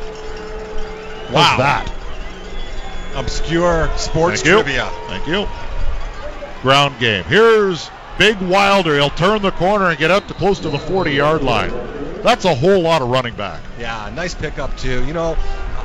Wow. 1.32 1.42
How's 1.42 1.58
that? 1.58 1.95
Obscure 3.16 3.90
sports 3.96 4.42
Thank 4.42 4.64
trivia. 4.64 4.86
Thank 5.08 5.26
you. 5.26 5.48
Ground 6.62 6.98
game. 7.00 7.24
Here's 7.24 7.90
Big 8.18 8.40
Wilder. 8.40 8.94
He'll 8.94 9.10
turn 9.10 9.42
the 9.42 9.50
corner 9.50 9.86
and 9.86 9.98
get 9.98 10.10
up 10.10 10.28
to 10.28 10.34
close 10.34 10.60
to 10.60 10.70
the 10.70 10.78
40 10.78 11.12
yard 11.12 11.42
line. 11.42 11.70
That's 12.22 12.44
a 12.44 12.54
whole 12.54 12.80
lot 12.80 13.02
of 13.02 13.08
running 13.08 13.34
back. 13.34 13.62
Yeah, 13.78 14.10
nice 14.14 14.34
pickup 14.34 14.76
too. 14.76 15.04
You 15.06 15.12
know, 15.12 15.36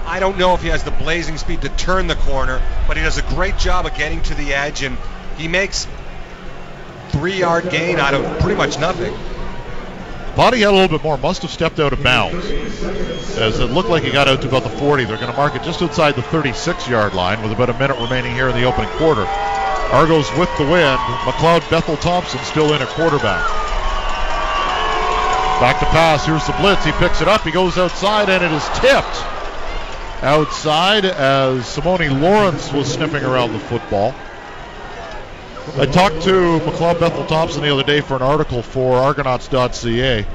I 0.05 0.19
don't 0.19 0.37
know 0.37 0.53
if 0.55 0.61
he 0.61 0.69
has 0.69 0.83
the 0.83 0.91
blazing 0.91 1.37
speed 1.37 1.61
to 1.61 1.69
turn 1.69 2.07
the 2.07 2.15
corner, 2.15 2.61
but 2.87 2.97
he 2.97 3.03
does 3.03 3.17
a 3.17 3.21
great 3.21 3.57
job 3.57 3.85
of 3.85 3.95
getting 3.95 4.21
to 4.23 4.35
the 4.35 4.53
edge, 4.53 4.83
and 4.83 4.97
he 5.37 5.47
makes 5.47 5.87
three-yard 7.09 7.69
gain 7.69 7.99
out 7.99 8.13
of 8.13 8.39
pretty 8.39 8.57
much 8.57 8.79
nothing. 8.79 9.13
He 10.35 10.61
had 10.61 10.71
a 10.71 10.75
little 10.75 10.87
bit 10.87 11.03
more. 11.03 11.17
Must 11.17 11.41
have 11.43 11.51
stepped 11.51 11.79
out 11.79 11.93
of 11.93 12.03
bounds. 12.03 12.45
As 13.37 13.59
it 13.59 13.71
looked 13.71 13.89
like 13.89 14.03
he 14.03 14.11
got 14.11 14.27
out 14.27 14.41
to 14.41 14.47
about 14.47 14.63
the 14.63 14.69
40. 14.69 15.05
They're 15.05 15.17
going 15.17 15.31
to 15.31 15.37
mark 15.37 15.55
it 15.55 15.63
just 15.63 15.81
outside 15.81 16.15
the 16.15 16.21
36 16.23 16.87
yard 16.87 17.13
line 17.13 17.41
with 17.41 17.51
about 17.51 17.69
a 17.69 17.73
minute 17.73 17.97
remaining 17.99 18.33
here 18.33 18.49
in 18.49 18.55
the 18.55 18.63
opening 18.63 18.89
quarter. 18.97 19.25
Argos 19.91 20.31
with 20.37 20.49
the 20.57 20.63
win. 20.63 20.97
McLeod 21.25 21.69
Bethel 21.69 21.97
Thompson 21.97 22.39
still 22.41 22.73
in 22.73 22.81
at 22.81 22.87
quarterback. 22.89 23.45
Back 25.59 25.79
to 25.79 25.85
pass. 25.85 26.25
Here's 26.25 26.45
the 26.47 26.53
blitz. 26.53 26.83
He 26.85 26.91
picks 26.93 27.21
it 27.21 27.27
up. 27.27 27.41
He 27.41 27.51
goes 27.51 27.77
outside, 27.77 28.29
and 28.29 28.43
it 28.43 28.51
is 28.51 28.67
tipped 28.79 29.23
outside 30.23 31.05
as 31.05 31.63
Simoni 31.63 32.09
Lawrence 32.21 32.71
was 32.71 32.91
sniffing 32.91 33.23
around 33.23 33.53
the 33.53 33.59
football. 33.59 34.15
I 35.77 35.85
talked 35.85 36.23
to 36.23 36.59
McLeod 36.59 36.99
Bethel 36.99 37.25
Thompson 37.27 37.61
the 37.61 37.71
other 37.71 37.83
day 37.83 38.01
for 38.01 38.15
an 38.15 38.23
article 38.23 38.63
for 38.63 38.97
Argonauts.ca, 38.97 40.25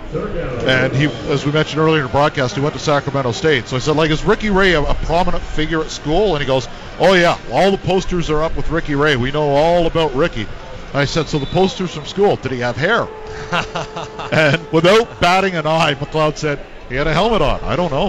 and 0.65 0.93
he, 0.95 1.07
as 1.31 1.45
we 1.45 1.51
mentioned 1.51 1.81
earlier 1.81 2.03
in 2.03 2.07
the 2.07 2.13
broadcast, 2.13 2.55
he 2.55 2.61
went 2.61 2.75
to 2.75 2.81
Sacramento 2.81 3.33
State. 3.33 3.67
So 3.67 3.75
I 3.75 3.81
said, 3.81 3.97
like, 3.97 4.11
is 4.11 4.25
Ricky 4.25 4.51
Ray 4.51 4.75
a, 4.75 4.83
a 4.83 4.95
prominent 4.95 5.43
figure 5.43 5.81
at 5.81 5.91
school? 5.91 6.37
And 6.37 6.43
he 6.43 6.47
goes, 6.47 6.69
oh 7.01 7.15
yeah, 7.15 7.39
all 7.51 7.73
the 7.73 7.79
posters 7.79 8.31
are 8.31 8.43
up 8.43 8.57
with 8.57 8.71
Ricky 8.71 8.95
Ray. 8.95 9.17
We 9.17 9.33
know 9.33 9.49
all 9.51 9.87
about 9.87 10.15
Ricky. 10.15 10.47
I 10.95 11.05
said, 11.05 11.27
so 11.27 11.41
the 11.41 11.47
posters 11.47 11.93
from 11.93 12.07
school, 12.07 12.37
did 12.37 12.53
he 12.53 12.61
have 12.61 12.77
hair? 12.77 13.09
and 14.33 14.65
without 14.71 15.21
batting 15.21 15.57
an 15.57 15.67
eye, 15.67 15.95
McLeod 15.95 16.37
said, 16.37 16.61
he 16.89 16.95
had 16.95 17.09
a 17.09 17.13
helmet 17.13 17.43
on. 17.43 17.61
I 17.65 17.75
don't 17.75 17.91
know. 17.91 18.07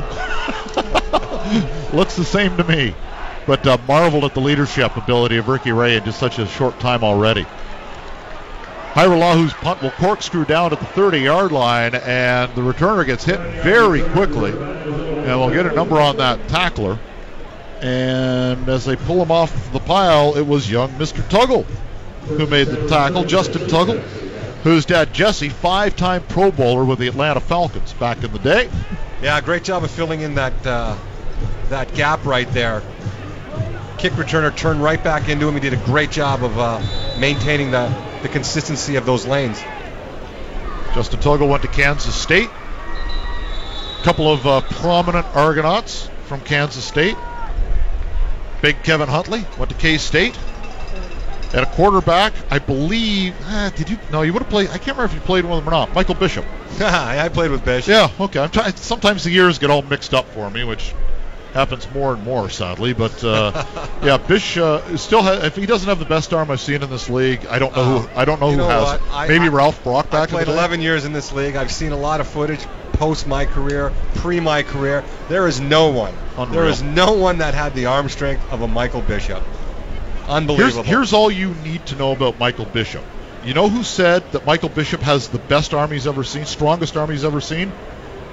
Looks 1.98 2.16
the 2.16 2.24
same 2.24 2.56
to 2.58 2.64
me 2.64 2.94
but 3.48 3.66
uh, 3.66 3.78
marveled 3.88 4.26
at 4.26 4.34
the 4.36 4.40
leadership 4.40 4.96
ability 4.96 5.38
of 5.38 5.48
Ricky 5.48 5.72
Ray 5.72 5.98
in 5.98 6.04
just 6.04 6.20
such 6.20 6.38
a 6.38 6.46
short 6.46 6.80
time 6.80 7.04
already. 7.04 7.46
Hajrullahu's 8.94 9.54
punt 9.54 9.82
will 9.82 9.92
corkscrew 9.92 10.46
down 10.46 10.74
at 10.74 10.80
the 10.80 10.86
30 10.86 11.20
yard 11.20 11.52
line, 11.52 11.96
and 11.96 12.54
the 12.54 12.62
returner 12.62 13.06
gets 13.06 13.24
hit 13.24 13.40
very 13.64 14.04
quickly. 14.10 14.52
And 14.52 15.40
we'll 15.40 15.50
get 15.50 15.66
a 15.66 15.74
number 15.74 16.00
on 16.00 16.18
that 16.18 16.48
tackler. 16.48 17.00
And 17.82 18.68
as 18.70 18.86
they 18.86 18.96
pull 18.96 19.22
him 19.22 19.32
off 19.32 19.72
the 19.72 19.80
pile, 19.80 20.36
it 20.36 20.46
was 20.46 20.70
young 20.70 20.90
Mr. 20.92 21.22
Tuggle 21.30 21.66
who 22.28 22.46
made 22.46 22.68
the 22.68 22.88
tackle, 22.88 23.24
Justin 23.24 23.64
Tuggle, 23.64 24.00
whose 24.64 24.86
dad 24.86 25.14
Jesse, 25.14 25.50
five 25.50 25.96
time 25.96 26.24
Pro 26.24 26.52
Bowler 26.52 26.84
with 26.84 27.00
the 27.00 27.08
Atlanta 27.08 27.40
Falcons 27.40 27.94
back 27.94 28.24
in 28.24 28.32
the 28.32 28.40
day. 28.40 28.70
Yeah, 29.22 29.40
great 29.42 29.64
job 29.64 29.84
of 29.84 29.92
filling 29.92 30.22
in 30.22 30.36
that 30.36 30.66
uh, 30.66 30.98
that 31.70 31.94
gap 31.96 32.26
right 32.26 32.52
there. 32.52 32.84
Kick 33.98 34.14
returner 34.14 34.56
turned 34.56 34.82
right 34.84 35.04
back 35.04 35.28
into 35.28 35.48
him. 35.48 35.56
He 35.56 35.60
did 35.60 35.74
a 35.74 35.84
great 35.86 36.12
job 36.12 36.44
of 36.44 36.58
uh, 36.60 36.80
maintaining 37.20 37.72
the, 37.72 37.92
the 38.22 38.30
consistency 38.30 38.96
of 38.96 39.06
those 39.06 39.26
lanes. 39.26 39.60
Justin 40.94 41.20
Tuggle 41.20 41.50
went 41.50 41.64
to 41.64 41.68
Kansas 41.68 42.16
State. 42.16 42.50
A 42.50 44.04
couple 44.04 44.32
of 44.32 44.46
uh, 44.46 44.62
prominent 44.62 45.26
Argonauts 45.36 46.10
from 46.26 46.42
Kansas 46.42 46.86
State. 46.86 47.18
Big 48.62 48.82
Kevin 48.84 49.10
Huntley 49.10 49.46
went 49.58 49.72
to 49.72 49.78
K 49.78 49.98
State. 49.98 50.38
At 51.54 51.64
a 51.64 51.66
quarterback, 51.66 52.34
I 52.52 52.60
believe. 52.60 53.34
ah, 53.44 53.72
did 53.76 53.90
you? 53.90 53.98
No, 54.12 54.22
you 54.22 54.34
would 54.34 54.42
have 54.42 54.50
played. 54.50 54.70
I 54.70 54.78
can't 54.78 54.98
remember 54.98 55.06
if 55.06 55.14
you 55.14 55.22
played 55.22 55.46
with 55.46 55.58
him 55.60 55.68
or 55.68 55.72
not. 55.72 55.94
Michael 55.96 56.16
Bishop. 56.16 56.46
I 56.82 57.30
played 57.30 57.52
with 57.52 57.64
Bishop. 57.64 57.90
Yeah. 57.90 58.10
Okay. 58.20 58.40
I'm 58.40 58.50
trying. 58.50 58.76
Sometimes 58.76 59.24
the 59.24 59.32
years 59.32 59.58
get 59.58 59.70
all 59.70 59.82
mixed 59.82 60.14
up 60.14 60.28
for 60.30 60.50
me, 60.50 60.66
which 60.66 60.94
happens 61.58 61.90
more 61.92 62.14
and 62.14 62.24
more, 62.24 62.50
sadly. 62.50 62.94
But 62.94 63.24
uh, 63.24 63.66
yeah, 64.04 64.18
Bish 64.18 64.58
uh, 64.58 64.96
still 64.98 65.24
has. 65.24 65.44
If 65.44 65.56
he 65.56 65.66
doesn't 65.66 65.90
have 65.90 66.00
the 66.00 66.06
best 66.06 66.32
arm 66.34 66.52
I've 66.52 66.62
seen 66.62 66.84
in 66.84 66.90
this 66.90 67.10
league, 67.10 67.46
I 67.48 67.58
don't 67.60 67.76
know 67.76 68.00
who. 68.00 68.10
I 68.16 68.26
don't 68.26 68.40
know 68.40 68.48
Uh, 68.48 68.52
who 68.52 68.58
know 68.58 68.68
has. 68.68 69.00
I- 69.12 69.28
Maybe 69.28 69.46
I- 69.46 69.50
Ralph 69.50 69.84
Brock 69.84 70.08
I 70.10 70.10
back 70.12 70.30
in 70.30 70.36
played 70.36 70.48
the 70.48 70.52
day. 70.52 70.58
11 70.58 70.82
years 70.82 71.06
in 71.06 71.14
this 71.14 71.32
league. 71.34 71.56
I've 71.56 71.72
seen 71.72 71.92
a 71.92 71.98
lot 71.98 72.22
of 72.22 72.28
footage 72.28 72.60
post 72.94 73.28
my 73.28 73.46
career, 73.46 73.92
pre 74.16 74.40
my 74.40 74.64
career. 74.64 75.04
There 75.30 75.48
is 75.48 75.60
no 75.60 75.90
one. 75.90 76.14
Unreal. 76.38 76.62
There 76.62 76.70
is 76.70 76.82
no 76.84 77.14
one 77.14 77.40
that 77.40 77.54
had 77.56 77.74
the 77.74 77.88
arm 77.88 78.08
strength 78.10 78.52
of 78.54 78.62
a 78.62 78.68
Michael 78.68 79.02
Bishop. 79.02 79.42
Here's, 79.42 80.30
Unbelievable. 80.30 80.84
here's 80.84 81.14
all 81.14 81.32
you 81.32 81.54
need 81.64 81.86
to 81.88 81.96
know 81.96 82.12
about 82.12 82.38
Michael 82.40 82.66
Bishop. 82.66 83.04
You 83.46 83.54
know 83.54 83.70
who 83.70 83.82
said 83.84 84.30
that 84.34 84.46
Michael 84.46 84.70
Bishop 84.70 85.02
has 85.02 85.30
the 85.30 85.40
best 85.40 85.74
arm 85.74 85.90
he's 85.92 86.06
ever 86.06 86.24
seen, 86.24 86.46
strongest 86.46 86.98
arm 86.98 87.10
he's 87.10 87.24
ever 87.24 87.40
seen? 87.42 87.72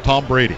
Tom 0.03 0.27
Brady. 0.27 0.57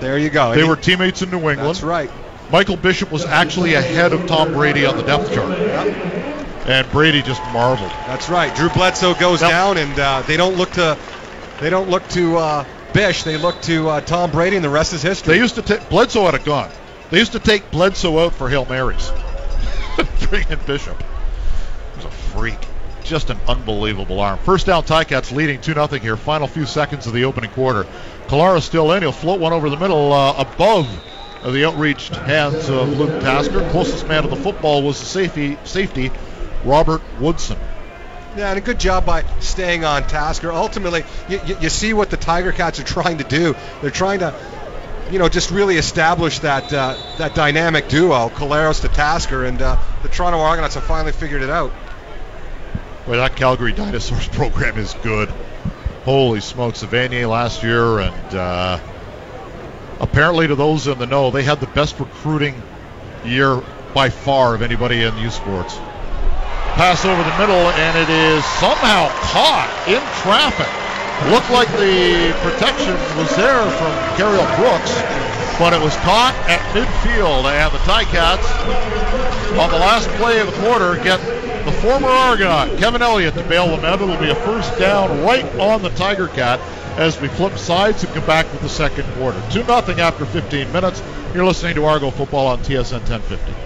There 0.00 0.18
you 0.18 0.30
go. 0.30 0.54
They 0.54 0.60
And 0.60 0.68
were 0.68 0.76
teammates 0.76 1.22
in 1.22 1.30
New 1.30 1.38
England. 1.38 1.60
That's 1.60 1.82
right. 1.82 2.10
Michael 2.50 2.76
Bishop 2.76 3.10
was 3.10 3.24
actually 3.24 3.74
ahead 3.74 4.12
of 4.12 4.26
Tom 4.26 4.52
Brady 4.52 4.86
on 4.86 4.96
the 4.96 5.02
depth 5.02 5.32
chart, 5.34 5.58
Yep. 5.58 6.66
and 6.68 6.90
Brady 6.92 7.22
just 7.22 7.42
marveled. 7.52 7.90
That's 8.06 8.28
right. 8.28 8.54
Drew 8.54 8.68
Bledsoe 8.68 9.14
goes 9.14 9.40
Yep. 9.42 9.50
down, 9.50 9.78
and 9.78 9.98
uh, 9.98 10.22
they 10.22 10.36
don't 10.36 10.56
look 10.56 10.70
to 10.72 10.96
they 11.60 11.70
don't 11.70 11.88
look 11.90 12.06
to 12.10 12.36
uh, 12.36 12.64
Bish. 12.92 13.24
They 13.24 13.36
look 13.36 13.60
to 13.62 13.88
uh, 13.88 14.00
Tom 14.00 14.30
Brady, 14.30 14.56
and 14.56 14.64
the 14.64 14.70
rest 14.70 14.92
is 14.92 15.02
history. 15.02 15.34
They 15.34 15.40
used 15.40 15.56
to 15.56 15.62
take 15.62 15.88
Bledsoe 15.88 16.24
had 16.26 16.34
a 16.34 16.38
gun. 16.38 16.70
They 17.10 17.18
used 17.18 17.32
to 17.32 17.40
take 17.40 17.70
Bledsoe 17.70 18.18
out 18.26 18.34
for 18.34 18.48
Hail 18.48 18.64
Marys. 18.66 19.10
Bring 20.28 20.46
in 20.48 20.58
Bishop. 20.66 20.98
He 21.00 21.96
was 21.96 22.04
a 22.04 22.10
freak. 22.10 22.58
Just 23.02 23.30
an 23.30 23.38
unbelievable 23.48 24.18
arm. 24.20 24.38
First 24.38 24.66
down, 24.66 24.82
Ticats 24.82 25.30
leading 25.32 25.60
2 25.60 25.74
0 25.74 25.86
here. 25.86 26.16
Final 26.16 26.48
few 26.48 26.66
seconds 26.66 27.06
of 27.06 27.12
the 27.12 27.24
opening 27.24 27.50
quarter. 27.50 27.86
Collaros 28.28 28.62
still 28.62 28.92
in. 28.92 29.02
He'll 29.02 29.12
float 29.12 29.40
one 29.40 29.52
over 29.52 29.70
the 29.70 29.76
middle 29.76 30.12
uh, 30.12 30.34
above 30.36 30.88
the 31.44 31.64
outreached 31.64 32.14
hands 32.14 32.68
of 32.68 32.98
Luke 32.98 33.20
Tasker. 33.22 33.68
Closest 33.70 34.06
man 34.08 34.24
to 34.24 34.28
the 34.28 34.36
football 34.36 34.82
was 34.82 34.98
the 34.98 35.06
safety, 35.06 35.56
safety 35.64 36.10
Robert 36.64 37.02
Woodson. 37.20 37.58
Yeah, 38.36 38.50
and 38.50 38.58
a 38.58 38.60
good 38.60 38.78
job 38.78 39.06
by 39.06 39.24
staying 39.40 39.84
on 39.84 40.06
Tasker. 40.06 40.52
Ultimately, 40.52 41.04
you, 41.28 41.40
you, 41.46 41.56
you 41.62 41.68
see 41.70 41.94
what 41.94 42.10
the 42.10 42.18
Tiger 42.18 42.52
Cats 42.52 42.78
are 42.80 42.84
trying 42.84 43.18
to 43.18 43.24
do. 43.24 43.54
They're 43.80 43.90
trying 43.90 44.18
to, 44.18 44.34
you 45.10 45.18
know, 45.18 45.28
just 45.28 45.50
really 45.50 45.76
establish 45.78 46.40
that 46.40 46.70
uh, 46.72 46.96
that 47.16 47.34
dynamic 47.34 47.88
duo, 47.88 48.28
Collaros 48.28 48.82
to 48.82 48.88
Tasker, 48.88 49.44
and 49.44 49.62
uh, 49.62 49.78
the 50.02 50.08
Toronto 50.08 50.40
Argonauts 50.40 50.74
have 50.74 50.84
finally 50.84 51.12
figured 51.12 51.42
it 51.42 51.48
out. 51.48 51.72
Well, 53.06 53.18
that 53.20 53.36
Calgary 53.36 53.72
Dinosaurs 53.72 54.28
program 54.32 54.76
is 54.76 54.92
good. 55.02 55.32
Holy 56.06 56.40
smokes, 56.40 56.84
Savanier 56.84 57.28
last 57.28 57.64
year, 57.64 57.98
and 57.98 58.34
uh, 58.36 58.78
apparently 59.98 60.46
to 60.46 60.54
those 60.54 60.86
in 60.86 61.00
the 61.00 61.06
know, 61.06 61.32
they 61.32 61.42
had 61.42 61.58
the 61.58 61.66
best 61.66 61.98
recruiting 61.98 62.54
year 63.24 63.60
by 63.92 64.08
far 64.08 64.54
of 64.54 64.62
anybody 64.62 65.02
in 65.02 65.18
U 65.18 65.30
Sports. 65.30 65.74
Pass 66.78 67.04
over 67.04 67.18
the 67.18 67.38
middle, 67.42 67.58
and 67.58 67.98
it 67.98 68.08
is 68.08 68.44
somehow 68.62 69.10
caught 69.34 69.66
in 69.90 69.98
traffic. 70.22 70.70
Looked 71.34 71.50
like 71.50 71.66
the 71.74 72.30
protection 72.38 72.94
was 73.18 73.34
there 73.34 73.66
from 73.74 73.90
Cariel 74.14 74.46
Brooks, 74.62 74.94
but 75.58 75.72
it 75.74 75.82
was 75.82 75.96
caught 76.06 76.38
at 76.46 76.62
midfield, 76.70 77.50
and 77.50 77.74
the 77.74 77.82
Ticats 77.82 78.46
on 79.58 79.70
the 79.74 79.78
last 79.82 80.06
play 80.22 80.38
of 80.38 80.46
the 80.46 80.56
quarter 80.62 81.02
get 81.02 81.18
the 81.66 81.72
former 81.72 82.06
Argonaut, 82.06 82.78
Kevin 82.78 83.02
Elliott, 83.02 83.34
to 83.34 83.42
bail 83.42 83.66
them 83.66 83.84
out. 83.84 84.00
It'll 84.00 84.16
be 84.18 84.30
a 84.30 84.36
first 84.36 84.78
down 84.78 85.24
right 85.24 85.44
on 85.56 85.82
the 85.82 85.90
Tiger 85.90 86.28
Cat 86.28 86.60
as 86.96 87.20
we 87.20 87.26
flip 87.26 87.58
sides 87.58 88.04
and 88.04 88.14
come 88.14 88.24
back 88.24 88.50
with 88.52 88.62
the 88.62 88.68
second 88.68 89.04
quarter. 89.14 89.40
2 89.50 89.64
0 89.64 89.70
after 89.98 90.24
15 90.24 90.72
minutes. 90.72 91.02
You're 91.34 91.44
listening 91.44 91.74
to 91.74 91.84
Argo 91.84 92.10
Football 92.10 92.46
on 92.46 92.58
TSN 92.60 93.00
1050. 93.10 93.65